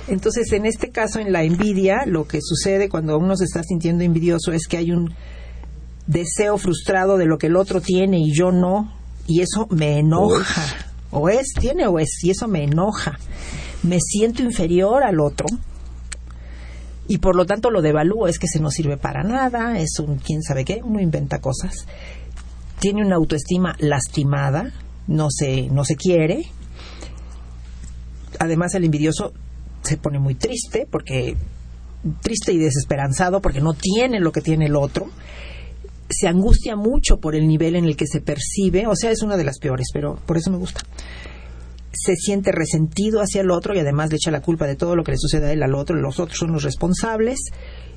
Entonces, 0.08 0.52
en 0.52 0.66
este 0.66 0.90
caso, 0.90 1.20
en 1.20 1.32
la 1.32 1.42
envidia, 1.44 2.04
lo 2.06 2.26
que 2.26 2.40
sucede 2.42 2.88
cuando 2.88 3.16
uno 3.18 3.36
se 3.36 3.44
está 3.44 3.62
sintiendo 3.62 4.04
envidioso 4.04 4.52
es 4.52 4.66
que 4.66 4.76
hay 4.76 4.90
un 4.92 5.14
deseo 6.06 6.58
frustrado 6.58 7.16
de 7.16 7.26
lo 7.26 7.38
que 7.38 7.46
el 7.46 7.56
otro 7.56 7.80
tiene 7.80 8.18
y 8.18 8.32
yo 8.34 8.50
no, 8.52 8.92
y 9.26 9.40
eso 9.40 9.66
me 9.70 9.98
enoja. 9.98 10.62
O 11.10 11.28
es, 11.28 11.52
tiene 11.58 11.86
o 11.86 11.98
es, 11.98 12.08
y 12.22 12.30
eso 12.30 12.48
me 12.48 12.64
enoja. 12.64 13.18
Me 13.82 13.98
siento 14.00 14.42
inferior 14.42 15.02
al 15.04 15.20
otro 15.20 15.46
y 17.08 17.18
por 17.18 17.36
lo 17.36 17.44
tanto 17.46 17.70
lo 17.70 17.82
devalúo, 17.82 18.26
es 18.28 18.38
que 18.38 18.46
se 18.46 18.60
no 18.60 18.70
sirve 18.70 18.96
para 18.96 19.22
nada, 19.22 19.78
es 19.78 19.98
un 19.98 20.16
quién 20.16 20.42
sabe 20.42 20.64
qué, 20.64 20.80
uno 20.82 21.00
inventa 21.00 21.40
cosas. 21.40 21.86
Tiene 22.80 23.04
una 23.04 23.16
autoestima 23.16 23.76
lastimada, 23.78 24.72
no 25.06 25.28
se, 25.30 25.68
no 25.68 25.84
se 25.84 25.96
quiere, 25.96 26.46
además 28.38 28.74
el 28.74 28.84
envidioso 28.84 29.32
se 29.82 29.96
pone 29.96 30.18
muy 30.18 30.34
triste 30.34 30.86
porque 30.90 31.36
triste 32.20 32.52
y 32.52 32.58
desesperanzado 32.58 33.40
porque 33.40 33.60
no 33.60 33.74
tiene 33.74 34.20
lo 34.20 34.32
que 34.32 34.40
tiene 34.40 34.66
el 34.66 34.76
otro. 34.76 35.08
Se 36.08 36.28
angustia 36.28 36.76
mucho 36.76 37.18
por 37.18 37.34
el 37.34 37.46
nivel 37.46 37.76
en 37.76 37.84
el 37.84 37.96
que 37.96 38.06
se 38.06 38.20
percibe 38.20 38.86
o 38.86 38.94
sea 38.94 39.10
es 39.10 39.22
una 39.22 39.36
de 39.36 39.44
las 39.44 39.58
peores 39.58 39.88
pero 39.92 40.16
por 40.26 40.36
eso 40.36 40.50
me 40.50 40.58
gusta. 40.58 40.80
Se 41.92 42.16
siente 42.16 42.52
resentido 42.52 43.20
hacia 43.20 43.42
el 43.42 43.50
otro 43.50 43.74
y 43.74 43.78
además 43.78 44.10
le 44.10 44.16
echa 44.16 44.30
la 44.30 44.40
culpa 44.40 44.66
de 44.66 44.76
todo 44.76 44.96
lo 44.96 45.04
que 45.04 45.12
le 45.12 45.18
sucede 45.18 45.48
a 45.48 45.52
él 45.52 45.62
al 45.62 45.74
otro 45.74 45.96
los 45.96 46.18
otros 46.18 46.38
son 46.38 46.52
los 46.52 46.64
responsables 46.64 47.38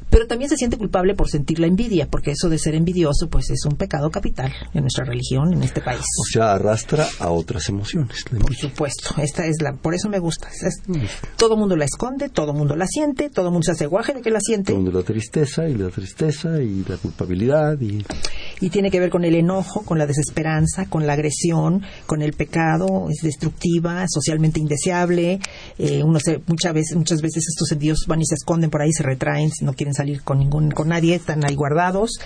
pero 0.09 0.27
también 0.27 0.49
se 0.49 0.57
siente 0.57 0.77
culpable 0.77 1.15
por 1.15 1.29
sentir 1.29 1.59
la 1.59 1.67
envidia 1.67 2.07
porque 2.09 2.31
eso 2.31 2.49
de 2.49 2.57
ser 2.57 2.75
envidioso 2.75 3.27
pues 3.29 3.49
es 3.49 3.65
un 3.65 3.75
pecado 3.75 4.09
capital 4.11 4.53
en 4.73 4.81
nuestra 4.81 5.05
religión 5.05 5.53
en 5.53 5.63
este 5.63 5.81
país 5.81 6.01
O 6.19 6.23
sea, 6.31 6.53
arrastra 6.53 7.07
a 7.19 7.29
otras 7.31 7.67
emociones. 7.69 8.23
por 8.39 8.55
supuesto, 8.55 9.15
esta 9.21 9.45
es 9.45 9.61
la, 9.61 9.73
por 9.73 9.93
eso 9.93 10.09
me 10.09 10.19
gusta. 10.19 10.47
Es- 10.49 10.81
todo 11.37 11.57
mundo 11.57 11.75
la 11.75 11.85
esconde, 11.85 12.29
todo 12.29 12.53
mundo 12.53 12.75
la 12.75 12.87
siente, 12.87 13.29
todo 13.29 13.51
mundo 13.51 13.63
se 13.65 13.71
hace 13.71 13.85
guaje 13.87 14.13
de 14.13 14.21
que 14.21 14.31
la 14.31 14.39
siente 14.39 14.73
Donde 14.73 14.91
la 14.91 15.03
tristeza 15.03 15.67
y 15.67 15.75
la 15.75 15.89
tristeza 15.89 16.61
y 16.61 16.83
la 16.87 16.97
culpabilidad 16.97 17.79
y 17.81 18.05
y 18.61 18.69
tiene 18.69 18.89
que 18.89 18.99
ver 19.01 19.09
con 19.09 19.25
el 19.25 19.35
enojo, 19.35 19.81
con 19.83 19.97
la 19.97 20.05
desesperanza, 20.07 20.85
con 20.85 21.05
la 21.05 21.13
agresión, 21.13 21.81
con 22.05 22.21
el 22.21 22.31
pecado, 22.33 23.07
es 23.09 23.19
destructiva, 23.21 24.05
socialmente 24.07 24.59
indeseable. 24.61 25.39
Eh, 25.77 26.03
uno 26.03 26.19
se, 26.19 26.41
muchas 26.47 26.73
veces, 26.73 26.95
muchas 26.95 27.21
veces 27.21 27.45
estos 27.49 27.71
envíos 27.73 28.05
van 28.07 28.21
y 28.21 28.25
se 28.25 28.35
esconden 28.35 28.69
por 28.69 28.81
ahí, 28.81 28.91
se 28.93 29.03
retraen, 29.03 29.49
no 29.61 29.73
quieren 29.73 29.93
salir 29.95 30.21
con 30.21 30.37
ningún, 30.39 30.69
con 30.71 30.89
nadie, 30.89 31.15
están 31.15 31.43
ahí 31.45 31.55
guardados. 31.55 32.19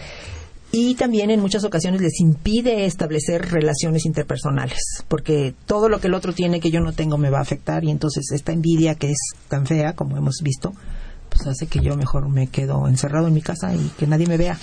Y 0.71 0.93
también 0.95 1.31
en 1.31 1.39
muchas 1.39 1.63
ocasiones 1.63 1.99
les 2.01 2.19
impide 2.19 2.85
establecer 2.85 3.49
relaciones 3.49 4.05
interpersonales, 4.05 4.79
porque 5.07 5.55
todo 5.65 5.89
lo 5.89 5.99
que 5.99 6.07
el 6.07 6.13
otro 6.13 6.31
tiene 6.33 6.59
que 6.59 6.69
yo 6.69 6.79
no 6.79 6.93
tengo 6.93 7.17
me 7.17 7.31
va 7.31 7.39
a 7.39 7.41
afectar 7.41 7.83
y 7.83 7.89
entonces 7.89 8.31
esta 8.31 8.51
envidia 8.51 8.93
que 8.93 9.09
es 9.09 9.17
tan 9.47 9.65
fea, 9.65 9.93
como 9.93 10.15
hemos 10.15 10.41
visto, 10.43 10.73
pues 11.29 11.47
hace 11.47 11.65
que 11.65 11.79
yo 11.79 11.95
mejor 11.95 12.29
me 12.29 12.47
quedo 12.47 12.87
encerrado 12.87 13.27
en 13.29 13.33
mi 13.33 13.41
casa 13.41 13.73
y 13.73 13.79
que 13.97 14.05
nadie 14.05 14.27
me 14.27 14.37
vea. 14.37 14.59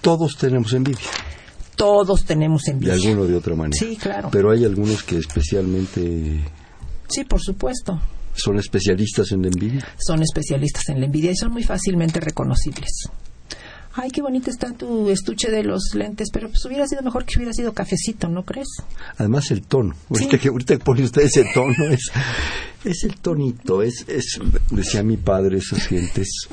todos 0.00 0.36
tenemos 0.36 0.72
envidia, 0.74 1.00
Todos 1.74 2.24
tenemos 2.24 2.62
de 2.62 2.72
envidia. 2.72 2.94
alguna 2.94 3.22
o 3.22 3.26
de 3.26 3.34
otra 3.34 3.56
manera. 3.56 3.76
Sí, 3.76 3.96
claro. 3.96 4.28
Pero 4.30 4.52
hay 4.52 4.64
algunos 4.64 5.02
que 5.02 5.16
especialmente 5.18 6.40
Sí, 7.08 7.24
por 7.24 7.40
supuesto. 7.40 8.00
Son 8.42 8.58
especialistas 8.58 9.32
en 9.32 9.42
la 9.42 9.48
envidia. 9.48 9.86
Son 9.98 10.22
especialistas 10.22 10.88
en 10.88 11.00
la 11.00 11.06
envidia 11.06 11.30
y 11.30 11.36
son 11.36 11.52
muy 11.52 11.64
fácilmente 11.64 12.20
reconocibles. 12.20 13.08
Ay, 13.92 14.10
qué 14.10 14.22
bonito 14.22 14.50
está 14.50 14.72
tu 14.72 15.10
estuche 15.10 15.50
de 15.50 15.64
los 15.64 15.94
lentes, 15.94 16.28
pero 16.32 16.48
pues 16.48 16.64
hubiera 16.64 16.86
sido 16.86 17.02
mejor 17.02 17.24
que 17.24 17.38
hubiera 17.38 17.52
sido 17.52 17.72
cafecito, 17.72 18.28
¿no 18.28 18.44
crees? 18.44 18.68
Además 19.18 19.50
el 19.50 19.62
tono. 19.62 19.94
Ahorita 20.08 20.38
que 20.38 20.48
ahorita 20.48 20.78
pone 20.78 21.02
usted 21.02 21.22
ese 21.22 21.44
tono 21.52 21.84
es 21.90 22.10
es 22.84 23.04
el 23.04 23.16
tonito, 23.16 23.82
es 23.82 24.04
es 24.08 24.38
decía 24.70 25.02
mi 25.02 25.16
padre 25.16 25.58
esas 25.58 25.86
gentes 25.86 26.48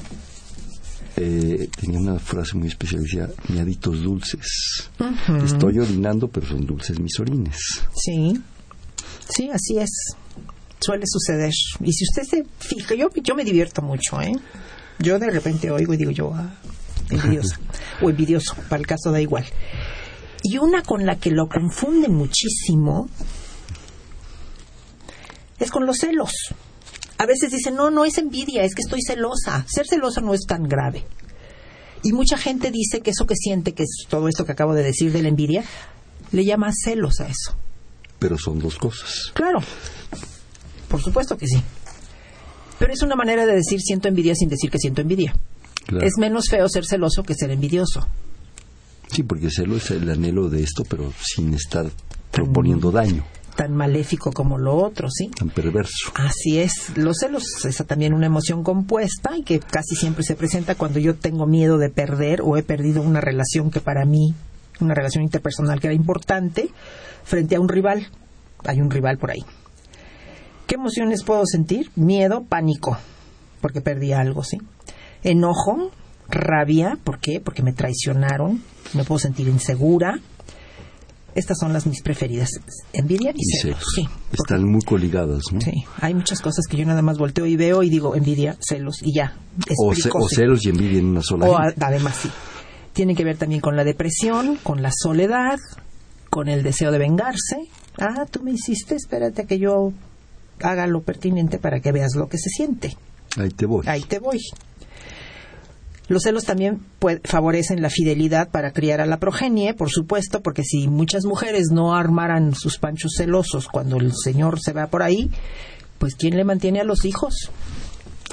eh, 1.16 1.70
tenía 1.80 2.00
una 2.00 2.20
frase 2.20 2.56
muy 2.56 2.68
especial, 2.68 3.02
decía, 3.02 3.30
miaditos 3.50 4.04
dulces. 4.04 4.90
Estoy 5.44 5.80
orinando, 5.80 6.28
pero 6.28 6.48
son 6.48 6.66
dulces 6.66 7.00
mis 7.00 7.20
orines. 7.20 7.58
Sí, 7.96 8.40
sí, 9.28 9.50
así 9.50 9.80
es. 9.80 9.90
Suele 10.80 11.06
suceder. 11.08 11.52
Y 11.82 11.94
si 11.94 12.04
usted 12.04 12.24
se 12.24 12.46
fija, 12.60 12.96
yo, 12.96 13.10
yo 13.24 13.36
me 13.36 13.44
divierto 13.44 13.82
mucho, 13.82 14.22
¿eh? 14.22 14.34
Yo 15.00 15.20
de 15.20 15.30
repente 15.30 15.72
oigo 15.72 15.94
y 15.94 15.98
digo 15.98 16.12
yo, 16.12 16.34
ah, 16.34 16.54
envidiosa. 17.10 17.60
o 18.02 18.10
envidioso, 18.10 18.56
para 18.70 18.80
el 18.80 18.88
caso 18.88 19.12
da 19.12 19.22
igual. 19.22 19.46
Y 20.44 20.58
una 20.58 20.84
con 20.84 21.06
la 21.06 21.18
que 21.18 21.32
lo 21.32 21.48
confunden 21.48 22.14
muchísimo 22.14 23.10
es 25.60 25.72
con 25.72 25.86
los 25.86 25.98
celos. 25.98 26.32
A 27.18 27.26
veces 27.26 27.52
dicen, 27.52 27.76
no, 27.76 27.90
no 27.90 28.06
es 28.06 28.18
envidia, 28.18 28.64
es 28.64 28.76
que 28.76 28.84
estoy 28.84 29.02
celosa. 29.02 29.66
Ser 29.68 29.88
celosa 29.88 30.22
no 30.22 30.34
es 30.34 30.42
tan 30.48 30.64
grave. 30.64 31.06
Y 32.04 32.14
mucha 32.14 32.38
gente 32.38 32.70
dice 32.70 33.02
que 33.02 33.10
eso 33.10 33.26
que 33.26 33.36
siente, 33.36 33.74
que 33.74 33.84
es 33.84 34.06
todo 34.08 34.28
esto 34.28 34.46
que 34.46 34.52
acabo 34.52 34.76
de 34.76 34.84
decir 34.84 35.12
de 35.12 35.24
la 35.24 35.30
envidia, 35.30 35.64
le 36.32 36.46
llama 36.46 36.72
celos 36.72 37.20
a 37.20 37.28
eso. 37.28 37.56
Pero 38.20 38.38
son 38.38 38.60
dos 38.60 38.78
cosas. 38.78 39.32
Claro, 39.34 39.60
por 40.88 41.02
supuesto 41.02 41.38
que 41.38 41.48
sí. 41.48 41.62
Pero 42.80 42.94
es 42.94 43.02
una 43.02 43.16
manera 43.16 43.46
de 43.46 43.56
decir 43.56 43.82
siento 43.82 44.08
envidia 44.08 44.36
sin 44.36 44.50
decir 44.50 44.70
que 44.70 44.78
siento 44.78 45.02
envidia. 45.02 45.34
Claro. 45.86 46.06
Es 46.06 46.18
menos 46.18 46.46
feo 46.50 46.68
ser 46.70 46.86
celoso 46.86 47.24
que 47.24 47.34
ser 47.34 47.52
envidioso. 47.52 48.08
Sí, 49.12 49.24
porque 49.24 49.50
celo 49.50 49.78
es 49.78 49.90
el 49.92 50.10
anhelo 50.10 50.50
de 50.50 50.64
esto, 50.64 50.84
pero 50.84 51.12
sin 51.24 51.54
estar 51.54 51.90
proponiendo 52.32 52.92
daño, 52.92 53.24
Tan 53.56 53.76
maléfico 53.76 54.32
como 54.32 54.60
lo 54.60 54.76
otro, 54.76 55.10
¿sí? 55.10 55.32
tan 55.36 55.50
perverso. 55.50 56.12
Así 56.14 56.60
es. 56.60 56.96
Los 56.96 57.18
celos 57.20 57.66
es 57.66 57.78
también 57.88 58.14
una 58.14 58.28
emoción 58.28 58.64
compuesta 58.64 59.36
y 59.36 59.42
que 59.42 59.60
casi 59.60 59.96
siempre 59.96 60.24
se 60.24 60.36
presenta 60.36 60.76
cuando 60.76 61.00
yo 61.00 61.16
tengo 61.16 61.48
miedo 61.48 61.80
de 61.80 61.90
perder 61.90 62.42
o 62.44 62.56
he 62.56 62.62
perdido 62.62 63.02
una 63.02 63.20
relación 63.20 63.72
que 63.72 63.82
para 63.82 64.06
mí, 64.06 64.36
una 64.80 64.94
relación 64.94 65.24
interpersonal 65.24 65.80
que 65.80 65.88
era 65.88 65.96
importante, 65.96 66.70
frente 67.24 67.56
a 67.56 67.60
un 67.60 67.68
rival. 67.68 68.08
Hay 68.64 68.80
un 68.80 68.92
rival 68.92 69.18
por 69.18 69.32
ahí. 69.32 69.44
¿Qué 70.68 70.76
emociones 70.76 71.24
puedo 71.24 71.46
sentir? 71.46 71.90
Miedo, 71.96 72.44
pánico, 72.44 72.98
porque 73.62 73.82
perdí 73.82 74.12
algo, 74.14 74.44
¿sí? 74.44 74.58
Enojo, 75.24 75.92
rabia, 76.30 76.98
¿por 77.04 77.20
qué? 77.20 77.40
Porque 77.40 77.64
me 77.64 77.74
traicionaron, 77.74 78.62
me 78.94 79.04
puedo 79.04 79.20
sentir 79.20 79.48
insegura. 79.48 80.20
Estas 81.36 81.58
son 81.60 81.72
las 81.72 81.86
mis 81.86 82.02
preferidas. 82.02 82.50
Envidia 82.94 83.32
y, 83.32 83.36
Y 83.38 83.44
celos. 83.62 83.78
celos. 83.78 83.84
Sí, 83.96 84.08
Están 84.34 84.64
muy 84.66 84.82
coligadas, 84.82 85.44
¿no? 85.52 85.62
Sí, 85.62 85.86
hay 86.02 86.14
muchas 86.16 86.42
cosas 86.42 86.66
que 86.68 86.78
yo 86.78 86.86
nada 86.86 87.02
más 87.04 87.18
volteo 87.20 87.46
y 87.46 87.56
veo 87.56 87.84
y 87.84 87.90
digo 87.90 88.16
envidia, 88.16 88.58
celos 88.60 88.98
y 89.04 89.14
ya. 89.16 89.36
O, 89.78 89.94
ce- 89.94 90.10
celos 90.36 90.66
y 90.66 90.70
envidia 90.70 91.00
en 91.00 91.06
una 91.06 91.22
sola. 91.22 91.46
O 91.48 91.58
gente. 91.58 91.86
además 91.86 92.16
sí. 92.16 92.30
Tiene 92.94 93.14
que 93.16 93.24
ver 93.24 93.38
también 93.38 93.62
con 93.62 93.76
la 93.76 93.84
depresión, 93.84 94.58
con 94.64 94.82
la 94.82 94.90
soledad, 94.92 95.60
con 96.32 96.50
el 96.50 96.64
deseo 96.64 96.92
de 96.92 96.98
vengarse. 96.98 97.58
Ah, 98.00 98.26
tú 98.30 98.42
me 98.42 98.52
hiciste, 98.52 98.96
espérate 98.96 99.46
que 99.46 99.60
yo 99.60 99.94
haga 100.62 100.88
lo 100.88 101.02
pertinente 101.02 101.58
para 101.58 101.80
que 101.80 101.92
veas 101.92 102.16
lo 102.16 102.28
que 102.28 102.38
se 102.38 102.50
siente. 102.50 102.96
Ahí 103.38 103.50
te 103.50 103.66
voy. 103.66 103.86
Ahí 103.88 104.02
te 104.02 104.20
voy. 104.20 104.40
Los 106.10 106.24
celos 106.24 106.46
también 106.46 106.80
favorecen 107.26 107.82
la 107.82 107.90
fidelidad 107.90 108.50
para 108.50 108.72
criar 108.72 109.02
a 109.02 109.06
la 109.06 109.18
progenie, 109.18 109.74
por 109.74 109.90
supuesto, 109.90 110.42
porque 110.42 110.64
si 110.64 110.88
muchas 110.88 111.26
mujeres 111.26 111.68
no 111.72 111.96
armaran 111.96 112.56
sus 112.56 112.78
panchos 112.78 113.16
celosos 113.18 113.68
cuando 113.68 113.98
el 113.98 114.14
señor 114.14 114.62
se 114.62 114.72
va 114.72 114.88
por 114.88 115.04
ahí, 115.04 115.30
pues 115.98 116.16
¿quién 116.16 116.38
le 116.38 116.46
mantiene 116.46 116.80
a 116.80 116.86
los 116.86 117.04
hijos? 117.04 117.52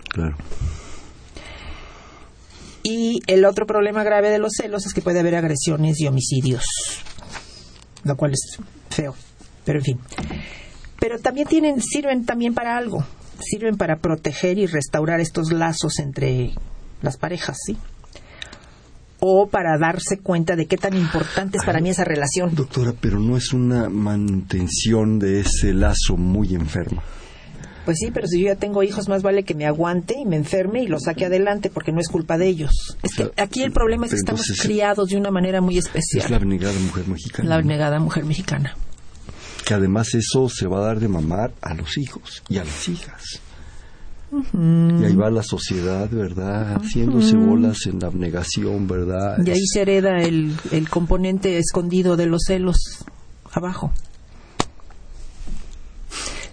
Claro. 0.08 0.36
Y 2.84 3.22
el 3.26 3.44
otro 3.44 3.66
problema 3.66 4.04
grave 4.04 4.30
de 4.30 4.38
los 4.38 4.52
celos 4.56 4.86
es 4.86 4.94
que 4.94 5.02
puede 5.02 5.18
haber 5.18 5.34
agresiones 5.34 6.00
y 6.00 6.06
homicidios, 6.06 6.62
lo 8.04 8.16
cual 8.16 8.32
es 8.32 8.58
feo, 8.90 9.16
pero 9.64 9.80
en 9.80 9.84
fin. 9.84 10.00
Pero 11.04 11.18
también 11.18 11.46
tienen, 11.46 11.82
sirven 11.82 12.24
también 12.24 12.54
para 12.54 12.78
algo, 12.78 13.04
sirven 13.38 13.76
para 13.76 13.96
proteger 13.98 14.56
y 14.56 14.64
restaurar 14.64 15.20
estos 15.20 15.52
lazos 15.52 15.98
entre 15.98 16.52
las 17.02 17.18
parejas, 17.18 17.58
¿sí? 17.66 17.76
O 19.20 19.46
para 19.50 19.76
darse 19.76 20.20
cuenta 20.22 20.56
de 20.56 20.64
qué 20.64 20.78
tan 20.78 20.94
importante 20.94 21.58
es 21.58 21.64
para 21.66 21.80
mí 21.82 21.90
esa 21.90 22.04
relación. 22.04 22.54
Doctora, 22.54 22.94
pero 22.98 23.20
no 23.20 23.36
es 23.36 23.52
una 23.52 23.90
mantención 23.90 25.18
de 25.18 25.40
ese 25.40 25.74
lazo 25.74 26.16
muy 26.16 26.54
enferma. 26.54 27.02
Pues 27.84 27.98
sí, 27.98 28.10
pero 28.10 28.26
si 28.26 28.40
yo 28.40 28.46
ya 28.46 28.56
tengo 28.56 28.82
hijos, 28.82 29.06
más 29.06 29.22
vale 29.22 29.42
que 29.42 29.54
me 29.54 29.66
aguante 29.66 30.14
y 30.18 30.24
me 30.24 30.36
enferme 30.36 30.84
y 30.84 30.86
los 30.86 31.02
saque 31.02 31.26
adelante, 31.26 31.68
porque 31.68 31.92
no 31.92 32.00
es 32.00 32.08
culpa 32.08 32.38
de 32.38 32.46
ellos. 32.48 32.96
Es 33.02 33.12
que 33.14 33.30
aquí 33.36 33.62
el 33.62 33.72
problema 33.72 34.06
es 34.06 34.12
que 34.12 34.16
estamos 34.20 34.46
criados 34.58 35.10
de 35.10 35.18
una 35.18 35.30
manera 35.30 35.60
muy 35.60 35.76
Es 35.76 35.84
especial. 35.84 36.30
la 36.30 36.36
abnegada 36.38 36.78
mujer 36.80 37.06
mexicana. 37.08 37.48
la 37.50 37.54
abnegada 37.56 38.00
mujer 38.00 38.24
mexicana. 38.24 38.74
Que 39.64 39.74
además 39.74 40.14
eso 40.14 40.48
se 40.48 40.66
va 40.66 40.78
a 40.78 40.86
dar 40.86 41.00
de 41.00 41.08
mamar 41.08 41.52
a 41.62 41.74
los 41.74 41.96
hijos 41.98 42.42
y 42.48 42.58
a 42.58 42.64
las 42.64 42.88
hijas. 42.88 43.22
Y 44.32 45.04
ahí 45.04 45.14
va 45.14 45.30
la 45.30 45.42
sociedad, 45.44 46.08
¿verdad? 46.10 46.74
Haciéndose 46.76 47.36
bolas 47.36 47.86
en 47.86 48.00
la 48.00 48.08
abnegación, 48.08 48.86
¿verdad? 48.88 49.38
Y 49.46 49.50
ahí 49.50 49.64
se 49.66 49.82
hereda 49.82 50.20
el, 50.22 50.56
el 50.72 50.88
componente 50.88 51.56
escondido 51.58 52.16
de 52.16 52.26
los 52.26 52.42
celos 52.46 52.76
abajo. 53.52 53.92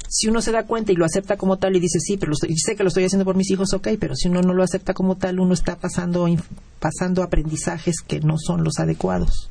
Si 0.08 0.28
uno 0.28 0.42
se 0.42 0.52
da 0.52 0.66
cuenta 0.68 0.92
y 0.92 0.96
lo 0.96 1.06
acepta 1.06 1.38
como 1.38 1.58
tal 1.58 1.76
y 1.76 1.80
dice, 1.80 2.00
sí, 2.00 2.18
pero 2.18 2.30
lo 2.32 2.34
estoy- 2.34 2.56
sé 2.58 2.76
que 2.76 2.84
lo 2.84 2.90
estoy 2.90 3.06
haciendo 3.06 3.26
por 3.26 3.36
mis 3.36 3.50
hijos, 3.50 3.74
ok, 3.74 3.88
pero 4.00 4.16
si 4.16 4.28
uno 4.28 4.42
no 4.42 4.54
lo 4.54 4.62
acepta 4.64 4.94
como 4.94 5.16
tal, 5.18 5.40
uno 5.40 5.54
está 5.54 5.78
pasando, 5.78 6.28
pasando 6.80 7.24
aprendizajes 7.24 7.96
que 8.06 8.20
no 8.20 8.36
son 8.38 8.64
los 8.64 8.78
adecuados. 8.78 9.48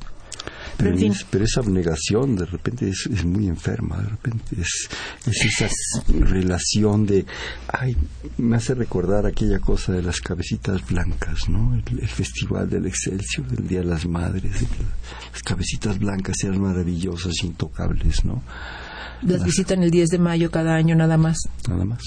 Pero 0.81 0.91
Pero, 0.91 0.93
en 0.93 0.99
fin, 0.99 1.11
es- 1.11 1.25
pero 1.29 1.45
esa 1.45 1.59
abnegación 1.61 2.35
de 2.35 2.45
repente 2.45 2.89
es, 2.89 3.07
es 3.13 3.23
muy 3.25 3.47
enferma, 3.47 3.97
de 4.01 4.09
repente 4.09 4.55
es, 4.59 4.89
es 5.27 5.45
esa 5.45 5.69
relación 6.09 7.05
de, 7.05 7.25
ay, 7.67 7.95
me 8.37 8.55
hace 8.57 8.73
recordar 8.73 9.25
aquella 9.25 9.59
cosa 9.59 9.93
de 9.93 10.01
las 10.01 10.19
cabecitas 10.21 10.85
blancas, 10.87 11.47
¿no? 11.49 11.73
El, 11.75 11.99
el 11.99 12.07
festival 12.07 12.69
del 12.69 12.85
Excelsior, 12.87 13.47
del 13.47 13.67
Día 13.67 13.79
de 13.79 13.85
las 13.85 14.05
Madres, 14.05 14.53
las 15.31 15.41
cabecitas 15.43 15.99
blancas 15.99 16.35
eran 16.43 16.61
maravillosas, 16.61 17.33
intocables, 17.43 18.25
¿no? 18.25 18.41
las 19.23 19.43
visitan 19.43 19.83
el 19.83 19.91
10 19.91 20.09
de 20.09 20.17
mayo 20.17 20.49
cada 20.49 20.73
año 20.73 20.95
nada 20.95 21.15
más. 21.15 21.37
Nada 21.69 21.85
más. 21.85 22.01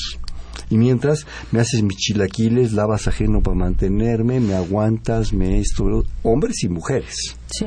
Y 0.69 0.77
mientras 0.77 1.27
me 1.53 1.61
haces 1.61 1.81
mis 1.83 1.97
chilaquiles, 1.97 2.73
lavas 2.73 3.07
ajeno 3.07 3.41
para 3.41 3.55
mantenerme, 3.57 4.41
me 4.41 4.55
aguantas, 4.55 5.33
me 5.33 5.61
esto, 5.61 6.05
hombres 6.25 6.65
y 6.65 6.69
mujeres. 6.69 7.15
Sí, 7.47 7.67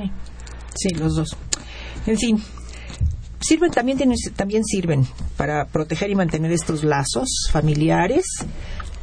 sí, 0.78 0.89
los 0.95 1.15
dos. 1.15 1.36
En 2.05 2.17
fin, 2.17 2.41
sirven 3.41 3.71
también 3.71 3.97
tienen- 3.97 4.17
también 4.36 4.63
sirven 4.63 5.05
para 5.36 5.65
proteger 5.65 6.09
y 6.09 6.15
mantener 6.15 6.51
estos 6.51 6.84
lazos 6.84 7.30
familiares, 7.51 8.25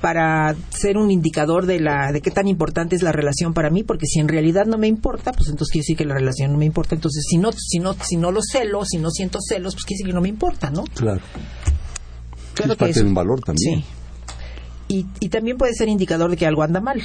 para 0.00 0.54
ser 0.68 0.98
un 0.98 1.10
indicador 1.10 1.64
de 1.64 1.80
la 1.80 2.12
de 2.12 2.20
qué 2.20 2.30
tan 2.30 2.46
importante 2.46 2.94
es 2.94 3.02
la 3.02 3.10
relación 3.12 3.54
para 3.54 3.70
mí, 3.70 3.84
porque 3.84 4.06
si 4.06 4.20
en 4.20 4.28
realidad 4.28 4.66
no 4.66 4.76
me 4.76 4.86
importa, 4.86 5.32
pues 5.32 5.48
entonces 5.48 5.72
quiere 5.72 5.82
decir 5.82 5.96
que 5.96 6.04
la 6.04 6.14
relación 6.14 6.52
no 6.52 6.58
me 6.58 6.66
importa. 6.66 6.94
Entonces, 6.94 7.24
si 7.26 7.38
no 7.38 7.52
si 7.52 7.78
no 7.78 7.94
si 7.94 8.16
no 8.16 8.30
lo 8.30 8.40
celo, 8.42 8.84
si 8.84 8.98
no 8.98 9.10
siento 9.10 9.38
celos, 9.40 9.74
pues 9.74 9.84
quiere 9.84 9.98
decir 9.98 10.06
que 10.08 10.12
no 10.14 10.20
me 10.20 10.28
importa, 10.28 10.68
¿no? 10.70 10.84
Claro. 10.94 11.22
Claro 12.54 12.72
es 12.72 12.78
parte 12.78 12.90
eso- 12.92 13.00
de 13.00 13.06
un 13.06 13.14
valor 13.14 13.40
también. 13.40 13.80
Sí. 13.80 13.84
Y, 14.88 15.06
y 15.20 15.28
también 15.30 15.56
puede 15.56 15.72
ser 15.72 15.88
indicador 15.88 16.30
de 16.30 16.36
que 16.36 16.46
algo 16.46 16.62
anda 16.62 16.80
mal 16.80 17.00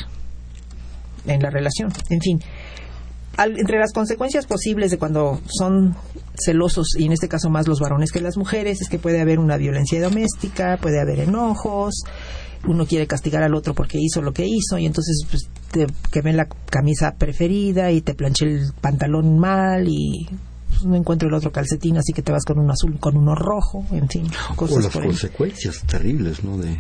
en 1.26 1.42
la 1.42 1.50
relación. 1.50 1.94
En 2.10 2.20
fin, 2.20 2.40
al- 3.40 3.60
entre 3.60 3.80
las 3.80 3.94
consecuencias 3.94 4.46
posibles 4.46 4.92
de 4.92 4.98
cuando 4.98 5.40
son 5.48 5.96
celosos, 6.46 6.88
y 6.98 7.06
en 7.06 7.12
este 7.14 7.28
caso 7.28 7.50
más 7.50 7.68
los 7.68 7.80
varones 7.80 8.12
que 8.12 8.22
las 8.22 8.38
mujeres, 8.38 8.82
es 8.82 8.90
que 8.90 9.00
puede 9.00 9.20
haber 9.22 9.40
una 9.40 9.58
violencia 9.58 10.02
doméstica, 10.02 10.78
puede 10.82 11.02
haber 11.02 11.20
enojos, 11.20 12.04
uno 12.68 12.86
quiere 12.86 13.08
castigar 13.08 13.42
al 13.44 13.56
otro 13.56 13.74
porque 13.74 13.98
hizo 14.00 14.22
lo 14.22 14.34
que 14.34 14.46
hizo, 14.46 14.78
y 14.78 14.86
entonces 14.86 15.26
pues, 15.30 15.50
te 15.72 15.88
quemé 16.12 16.34
la 16.34 16.48
camisa 16.70 17.16
preferida 17.18 17.92
y 17.92 18.02
te 18.02 18.14
planché 18.14 18.46
el 18.46 18.72
pantalón 18.82 19.38
mal 19.40 19.88
y 19.88 20.28
pues, 20.70 20.84
no 20.86 20.96
encuentro 20.96 21.28
el 21.30 21.34
otro 21.34 21.52
calcetín, 21.52 21.98
así 21.98 22.14
que 22.14 22.22
te 22.22 22.32
vas 22.32 22.44
con 22.46 22.60
uno 22.60 22.74
azul, 22.74 23.00
con 23.00 23.18
uno 23.18 23.36
rojo, 23.36 23.86
en 23.92 24.08
fin, 24.10 24.28
O 24.52 24.56
cosas 24.56 24.84
las 24.84 24.94
por 24.94 25.02
ahí. 25.04 25.10
consecuencias 25.10 25.82
terribles, 25.88 26.44
¿no? 26.44 26.58
De 26.58 26.76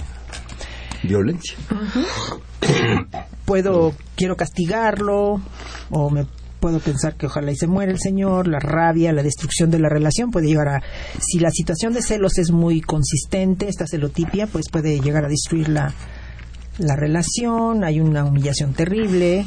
violencia. 1.03 1.55
puedo 3.45 3.93
quiero 4.15 4.35
castigarlo 4.35 5.41
o 5.89 6.09
me 6.09 6.25
puedo 6.59 6.79
pensar 6.79 7.15
que 7.15 7.25
ojalá 7.25 7.51
y 7.51 7.55
se 7.55 7.67
muera 7.67 7.91
el 7.91 7.99
señor 7.99 8.47
la 8.47 8.59
rabia 8.59 9.11
la 9.13 9.23
destrucción 9.23 9.71
de 9.71 9.79
la 9.79 9.89
relación 9.89 10.31
puede 10.31 10.47
llegar 10.47 10.67
a 10.67 10.83
si 11.19 11.39
la 11.39 11.51
situación 11.51 11.93
de 11.93 12.01
celos 12.01 12.37
es 12.37 12.51
muy 12.51 12.81
consistente 12.81 13.67
esta 13.67 13.87
celotipia 13.87 14.47
pues 14.47 14.65
puede 14.71 14.99
llegar 14.99 15.25
a 15.25 15.29
destruir 15.29 15.69
la 15.69 15.93
la 16.77 16.95
relación 16.95 17.83
hay 17.83 17.99
una 17.99 18.25
humillación 18.25 18.73
terrible 18.73 19.45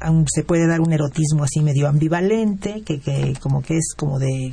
aún 0.00 0.24
se 0.28 0.44
puede 0.44 0.66
dar 0.66 0.80
un 0.80 0.92
erotismo 0.92 1.44
así 1.44 1.60
medio 1.60 1.88
ambivalente 1.88 2.82
que, 2.82 3.00
que 3.00 3.34
como 3.40 3.62
que 3.62 3.76
es 3.76 3.94
como 3.96 4.18
de 4.18 4.52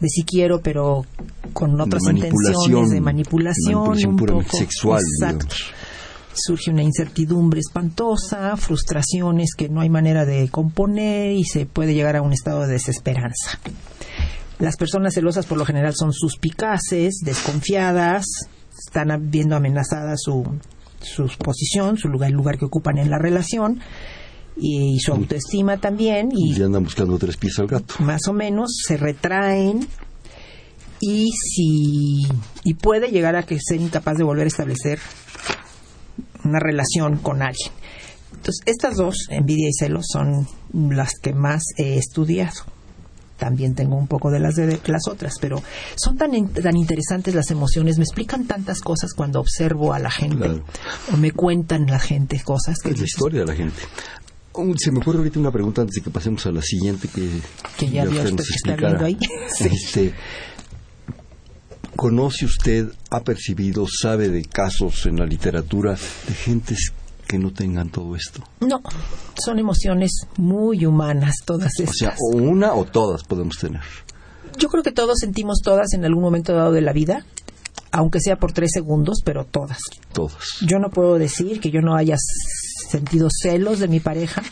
de 0.00 0.08
si 0.08 0.24
quiero 0.24 0.60
pero 0.60 1.04
con 1.52 1.80
otras 1.80 2.02
intenciones 2.10 2.90
de 2.90 3.00
manipulación, 3.00 3.88
manipulación 3.88 4.10
un 4.10 4.16
poco 4.16 4.56
sexual, 4.56 5.00
exacto 5.00 5.46
digamos. 5.46 5.91
Surge 6.34 6.70
una 6.70 6.82
incertidumbre 6.82 7.60
espantosa, 7.60 8.56
frustraciones 8.56 9.54
que 9.56 9.68
no 9.68 9.80
hay 9.80 9.90
manera 9.90 10.24
de 10.24 10.48
componer 10.48 11.32
y 11.32 11.44
se 11.44 11.66
puede 11.66 11.94
llegar 11.94 12.16
a 12.16 12.22
un 12.22 12.32
estado 12.32 12.62
de 12.62 12.72
desesperanza. 12.72 13.58
Las 14.58 14.76
personas 14.76 15.14
celosas 15.14 15.46
por 15.46 15.58
lo 15.58 15.64
general 15.64 15.94
son 15.94 16.12
suspicaces, 16.12 17.18
desconfiadas, 17.24 18.24
están 18.78 19.30
viendo 19.30 19.56
amenazada 19.56 20.14
su, 20.16 20.44
su 21.00 21.26
posición, 21.38 21.96
su 21.98 22.08
lugar, 22.08 22.30
el 22.30 22.36
lugar 22.36 22.58
que 22.58 22.64
ocupan 22.64 22.98
en 22.98 23.10
la 23.10 23.18
relación 23.18 23.80
y, 24.56 24.98
su 25.00 25.12
autoestima 25.12 25.78
también. 25.78 26.30
Y, 26.32 26.56
Y 26.56 26.62
andan 26.62 26.84
buscando 26.84 27.18
tres 27.18 27.36
pies 27.36 27.58
al 27.58 27.66
gato. 27.66 27.94
más 28.00 28.28
o 28.28 28.32
menos 28.32 28.76
se 28.86 28.96
retraen 28.96 29.86
y 31.00 31.30
si 31.32 32.22
y 32.62 32.74
puede 32.74 33.10
llegar 33.10 33.34
a 33.34 33.42
que 33.42 33.58
ser 33.60 33.80
incapaz 33.80 34.16
de 34.16 34.24
volver 34.24 34.44
a 34.44 34.48
establecer 34.48 35.00
una 36.44 36.58
relación 36.58 37.18
con 37.18 37.42
alguien. 37.42 37.72
Entonces, 38.30 38.62
estas 38.66 38.96
dos, 38.96 39.26
envidia 39.30 39.68
y 39.68 39.72
celos, 39.72 40.06
son 40.10 40.46
las 40.72 41.14
que 41.20 41.32
más 41.32 41.62
he 41.76 41.96
estudiado. 41.96 42.62
También 43.38 43.74
tengo 43.74 43.96
un 43.96 44.06
poco 44.06 44.30
de 44.30 44.38
las 44.38 44.54
de 44.54 44.80
las 44.86 45.08
otras, 45.08 45.34
pero 45.40 45.60
son 45.96 46.16
tan, 46.16 46.30
tan 46.52 46.76
interesantes 46.76 47.34
las 47.34 47.50
emociones, 47.50 47.98
me 47.98 48.04
explican 48.04 48.46
tantas 48.46 48.80
cosas 48.80 49.12
cuando 49.14 49.40
observo 49.40 49.92
a 49.92 49.98
la 49.98 50.10
gente 50.10 50.36
Claro. 50.36 50.64
o 51.12 51.16
me 51.16 51.32
cuentan 51.32 51.86
la 51.86 51.98
gente 51.98 52.40
cosas 52.44 52.78
que 52.80 52.90
Es 52.90 52.98
la 52.98 53.04
historia 53.04 53.40
de 53.40 53.46
la 53.46 53.54
gente. 53.54 53.82
Se 54.76 54.92
me 54.92 54.98
ocurre 54.98 55.18
ahorita 55.18 55.40
una 55.40 55.50
pregunta 55.50 55.80
antes 55.80 55.94
de 55.96 56.02
que 56.02 56.10
pasemos 56.10 56.44
a 56.46 56.52
la 56.52 56.62
siguiente 56.62 57.08
que, 57.08 57.40
Que 57.78 57.88
ya 57.90 58.04
vio 58.04 58.20
usted 58.22 58.24
usted 58.24 58.36
nos 58.36 58.46
que 58.46 58.54
está 58.54 58.76
viendo 58.76 59.04
ahí. 59.04 59.18
Este, 59.60 60.14
¿Conoce 61.96 62.46
usted, 62.46 62.88
ha 63.10 63.20
percibido, 63.20 63.86
sabe 63.86 64.28
de 64.28 64.44
casos 64.44 65.06
en 65.06 65.18
la 65.18 65.26
literatura 65.26 65.92
de 65.92 66.34
gentes 66.34 66.92
que 67.26 67.38
no 67.38 67.52
tengan 67.52 67.90
todo 67.90 68.16
esto? 68.16 68.42
No, 68.60 68.80
son 69.42 69.58
emociones 69.58 70.10
muy 70.36 70.86
humanas 70.86 71.36
todas 71.44 71.72
O 71.78 71.82
estas. 71.82 71.96
sea, 71.96 72.14
o 72.18 72.36
una 72.36 72.72
o 72.74 72.84
todas 72.84 73.24
podemos 73.24 73.56
tener. 73.58 73.82
Yo 74.58 74.68
creo 74.68 74.82
que 74.82 74.92
todos 74.92 75.18
sentimos 75.20 75.60
todas 75.62 75.92
en 75.92 76.04
algún 76.04 76.22
momento 76.22 76.54
dado 76.54 76.72
de 76.72 76.80
la 76.80 76.92
vida, 76.92 77.24
aunque 77.90 78.20
sea 78.20 78.36
por 78.36 78.52
tres 78.52 78.70
segundos, 78.72 79.18
pero 79.24 79.44
todas. 79.44 79.78
Todas. 80.12 80.36
Yo 80.66 80.78
no 80.78 80.90
puedo 80.90 81.18
decir 81.18 81.60
que 81.60 81.70
yo 81.70 81.80
no 81.82 81.94
haya 81.94 82.16
sentido 82.88 83.28
celos 83.30 83.78
de 83.80 83.88
mi 83.88 84.00
pareja. 84.00 84.42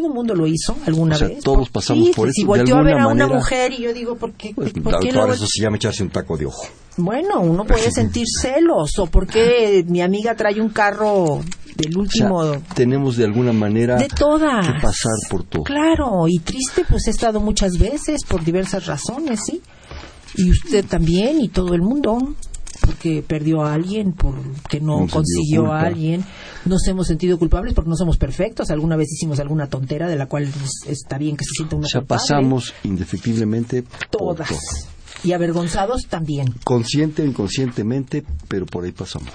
Todo 0.00 0.08
el 0.08 0.14
mundo 0.14 0.34
lo 0.34 0.46
hizo 0.46 0.74
alguna 0.86 1.14
O 1.14 1.18
sea, 1.18 1.28
vez. 1.28 1.44
todos 1.44 1.68
pasamos 1.68 2.06
Sí, 2.06 2.12
por 2.14 2.24
pues, 2.26 2.30
eso, 2.30 2.40
Si 2.42 2.44
volteó 2.46 2.76
a 2.76 2.82
ver 2.82 2.94
a 2.94 3.06
una 3.06 3.08
manera. 3.08 3.34
mujer 3.36 3.72
y 3.72 3.82
yo 3.82 3.92
digo, 3.92 4.16
¿por 4.16 4.32
qué? 4.32 4.52
Pues, 4.54 4.72
¿por 4.72 4.82
qué 5.00 5.08
doctor, 5.08 5.14
luego- 5.14 5.32
eso 5.34 5.46
se 5.46 5.62
llama 5.62 5.76
echarse 5.76 6.02
un 6.02 6.10
taco 6.10 6.36
de 6.36 6.46
ojo. 6.46 6.66
Bueno, 6.96 7.40
uno 7.40 7.64
puede 7.64 7.90
sentir 7.92 8.24
celos. 8.40 8.98
¿O 8.98 9.06
por 9.06 9.26
qué 9.26 9.84
mi 9.86 10.00
amiga 10.00 10.34
trae 10.34 10.60
un 10.60 10.70
carro 10.70 11.40
del 11.76 11.88
O 11.98 12.06
sea, 12.06 12.26
último 12.30 12.52
tenemos 12.74 13.16
de 13.16 13.24
alguna 13.24 13.52
manera 13.52 13.96
De 13.96 14.08
todas. 14.08 14.66
que 14.66 14.72
pasar 14.80 15.12
por 15.30 15.44
todo. 15.44 15.62
Claro, 15.64 16.26
y 16.28 16.38
triste 16.38 16.84
pues 16.88 17.06
he 17.06 17.10
estado 17.10 17.40
muchas 17.40 17.78
veces 17.78 18.20
por 18.26 18.42
diversas 18.44 18.86
razones, 18.86 19.40
¿sí? 19.46 19.60
Y 20.36 20.50
usted 20.50 20.84
también 20.86 21.40
y 21.40 21.48
todo 21.48 21.74
el 21.74 21.82
mundo, 21.82 22.18
porque 22.80 23.22
perdió 23.26 23.62
a 23.62 23.74
alguien, 23.74 24.12
porque 24.12 24.80
no 24.80 25.06
consiguió 25.08 25.62
culpa. 25.62 25.80
a 25.80 25.86
alguien, 25.86 26.24
nos 26.64 26.86
hemos 26.88 27.06
sentido 27.06 27.38
culpables 27.38 27.74
porque 27.74 27.90
no 27.90 27.96
somos 27.96 28.16
perfectos, 28.18 28.70
alguna 28.70 28.96
vez 28.96 29.08
hicimos 29.12 29.38
alguna 29.40 29.68
tontera 29.68 30.08
de 30.08 30.16
la 30.16 30.26
cual 30.26 30.48
está 30.86 31.18
bien 31.18 31.36
que 31.36 31.44
se 31.44 31.50
sienta 31.56 31.76
uno 31.76 31.86
O 31.86 31.88
sea, 31.88 32.00
culpable. 32.00 32.20
pasamos 32.20 32.74
indefectiblemente 32.84 33.82
por 33.82 34.06
todas. 34.08 34.48
todo. 34.48 34.58
Y 35.22 35.32
avergonzados 35.32 36.06
también. 36.08 36.54
Consciente 36.64 37.22
o 37.22 37.26
inconscientemente, 37.26 38.24
pero 38.48 38.64
por 38.64 38.84
ahí 38.84 38.92
pasamos. 38.92 39.32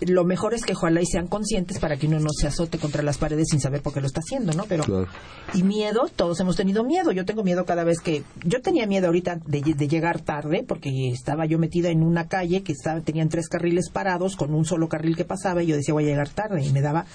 Lo 0.00 0.24
mejor 0.24 0.52
es 0.54 0.64
que 0.64 0.72
ojalá 0.74 1.00
y 1.00 1.06
sean 1.06 1.26
conscientes 1.26 1.78
para 1.78 1.96
que 1.96 2.06
uno 2.06 2.20
no 2.20 2.28
se 2.30 2.46
azote 2.46 2.78
contra 2.78 3.02
las 3.02 3.16
paredes 3.18 3.48
sin 3.50 3.60
saber 3.60 3.82
por 3.82 3.92
qué 3.94 4.00
lo 4.00 4.06
está 4.06 4.20
haciendo, 4.20 4.52
¿no? 4.52 4.64
Pero 4.66 4.84
Claro. 4.84 5.08
y 5.54 5.62
miedo, 5.62 6.08
todos 6.14 6.38
hemos 6.40 6.56
tenido 6.56 6.84
miedo. 6.84 7.12
Yo 7.12 7.24
tengo 7.24 7.42
miedo 7.44 7.64
cada 7.64 7.84
vez 7.84 8.00
que 8.00 8.22
yo 8.44 8.60
tenía 8.60 8.86
miedo 8.86 9.06
ahorita 9.06 9.38
de, 9.46 9.60
de 9.62 9.88
llegar 9.88 10.20
tarde 10.20 10.64
porque 10.66 10.90
estaba 11.12 11.46
yo 11.46 11.58
metida 11.58 11.88
en 11.90 12.02
una 12.02 12.28
calle 12.28 12.62
que 12.62 12.72
estaba 12.72 13.00
tenían 13.00 13.28
tres 13.30 13.48
carriles 13.48 13.90
parados 13.90 14.36
con 14.36 14.52
un 14.54 14.64
solo 14.64 14.88
carril 14.88 15.16
que 15.16 15.24
pasaba 15.24 15.62
y 15.62 15.66
yo 15.66 15.76
decía 15.76 15.94
voy 15.94 16.04
a 16.04 16.08
llegar 16.08 16.28
tarde 16.28 16.62
y 16.64 16.70
me 16.72 16.80
daba 16.82 17.06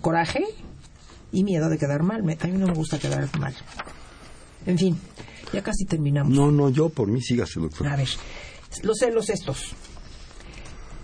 coraje 0.00 0.44
y 1.32 1.44
miedo 1.44 1.68
de 1.68 1.78
quedar 1.78 2.02
mal. 2.02 2.22
Me- 2.22 2.38
a 2.40 2.46
mí 2.46 2.58
no 2.58 2.66
me 2.66 2.74
gusta 2.74 2.98
quedar 2.98 3.28
mal. 3.38 3.54
En 4.66 4.78
fin, 4.78 4.98
ya 5.52 5.62
casi 5.62 5.84
terminamos. 5.84 6.32
No, 6.32 6.50
no, 6.50 6.70
yo 6.70 6.88
por 6.88 7.08
mí 7.08 7.20
sígase, 7.20 7.60
doctor. 7.60 7.86
A 7.88 7.96
ver, 7.96 8.08
los 8.82 8.98
celos 8.98 9.28
estos. 9.30 9.72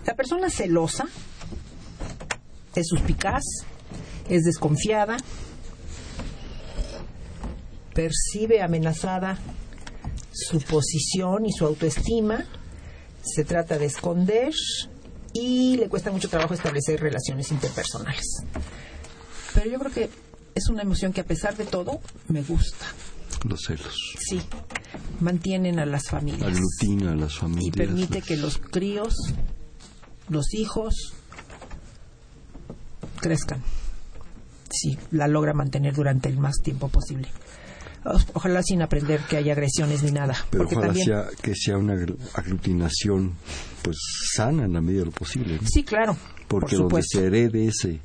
La 0.05 0.15
persona 0.15 0.49
celosa 0.49 1.05
es 2.75 2.87
suspicaz, 2.87 3.43
es 4.29 4.43
desconfiada, 4.43 5.17
percibe 7.93 8.61
amenazada 8.61 9.37
su 10.31 10.59
posición 10.61 11.45
y 11.45 11.51
su 11.51 11.65
autoestima, 11.65 12.45
se 13.21 13.43
trata 13.43 13.77
de 13.77 13.85
esconder 13.85 14.53
y 15.33 15.77
le 15.77 15.89
cuesta 15.89 16.11
mucho 16.11 16.29
trabajo 16.29 16.53
establecer 16.53 16.99
relaciones 16.99 17.51
interpersonales. 17.51 18.43
Pero 19.53 19.69
yo 19.69 19.79
creo 19.79 19.91
que 19.91 20.09
es 20.55 20.69
una 20.69 20.81
emoción 20.81 21.13
que 21.13 21.21
a 21.21 21.25
pesar 21.25 21.55
de 21.55 21.65
todo 21.65 21.99
me 22.27 22.41
gusta. 22.41 22.85
Los 23.45 23.61
celos. 23.61 23.95
Sí, 24.19 24.41
mantienen 25.21 25.79
a 25.79 25.85
las 25.85 26.09
familias 26.09 26.43
Aglutina 26.43 27.11
a 27.11 27.15
las 27.15 27.37
familias. 27.37 27.65
y 27.67 27.71
permite 27.71 28.19
las- 28.19 28.27
que 28.27 28.37
los 28.37 28.57
críos, 28.57 29.13
los 30.29 30.53
hijos, 30.53 31.13
crezcan. 33.21 33.61
Sí, 34.71 34.97
la 35.11 35.27
logra 35.27 35.53
mantener 35.53 35.93
durante 35.95 36.29
el 36.29 36.37
más 36.37 36.55
tiempo 36.63 36.89
posible. 36.89 37.27
Ojalá 38.33 38.63
sin 38.63 38.81
aprender 38.81 39.19
que 39.21 39.37
haya 39.37 39.53
agresiones 39.53 40.03
ni 40.03 40.11
nada. 40.11 40.35
Pero 40.49 40.63
porque 40.63 40.75
ojalá 40.75 40.87
también, 40.93 41.05
sea, 41.05 41.25
que 41.41 41.53
sea 41.55 41.77
una 41.77 41.95
agl- 41.95 42.17
aglutinación 42.33 43.33
pues 43.81 43.97
sana 44.35 44.65
en 44.65 44.73
la 44.73 44.81
medida 44.81 44.99
de 45.01 45.05
lo 45.07 45.11
posible. 45.11 45.57
¿no? 45.61 45.67
Sí, 45.67 45.83
claro. 45.83 46.15
Porque 46.49 46.75
por 46.75 46.89
donde 46.89 47.03
se 47.03 47.25
herede 47.25 47.67
ese, 47.67 47.99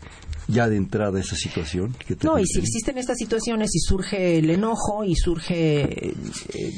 ya 0.46 0.68
de 0.68 0.76
entrada 0.76 1.18
esa 1.18 1.34
situación. 1.34 1.96
que 2.06 2.16
No, 2.22 2.38
y 2.38 2.46
si 2.46 2.60
existen 2.60 2.98
estas 2.98 3.18
situaciones 3.18 3.74
y 3.74 3.80
surge 3.80 4.38
el 4.38 4.50
enojo 4.50 5.02
y 5.02 5.16
surge 5.16 6.10
eh, 6.10 6.14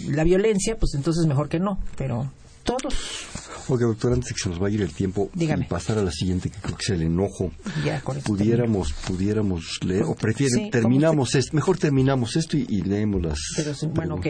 la 0.08 0.24
violencia, 0.24 0.76
pues 0.78 0.94
entonces 0.94 1.26
mejor 1.26 1.48
que 1.48 1.58
no. 1.58 1.78
Pero 1.98 2.30
todos, 2.66 3.26
Ok, 3.68 3.80
doctor, 3.80 4.12
antes 4.12 4.28
de 4.28 4.34
que 4.36 4.40
se 4.42 4.48
nos 4.48 4.60
vaya 4.60 4.74
a 4.74 4.76
ir 4.76 4.82
el 4.82 4.92
tiempo 4.94 5.28
Dígame. 5.34 5.64
y 5.64 5.68
pasar 5.68 5.98
a 5.98 6.02
la 6.02 6.12
siguiente, 6.12 6.50
que 6.50 6.58
creo 6.60 6.76
que 6.76 6.82
es 6.84 6.90
el 6.90 7.02
enojo, 7.02 7.50
ya 7.84 8.00
pudiéramos, 8.24 8.92
pudiéramos 8.92 9.80
leer, 9.84 10.04
o 10.04 10.14
prefieren, 10.14 10.66
Sí, 10.66 10.70
terminamos 10.70 11.34
esto, 11.34 11.50
mejor 11.56 11.76
terminamos 11.76 12.36
esto 12.36 12.56
y, 12.56 12.64
y 12.68 12.82
leemos 12.82 13.22
las 13.22 13.38
Pero, 13.56 13.72
bueno, 13.92 14.14
ok. 14.16 14.26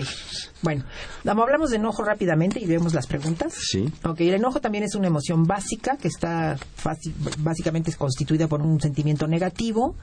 Bueno, 0.62 0.84
vamos, 1.22 1.42
hablamos 1.44 1.68
de 1.70 1.76
enojo 1.76 2.02
rápidamente 2.02 2.60
y 2.60 2.66
vemos 2.66 2.94
las 2.94 3.06
preguntas. 3.06 3.52
Sí. 3.60 3.84
Ok, 4.04 4.20
el 4.22 4.34
enojo 4.34 4.60
también 4.62 4.84
es 4.84 4.94
una 4.94 5.08
emoción 5.08 5.44
básica 5.44 5.98
que 5.98 6.08
está 6.08 6.56
fácil- 6.82 7.12
básicamente 7.40 7.90
es 7.90 7.96
constituida 7.96 8.48
por 8.48 8.62
un 8.62 8.80
sentimiento 8.80 9.26
negativo 9.26 9.96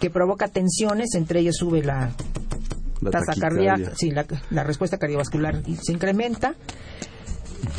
que 0.00 0.08
provoca 0.08 0.48
tensiones, 0.48 1.14
entre 1.16 1.40
ellos 1.40 1.56
sube 1.58 1.82
la, 1.82 2.12
La 3.02 3.10
tasa 3.10 3.34
cardíaca, 3.38 3.92
sí, 3.94 4.10
la, 4.10 4.24
la 4.50 4.64
respuesta 4.64 4.96
cardiovascular 4.96 5.62
y 5.66 5.76
se 5.76 5.92
incrementa 5.92 6.54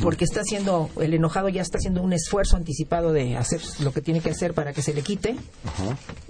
porque 0.01 0.25
está 0.25 0.41
haciendo, 0.41 0.89
el 0.99 1.13
enojado 1.13 1.49
ya 1.49 1.61
está 1.61 1.77
haciendo 1.77 2.01
un 2.01 2.13
esfuerzo 2.13 2.55
anticipado 2.55 3.13
de 3.13 3.37
hacer 3.37 3.61
lo 3.79 3.91
que 3.91 4.01
tiene 4.01 4.21
que 4.21 4.29
hacer 4.29 4.53
para 4.53 4.73
que 4.73 4.81
se 4.81 4.93
le 4.93 5.01
quite. 5.01 5.35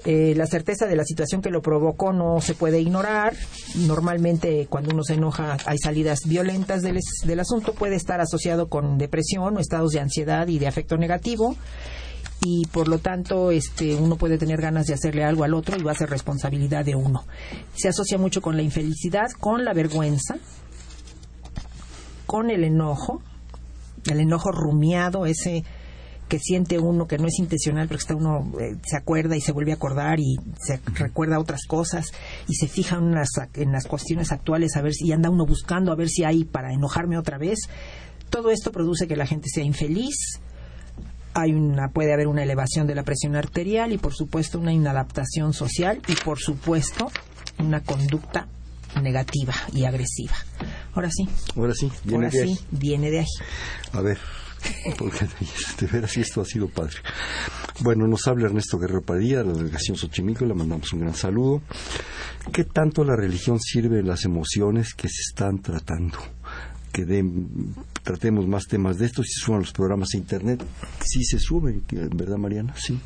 Eh, 0.06 0.34
la 0.36 0.48
certeza 0.48 0.86
de 0.86 0.96
la 0.96 1.04
situación 1.04 1.42
que 1.42 1.50
lo 1.50 1.62
provocó 1.62 2.14
no 2.14 2.42
se 2.42 2.54
puede 2.54 2.80
ignorar. 2.80 3.36
Normalmente 3.76 4.68
cuando 4.70 4.94
uno 4.94 5.04
se 5.04 5.16
enoja 5.16 5.58
hay 5.66 5.78
salidas 5.78 6.22
violentas 6.26 6.82
del, 6.82 7.00
del 7.26 7.40
asunto. 7.40 7.74
Puede 7.74 7.96
estar 7.96 8.22
asociado 8.22 8.68
con 8.68 8.98
depresión 8.98 9.58
o 9.58 9.60
estados 9.60 9.92
de 9.92 10.00
ansiedad 10.00 10.48
y 10.48 10.60
de 10.60 10.68
afecto 10.68 10.98
negativo. 10.98 11.56
Y 12.42 12.68
por 12.68 12.88
lo 12.88 13.00
tanto 13.00 13.52
este, 13.52 13.96
uno 13.96 14.18
puede 14.18 14.38
tener 14.38 14.62
ganas 14.62 14.88
de 14.88 14.94
hacerle 14.94 15.24
algo 15.24 15.44
al 15.44 15.54
otro 15.54 15.78
y 15.80 15.84
va 15.84 15.94
a 15.94 15.96
ser 15.96 16.10
responsabilidad 16.10 16.86
de 16.86 16.96
uno. 16.96 17.26
Se 17.76 17.88
asocia 17.88 18.18
mucho 18.18 18.42
con 18.42 18.56
la 18.56 18.62
infelicidad, 18.62 19.32
con 19.40 19.66
la 19.66 19.74
vergüenza, 19.74 20.36
con 22.26 22.50
el 22.50 22.64
enojo, 22.64 23.22
el 24.10 24.20
enojo 24.20 24.52
rumiado, 24.52 25.26
ese 25.26 25.64
que 26.28 26.40
siente 26.40 26.80
uno 26.80 27.08
que 27.08 27.18
no 27.18 27.28
es 27.28 27.38
intencional, 27.40 27.88
pero 27.88 28.00
que 28.00 28.02
está 28.02 28.16
uno 28.16 28.52
eh, 28.60 28.76
se 28.84 28.98
acuerda 28.98 29.36
y 29.36 29.42
se 29.42 29.52
vuelve 29.52 29.72
a 29.72 29.76
acordar 29.76 30.20
y 30.20 30.38
se 30.60 30.80
recuerda 30.96 31.40
otras 31.40 31.66
cosas 31.68 32.12
y 32.48 32.56
se 32.56 32.68
fija 32.68 32.98
en 32.98 33.12
las, 33.12 33.30
en 33.54 33.72
las 33.72 33.86
cuestiones 33.86 34.32
actuales 34.32 34.76
a 34.76 34.82
ver 34.82 34.94
si 34.94 35.06
y 35.06 35.12
anda 35.12 35.30
uno 35.30 35.46
buscando 35.46 35.92
a 35.92 35.96
ver 35.96 36.10
si 36.10 36.24
hay 36.24 36.44
para 36.44 36.74
enojarme 36.74 37.18
otra 37.18 37.38
vez. 37.38 37.60
Todo 38.30 38.50
esto 38.50 38.72
produce 38.72 39.08
que 39.08 39.16
la 39.16 39.28
gente 39.28 39.50
sea 39.50 39.64
infeliz. 39.64 40.40
Hay 41.36 41.52
una, 41.52 41.90
puede 41.90 42.14
haber 42.14 42.28
una 42.28 42.44
elevación 42.44 42.88
de 42.88 42.96
la 42.96 43.04
presión 43.04 43.36
arterial 43.36 43.92
y 43.92 43.98
por 43.98 44.14
supuesto 44.14 44.58
una 44.58 44.74
inadaptación 44.74 45.54
social 45.54 46.02
y 46.08 46.16
por 46.24 46.40
supuesto 46.40 47.12
una 47.60 47.82
conducta 47.82 48.48
negativa 49.02 49.54
y 49.74 49.86
agresiva. 49.86 50.36
Ahora 50.94 51.10
sí, 51.12 51.28
Ahora 51.56 51.74
sí, 51.74 51.92
viene 52.04 52.26
ahora 52.26 52.30
de 52.30 52.44
ahí. 52.44 52.56
sí, 52.56 52.66
viene 52.72 53.12
de 53.12 53.20
ahí. 53.20 53.26
A 53.92 54.02
ver, 54.02 54.18
porque 54.98 55.28
de 55.80 55.88
veras 55.88 56.16
esto 56.18 56.42
ha 56.42 56.46
sido 56.46 56.68
padre. 56.70 56.96
Bueno, 57.82 58.08
nos 58.08 58.28
habla 58.28 58.48
Ernesto 58.48 58.78
Guerrero 58.78 59.02
Padilla, 59.02 59.40
de 59.40 59.46
la 59.46 59.54
delegación 59.54 59.98
Xochimilco, 59.98 60.46
le 60.46 60.54
mandamos 60.54 60.92
un 60.94 61.02
gran 61.02 61.16
saludo. 61.16 61.62
¿Qué 62.54 62.64
tanto 62.64 63.04
la 63.04 63.16
religión 63.16 63.60
sirve 63.60 64.00
en 64.00 64.08
las 64.08 64.24
emociones 64.26 64.94
que 64.94 65.10
se 65.10 65.22
están 65.30 65.62
tratando? 65.62 66.18
que 66.96 67.04
den, 67.04 67.76
tratemos 68.04 68.48
más 68.48 68.68
temas 68.68 68.98
de 68.98 69.08
estos 69.08 69.26
se 69.28 69.42
suban 69.46 69.60
los 69.60 69.74
programas 69.74 70.08
a 70.14 70.18
internet. 70.18 70.64
Sí 71.04 71.26
se 71.26 71.40
suben, 71.40 71.84
¿verdad 72.16 72.38
Mariana? 72.38 72.74
Sí. 72.78 72.98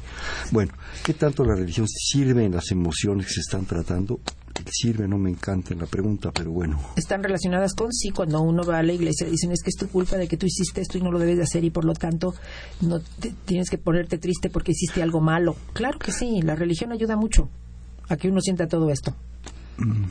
Bueno, 0.52 0.74
¿qué 1.04 1.16
tanto 1.16 1.44
la 1.44 1.56
religión 1.56 1.88
sirve 1.88 2.46
en 2.46 2.54
las 2.54 2.70
emociones 2.70 3.26
que 3.26 3.34
se 3.34 3.40
están 3.40 3.66
tratando? 3.66 4.20
Sirve, 4.72 5.08
no 5.08 5.18
me 5.18 5.30
encanta 5.30 5.74
la 5.76 5.86
pregunta, 5.86 6.32
pero 6.32 6.52
bueno. 6.52 6.80
Están 6.96 7.24
relacionadas 7.24 7.74
con 7.74 7.92
sí, 7.92 8.12
cuando 8.12 8.42
uno 8.42 8.64
va 8.64 8.80
a 8.80 8.84
la 8.84 8.94
iglesia 8.94 9.28
dicen 9.28 9.52
es 9.52 9.62
que 9.64 9.70
es 9.70 9.76
tu 9.76 9.88
culpa 9.88 10.18
de 10.18 10.28
que 10.28 10.38
tú 10.38 10.46
hiciste 10.46 10.82
esto 10.82 10.98
y 10.98 11.02
no 11.02 11.12
lo 11.12 11.20
debes 11.20 11.38
de 11.38 11.44
hacer 11.44 11.64
y 11.64 11.70
por 11.70 11.86
lo 11.86 11.94
tanto 11.94 12.34
no 12.82 13.00
tienes 13.46 13.70
que 13.70 13.78
ponerte 13.78 14.18
triste 14.18 14.50
porque 14.50 14.72
hiciste 14.72 15.02
algo 15.02 15.22
malo. 15.22 15.56
Claro 15.74 16.00
que 16.00 16.12
sí, 16.12 16.42
la 16.42 16.56
religión 16.56 16.92
ayuda 16.92 17.16
mucho 17.16 17.50
a 18.08 18.18
que 18.18 18.30
uno 18.30 18.42
sienta 18.42 18.68
todo 18.68 18.90
esto. 18.90 19.16
Mm. 19.78 20.06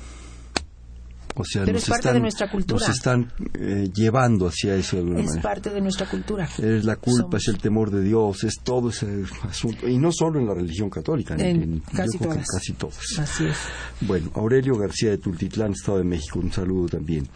O 1.34 1.44
sea, 1.44 1.64
Pero 1.64 1.78
es 1.78 1.88
parte 1.88 2.12
de 2.12 2.20
nuestra 2.20 2.50
cultura. 2.50 2.86
Nos 2.86 2.96
están 2.96 3.32
eh, 3.54 3.88
llevando 3.94 4.48
hacia 4.48 4.74
eso 4.74 4.96
de 4.96 5.02
alguna 5.02 5.20
es 5.20 5.36
parte 5.38 5.70
de 5.70 5.80
nuestra 5.80 6.08
cultura. 6.08 6.48
Es 6.58 6.84
la 6.84 6.96
culpa, 6.96 7.36
es 7.36 7.48
el 7.48 7.58
temor 7.58 7.90
de 7.90 8.02
Dios, 8.02 8.44
es 8.44 8.56
todo 8.62 8.90
ese 8.90 9.24
asunto. 9.42 9.88
Y 9.88 9.98
no 9.98 10.10
solo 10.12 10.40
en 10.40 10.46
la 10.46 10.54
religión 10.54 10.90
católica, 10.90 11.36
en, 11.36 11.80
casi, 11.94 12.18
todas. 12.18 12.44
casi 12.46 12.72
todos. 12.72 13.18
Así 13.18 13.46
es. 13.46 13.56
Bueno, 14.00 14.30
Aurelio 14.34 14.76
García 14.76 15.10
de 15.10 15.18
Tultitlán, 15.18 15.72
Estado 15.72 15.98
de 15.98 16.04
México, 16.04 16.40
un 16.40 16.52
saludo 16.52 16.88
también. 16.88 17.28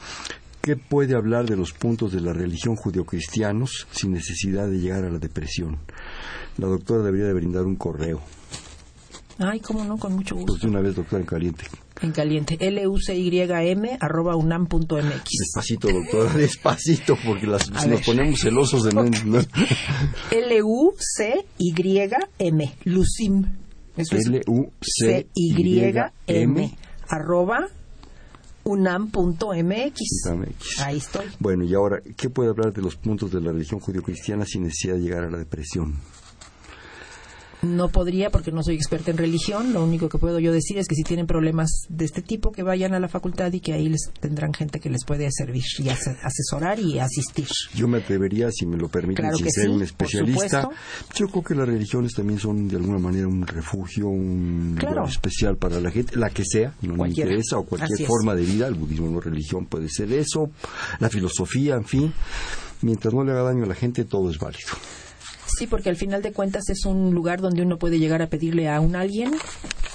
¿Qué 0.61 0.76
puede 0.76 1.16
hablar 1.16 1.45
de 1.47 1.57
los 1.57 1.72
puntos 1.72 2.12
de 2.12 2.20
la 2.20 2.32
religión 2.32 2.76
judio-cristianos 2.76 3.86
sin 3.90 4.12
necesidad 4.12 4.68
de 4.68 4.78
llegar 4.78 5.05
a 5.05 5.11
la 5.11 5.18
depresión? 5.18 5.78
La 6.57 6.68
doctora 6.68 7.03
debería 7.03 7.26
de 7.26 7.34
brindar 7.34 7.64
un 7.64 7.74
correo. 7.74 8.20
Ay, 9.38 9.59
cómo 9.61 9.84
no, 9.84 9.97
con 9.97 10.14
mucho 10.14 10.36
gusto. 10.36 10.53
Pues 10.53 10.62
de 10.62 10.68
una 10.68 10.80
vez, 10.80 10.95
doctora, 10.95 11.20
en 11.20 11.26
caliente. 11.26 11.64
En 12.03 12.12
caliente. 12.12 12.57
L-U-C-Y-M 12.61 13.98
arroba 14.00 14.36
unam.mx. 14.36 15.24
Despacito, 15.38 15.88
doctora, 15.88 16.34
despacito, 16.36 17.16
porque 17.24 17.46
las, 17.46 17.70
nos 17.70 18.00
ponemos 18.03 18.40
celosos 18.40 18.82
de 18.84 18.92
no. 18.92 19.05
L-U-C-Y-M, 20.30 21.55
Lucim. 22.84 23.46
L-U-C-Y-M 23.96 24.72
arroba 27.09 27.68
unam.mx. 28.64 30.00
Ahí 30.80 30.96
estoy. 30.96 31.26
Bueno, 31.38 31.64
y 31.64 31.74
ahora, 31.74 32.00
¿qué 32.16 32.30
puede 32.30 32.50
hablar 32.50 32.72
de 32.72 32.82
los 32.82 32.96
puntos 32.96 33.30
de 33.32 33.40
la 33.40 33.53
religión 33.53 33.80
judío-cristiana 33.80 34.44
sin 34.46 34.62
necesidad 34.64 34.94
de 34.94 35.00
llegar 35.03 35.24
a 35.24 35.30
la 35.30 35.38
depresión? 35.38 35.94
No 37.63 37.89
podría 37.89 38.31
porque 38.31 38.51
no 38.51 38.63
soy 38.63 38.75
experta 38.75 39.11
en 39.11 39.17
religión. 39.17 39.73
Lo 39.73 39.85
único 39.85 40.09
que 40.09 40.19
puedo 40.19 40.39
yo 40.41 40.53
decir 40.53 40.79
es 40.79 40.89
que 40.89 40.95
si 40.95 41.05
tienen 41.05 41.27
problemas 41.27 41.71
de 41.89 42.05
este 42.05 42.21
tipo, 42.21 42.51
que 42.51 42.63
vayan 42.63 42.93
a 42.93 43.01
la 43.01 43.09
facultad 43.09 43.53
y 43.53 43.61
que 43.61 43.73
ahí 43.73 43.89
les 43.89 44.11
tendrán 44.21 44.53
gente 44.53 44.81
que 44.81 44.91
les 44.91 45.05
puede 45.05 45.29
servir 45.31 45.63
y 45.79 45.89
asesorar 45.89 46.81
y 46.81 46.99
asistir. 46.99 47.47
Yo 47.75 47.87
me 47.87 47.99
atrevería, 47.99 48.51
si 48.51 48.67
me 48.67 48.77
lo 48.77 48.89
permiten, 48.89 49.33
sin 49.35 49.51
ser 49.51 49.71
un 49.71 49.83
especialista. 49.83 50.69
Yo 51.15 51.29
creo 51.29 51.43
que 51.43 51.55
las 51.55 51.69
religiones 51.69 52.15
también 52.15 52.39
son 52.39 52.69
de 52.69 52.77
alguna 52.77 52.99
manera 52.99 53.29
un 53.29 53.47
refugio, 53.47 54.09
un 54.09 54.77
lugar 54.81 55.09
especial 55.09 55.57
para 55.57 55.81
la 55.81 55.91
gente, 55.91 56.17
la 56.17 56.31
que 56.31 56.45
sea, 56.45 56.75
no 56.83 56.97
me 56.97 57.09
interesa, 57.09 57.59
o 57.59 57.65
cualquier 57.65 58.07
forma 58.07 58.35
de 58.35 58.43
vida. 58.43 58.67
El 58.67 58.75
budismo 58.75 59.09
no 59.09 59.21
religión 59.21 59.67
puede 59.67 59.89
ser 59.89 60.13
eso, 60.13 60.51
la 60.99 61.09
filosofía, 61.09 61.75
en 61.75 61.85
fin. 61.85 62.13
Mientras 62.83 63.15
no 63.15 63.23
le 63.23 63.31
haga 63.33 63.43
daño 63.45 63.65
a 63.65 63.69
la 63.69 63.75
gente, 63.75 64.05
todo 64.05 64.31
es 64.31 64.39
válido. 64.39 64.73
Sí, 65.59 65.66
porque 65.66 65.90
al 65.90 65.96
final 65.96 66.22
de 66.22 66.32
cuentas 66.32 66.68
es 66.68 66.84
un 66.86 67.12
lugar 67.14 67.40
donde 67.40 67.62
uno 67.62 67.78
puede 67.78 67.98
llegar 67.98 68.22
a 68.22 68.28
pedirle 68.28 68.68
a 68.68 68.80
un 68.80 68.96
alguien, 68.96 69.32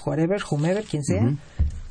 whatever, 0.06 0.42
whomever, 0.50 0.84
quien 0.84 1.04
sea, 1.04 1.36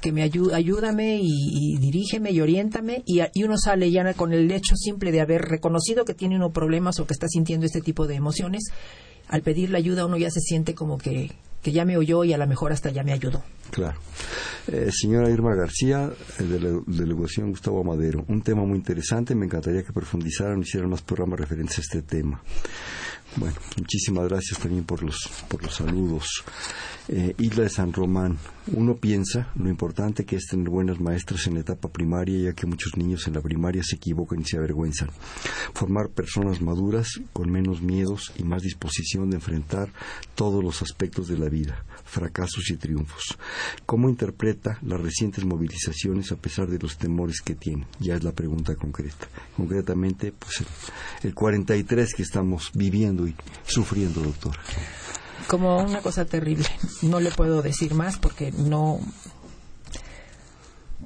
que 0.00 0.12
me 0.12 0.22
ayude, 0.22 0.54
ayúdame 0.54 1.18
y, 1.20 1.76
dirígeme 1.78 2.30
y 2.30 2.40
oriéntame 2.40 3.02
y, 3.06 3.20
y, 3.34 3.42
uno 3.44 3.56
sale 3.58 3.90
ya 3.90 4.14
con 4.14 4.32
el 4.32 4.50
hecho 4.50 4.76
simple 4.76 5.10
de 5.10 5.20
haber 5.20 5.42
reconocido 5.42 6.04
que 6.04 6.14
tiene 6.14 6.36
uno 6.36 6.50
problemas 6.50 7.00
o 7.00 7.06
que 7.06 7.14
está 7.14 7.28
sintiendo 7.28 7.66
este 7.66 7.80
tipo 7.80 8.06
de 8.06 8.14
emociones. 8.14 8.64
Al 9.28 9.42
pedirle 9.42 9.78
ayuda 9.78 10.06
uno 10.06 10.16
ya 10.16 10.30
se 10.30 10.40
siente 10.40 10.74
como 10.74 10.98
que, 10.98 11.32
que 11.62 11.72
ya 11.72 11.84
me 11.84 11.96
oyó 11.96 12.22
y 12.22 12.32
a 12.32 12.38
lo 12.38 12.46
mejor 12.46 12.72
hasta 12.72 12.90
ya 12.90 13.02
me 13.02 13.12
ayudó. 13.12 13.42
Claro. 13.72 13.98
Eh, 14.68 14.90
señora 14.92 15.30
Irma 15.30 15.54
García, 15.54 16.10
de 16.38 16.60
la 16.60 16.80
delegación 16.86 17.50
Gustavo 17.50 17.82
Madero, 17.82 18.24
un 18.28 18.42
tema 18.42 18.64
muy 18.64 18.78
interesante, 18.78 19.34
me 19.34 19.46
encantaría 19.46 19.82
que 19.82 19.92
profundizaran 19.92 20.58
y 20.58 20.62
hicieran 20.62 20.90
más 20.90 21.02
programas 21.02 21.40
referentes 21.40 21.78
a 21.78 21.80
este 21.80 22.02
tema. 22.02 22.40
Bueno, 23.36 23.56
muchísimas 23.76 24.28
gracias 24.28 24.58
también 24.58 24.84
por 24.84 25.02
los, 25.02 25.28
por 25.48 25.62
los 25.62 25.74
saludos. 25.74 26.42
Eh, 27.08 27.34
Isla 27.38 27.64
de 27.64 27.68
San 27.68 27.92
Román, 27.92 28.38
uno 28.72 28.96
piensa 28.96 29.50
lo 29.54 29.68
importante 29.68 30.24
que 30.24 30.36
es 30.36 30.46
tener 30.46 30.68
buenas 30.68 31.00
maestras 31.00 31.46
en 31.46 31.54
la 31.54 31.60
etapa 31.60 31.88
primaria, 31.88 32.50
ya 32.50 32.52
que 32.52 32.66
muchos 32.66 32.96
niños 32.96 33.26
en 33.26 33.34
la 33.34 33.40
primaria 33.40 33.82
se 33.84 33.96
equivocan 33.96 34.40
y 34.40 34.44
se 34.44 34.56
avergüenzan. 34.56 35.08
Formar 35.72 36.08
personas 36.08 36.60
maduras 36.60 37.08
con 37.32 37.50
menos 37.50 37.80
miedos 37.80 38.32
y 38.36 38.42
más 38.42 38.62
disposición 38.62 39.30
de 39.30 39.36
enfrentar 39.36 39.92
todos 40.34 40.64
los 40.64 40.82
aspectos 40.82 41.28
de 41.28 41.38
la 41.38 41.48
vida, 41.48 41.84
fracasos 42.04 42.70
y 42.70 42.76
triunfos. 42.76 43.38
¿Cómo 43.86 44.08
interpreta 44.08 44.78
las 44.82 45.00
recientes 45.00 45.44
movilizaciones 45.44 46.32
a 46.32 46.36
pesar 46.36 46.68
de 46.68 46.78
los 46.78 46.98
temores 46.98 47.40
que 47.40 47.54
tiene? 47.54 47.86
Ya 48.00 48.16
es 48.16 48.24
la 48.24 48.32
pregunta 48.32 48.74
concreta. 48.74 49.28
Concretamente, 49.56 50.32
pues 50.32 50.60
el, 50.60 50.66
el 51.28 51.34
43 51.34 52.14
que 52.14 52.22
estamos 52.22 52.70
viviendo 52.74 53.28
y 53.28 53.34
sufriendo, 53.64 54.20
doctor 54.22 54.56
como 55.48 55.78
una 55.78 56.00
cosa 56.00 56.24
terrible. 56.24 56.66
No 57.02 57.20
le 57.20 57.30
puedo 57.30 57.62
decir 57.62 57.94
más 57.94 58.18
porque 58.18 58.52
no 58.52 59.00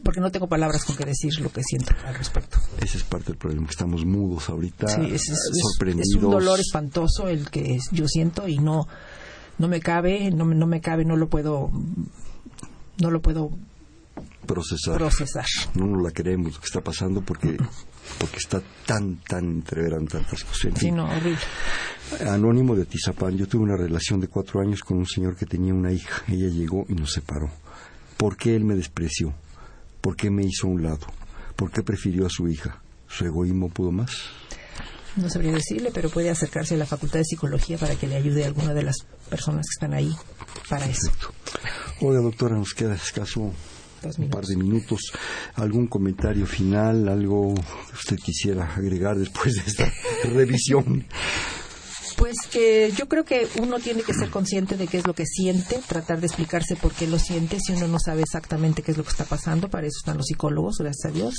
porque 0.02 0.20
no 0.20 0.30
tengo 0.30 0.48
palabras 0.48 0.84
con 0.84 0.96
que 0.96 1.04
decir 1.04 1.40
lo 1.40 1.50
que 1.50 1.62
siento 1.62 1.92
al 2.06 2.14
respecto. 2.14 2.58
Ese 2.80 2.98
es 2.98 3.04
parte 3.04 3.26
del 3.26 3.36
problema, 3.36 3.66
que 3.66 3.72
estamos 3.72 4.06
mudos 4.06 4.48
ahorita, 4.48 4.88
sí, 4.88 5.12
es, 5.12 5.22
sorprendidos. 5.72 6.08
Es 6.08 6.22
un 6.22 6.30
dolor 6.30 6.60
espantoso 6.60 7.28
el 7.28 7.50
que 7.50 7.78
yo 7.90 8.06
siento 8.08 8.48
y 8.48 8.58
no 8.58 8.86
no 9.58 9.68
me 9.68 9.80
cabe, 9.80 10.30
no, 10.30 10.46
no 10.46 10.66
me 10.66 10.80
cabe, 10.80 11.04
no 11.04 11.16
lo 11.16 11.28
puedo 11.28 11.70
no 12.98 13.10
lo 13.10 13.20
puedo 13.20 13.50
procesar. 14.46 14.96
procesar. 14.96 15.46
No 15.74 15.86
nos 15.86 16.02
la 16.02 16.10
queremos 16.12 16.54
lo 16.54 16.60
que 16.60 16.66
está 16.66 16.80
pasando 16.80 17.20
porque 17.22 17.58
porque 18.18 18.38
está 18.38 18.62
tan, 18.86 19.16
tan 19.16 19.44
entreverando 19.44 20.10
tantas 20.10 20.44
cosas. 20.44 20.72
Sí, 20.78 20.90
no, 20.90 21.04
horrible. 21.04 21.38
Anónimo 22.28 22.74
de 22.74 22.86
Tizapán, 22.86 23.36
yo 23.36 23.46
tuve 23.46 23.62
una 23.62 23.76
relación 23.76 24.20
de 24.20 24.28
cuatro 24.28 24.60
años 24.60 24.82
con 24.82 24.98
un 24.98 25.06
señor 25.06 25.36
que 25.36 25.46
tenía 25.46 25.72
una 25.72 25.92
hija. 25.92 26.22
Ella 26.28 26.48
llegó 26.48 26.84
y 26.88 26.94
nos 26.94 27.12
separó. 27.12 27.50
¿Por 28.16 28.36
qué 28.36 28.56
él 28.56 28.64
me 28.64 28.74
despreció? 28.74 29.32
¿Por 30.00 30.16
qué 30.16 30.30
me 30.30 30.44
hizo 30.44 30.66
a 30.66 30.70
un 30.70 30.82
lado? 30.82 31.06
¿Por 31.56 31.70
qué 31.70 31.82
prefirió 31.82 32.26
a 32.26 32.30
su 32.30 32.48
hija? 32.48 32.82
¿Su 33.08 33.24
egoísmo 33.24 33.68
pudo 33.68 33.92
más? 33.92 34.10
No 35.16 35.28
sabría 35.28 35.52
decirle, 35.52 35.90
pero 35.92 36.08
puede 36.08 36.30
acercarse 36.30 36.74
a 36.74 36.78
la 36.78 36.86
Facultad 36.86 37.18
de 37.18 37.24
Psicología 37.24 37.78
para 37.78 37.96
que 37.96 38.06
le 38.06 38.16
ayude 38.16 38.44
a 38.44 38.46
alguna 38.46 38.74
de 38.74 38.84
las 38.84 38.96
personas 39.28 39.66
que 39.66 39.72
están 39.76 39.94
ahí 39.94 40.14
para 40.68 40.86
eso. 40.86 41.10
Oiga, 42.00 42.20
doctora, 42.20 42.56
nos 42.56 42.74
queda 42.74 42.94
escaso 42.94 43.52
un 44.18 44.30
par 44.30 44.44
de 44.44 44.56
minutos. 44.56 45.12
¿Algún 45.54 45.86
comentario 45.86 46.46
final? 46.46 47.08
¿Algo 47.08 47.54
que 47.54 47.94
usted 47.94 48.16
quisiera 48.16 48.74
agregar 48.74 49.18
después 49.18 49.54
de 49.54 49.62
esta 49.66 49.92
revisión? 50.24 51.06
Pues 52.20 52.36
que 52.52 52.92
yo 52.94 53.08
creo 53.08 53.24
que 53.24 53.48
uno 53.62 53.78
tiene 53.78 54.02
que 54.02 54.12
ser 54.12 54.28
consciente 54.28 54.76
de 54.76 54.86
qué 54.86 54.98
es 54.98 55.06
lo 55.06 55.14
que 55.14 55.24
siente, 55.24 55.80
tratar 55.88 56.20
de 56.20 56.26
explicarse 56.26 56.76
por 56.76 56.92
qué 56.92 57.06
lo 57.06 57.18
siente. 57.18 57.58
Si 57.58 57.72
uno 57.72 57.88
no 57.88 57.98
sabe 57.98 58.20
exactamente 58.20 58.82
qué 58.82 58.90
es 58.90 58.98
lo 58.98 59.04
que 59.04 59.10
está 59.10 59.24
pasando, 59.24 59.70
para 59.70 59.86
eso 59.86 59.96
están 60.00 60.18
los 60.18 60.26
psicólogos, 60.26 60.76
gracias 60.78 61.10
a 61.10 61.14
Dios. 61.14 61.34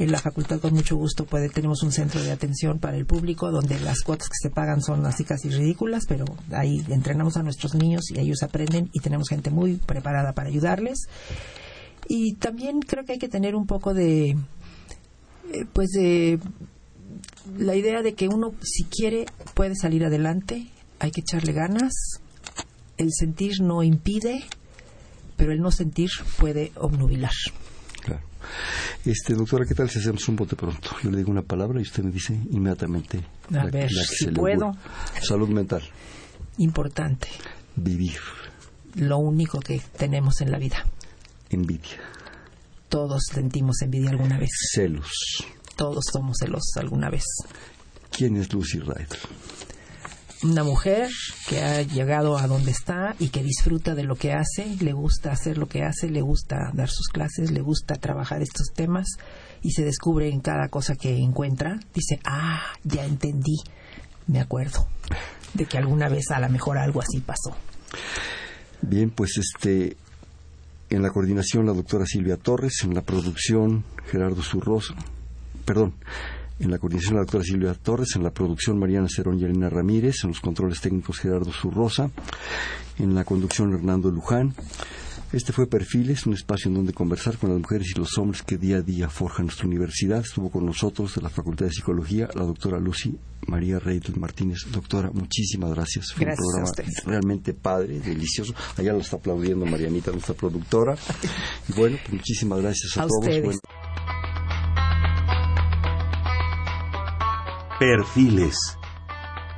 En 0.00 0.10
la 0.10 0.18
facultad, 0.18 0.58
con 0.58 0.74
mucho 0.74 0.96
gusto, 0.96 1.26
puede, 1.26 1.48
tenemos 1.48 1.84
un 1.84 1.92
centro 1.92 2.20
de 2.24 2.32
atención 2.32 2.80
para 2.80 2.96
el 2.96 3.06
público 3.06 3.52
donde 3.52 3.78
las 3.78 4.00
cuotas 4.00 4.28
que 4.28 4.48
se 4.48 4.50
pagan 4.50 4.82
son 4.82 5.06
así 5.06 5.22
casi 5.22 5.48
ridículas, 5.48 6.06
pero 6.08 6.24
ahí 6.50 6.84
entrenamos 6.88 7.36
a 7.36 7.44
nuestros 7.44 7.76
niños 7.76 8.10
y 8.10 8.18
ellos 8.18 8.42
aprenden 8.42 8.90
y 8.92 8.98
tenemos 8.98 9.28
gente 9.28 9.50
muy 9.50 9.76
preparada 9.76 10.32
para 10.32 10.48
ayudarles. 10.48 11.06
Y 12.08 12.34
también 12.34 12.80
creo 12.80 13.04
que 13.04 13.12
hay 13.12 13.18
que 13.18 13.28
tener 13.28 13.54
un 13.54 13.66
poco 13.66 13.94
de, 13.94 14.30
eh, 14.30 15.66
pues 15.72 15.88
de 15.90 16.38
la 17.58 17.74
idea 17.74 18.02
de 18.02 18.14
que 18.14 18.28
uno, 18.28 18.52
si 18.62 18.84
quiere, 18.84 19.26
puede 19.54 19.74
salir 19.74 20.04
adelante, 20.04 20.66
hay 20.98 21.10
que 21.10 21.20
echarle 21.20 21.52
ganas, 21.52 22.20
el 22.96 23.12
sentir 23.12 23.60
no 23.60 23.82
impide, 23.82 24.44
pero 25.36 25.52
el 25.52 25.60
no 25.60 25.70
sentir 25.70 26.10
puede 26.38 26.72
obnubilar. 26.76 27.32
Claro. 28.02 28.22
Este, 29.04 29.34
doctora, 29.34 29.64
¿qué 29.66 29.74
tal 29.74 29.90
si 29.90 29.98
hacemos 29.98 30.28
un 30.28 30.36
bote 30.36 30.56
pronto? 30.56 30.90
Yo 31.02 31.10
le 31.10 31.18
digo 31.18 31.30
una 31.30 31.42
palabra 31.42 31.78
y 31.80 31.82
usted 31.82 32.02
me 32.02 32.10
dice 32.10 32.34
inmediatamente. 32.50 33.22
A 33.54 33.66
ver, 33.66 33.90
si 33.90 34.26
puedo. 34.28 34.72
Salud 35.20 35.48
mental. 35.48 35.82
Importante. 36.58 37.28
Vivir. 37.76 38.18
Lo 38.94 39.18
único 39.18 39.60
que 39.60 39.80
tenemos 39.98 40.40
en 40.40 40.50
la 40.50 40.58
vida. 40.58 40.84
Envidia. 41.50 42.00
Todos 42.88 43.22
sentimos 43.32 43.82
envidia 43.82 44.10
alguna 44.10 44.38
vez. 44.38 44.50
Celos. 44.72 45.44
Todos 45.76 46.04
somos 46.12 46.36
celosos 46.40 46.76
alguna 46.76 47.10
vez. 47.10 47.24
¿Quién 48.10 48.36
es 48.36 48.52
Lucy 48.52 48.78
Ryder? 48.80 49.18
una 50.42 50.64
mujer 50.64 51.08
que 51.48 51.62
ha 51.62 51.82
llegado 51.82 52.36
a 52.36 52.46
donde 52.46 52.70
está 52.70 53.14
y 53.18 53.28
que 53.28 53.42
disfruta 53.42 53.94
de 53.94 54.04
lo 54.04 54.16
que 54.16 54.32
hace, 54.32 54.76
le 54.80 54.92
gusta 54.92 55.32
hacer 55.32 55.58
lo 55.58 55.66
que 55.66 55.82
hace, 55.82 56.08
le 56.08 56.20
gusta 56.20 56.70
dar 56.74 56.88
sus 56.88 57.08
clases, 57.08 57.50
le 57.50 57.60
gusta 57.60 57.96
trabajar 57.96 58.42
estos 58.42 58.72
temas 58.74 59.06
y 59.62 59.72
se 59.72 59.84
descubre 59.84 60.28
en 60.28 60.40
cada 60.40 60.68
cosa 60.68 60.94
que 60.94 61.16
encuentra, 61.16 61.80
dice, 61.94 62.20
ah, 62.24 62.62
ya 62.84 63.04
entendí, 63.04 63.56
me 64.26 64.40
acuerdo 64.40 64.88
de 65.54 65.64
que 65.64 65.78
alguna 65.78 66.08
vez 66.08 66.30
a 66.30 66.40
lo 66.40 66.48
mejor 66.48 66.78
algo 66.78 67.00
así 67.00 67.20
pasó. 67.20 67.56
Bien, 68.82 69.10
pues 69.10 69.38
este, 69.38 69.96
en 70.90 71.02
la 71.02 71.10
coordinación 71.10 71.66
la 71.66 71.72
doctora 71.72 72.06
Silvia 72.06 72.36
Torres, 72.36 72.82
en 72.84 72.94
la 72.94 73.02
producción 73.02 73.84
Gerardo 74.06 74.42
Zurrosa, 74.42 74.94
perdón, 75.64 75.94
en 76.58 76.70
la 76.70 76.78
coordinación 76.78 77.14
la 77.14 77.20
doctora 77.20 77.44
Silvia 77.44 77.74
Torres, 77.74 78.16
en 78.16 78.22
la 78.22 78.30
producción 78.30 78.78
Mariana 78.78 79.08
Cerón 79.08 79.38
y 79.38 79.44
Elena 79.44 79.68
Ramírez, 79.68 80.24
en 80.24 80.30
los 80.30 80.40
controles 80.40 80.80
técnicos 80.80 81.18
Gerardo 81.18 81.52
Zurrosa, 81.52 82.10
en 82.98 83.14
la 83.14 83.24
conducción 83.24 83.74
Hernando 83.74 84.10
Luján. 84.10 84.54
Este 85.32 85.52
fue 85.52 85.66
Perfiles, 85.66 86.24
un 86.26 86.34
espacio 86.34 86.68
en 86.68 86.74
donde 86.76 86.92
conversar 86.92 87.36
con 87.36 87.50
las 87.50 87.58
mujeres 87.58 87.88
y 87.94 87.98
los 87.98 88.16
hombres 88.16 88.42
que 88.42 88.56
día 88.56 88.76
a 88.76 88.82
día 88.82 89.08
forjan 89.08 89.46
nuestra 89.46 89.66
universidad. 89.66 90.20
Estuvo 90.20 90.50
con 90.50 90.64
nosotros 90.64 91.14
de 91.16 91.22
la 91.22 91.28
Facultad 91.28 91.66
de 91.66 91.72
Psicología 91.72 92.28
la 92.34 92.44
doctora 92.44 92.78
Lucy 92.78 93.18
María 93.48 93.80
Reyes 93.80 94.16
Martínez. 94.16 94.60
Doctora, 94.70 95.10
muchísimas 95.12 95.70
gracias. 95.70 96.12
Fue 96.12 96.24
gracias 96.24 96.46
un 96.46 96.52
programa 96.52 96.92
realmente 97.04 97.54
padre, 97.54 97.98
delicioso. 97.98 98.54
Allá 98.76 98.92
lo 98.92 99.00
está 99.00 99.16
aplaudiendo 99.16 99.66
Marianita, 99.66 100.12
nuestra 100.12 100.34
productora. 100.34 100.96
Y 101.68 101.72
bueno, 101.72 101.96
pues 102.02 102.12
muchísimas 102.14 102.60
gracias 102.60 102.96
a, 102.96 103.02
a 103.02 103.06
todos. 103.08 103.26
Ustedes. 103.26 103.60
Perfiles, 107.80 108.56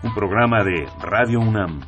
un 0.02 0.14
programa 0.14 0.64
de 0.64 0.86
Radio 1.02 1.40
UNAM. 1.40 1.82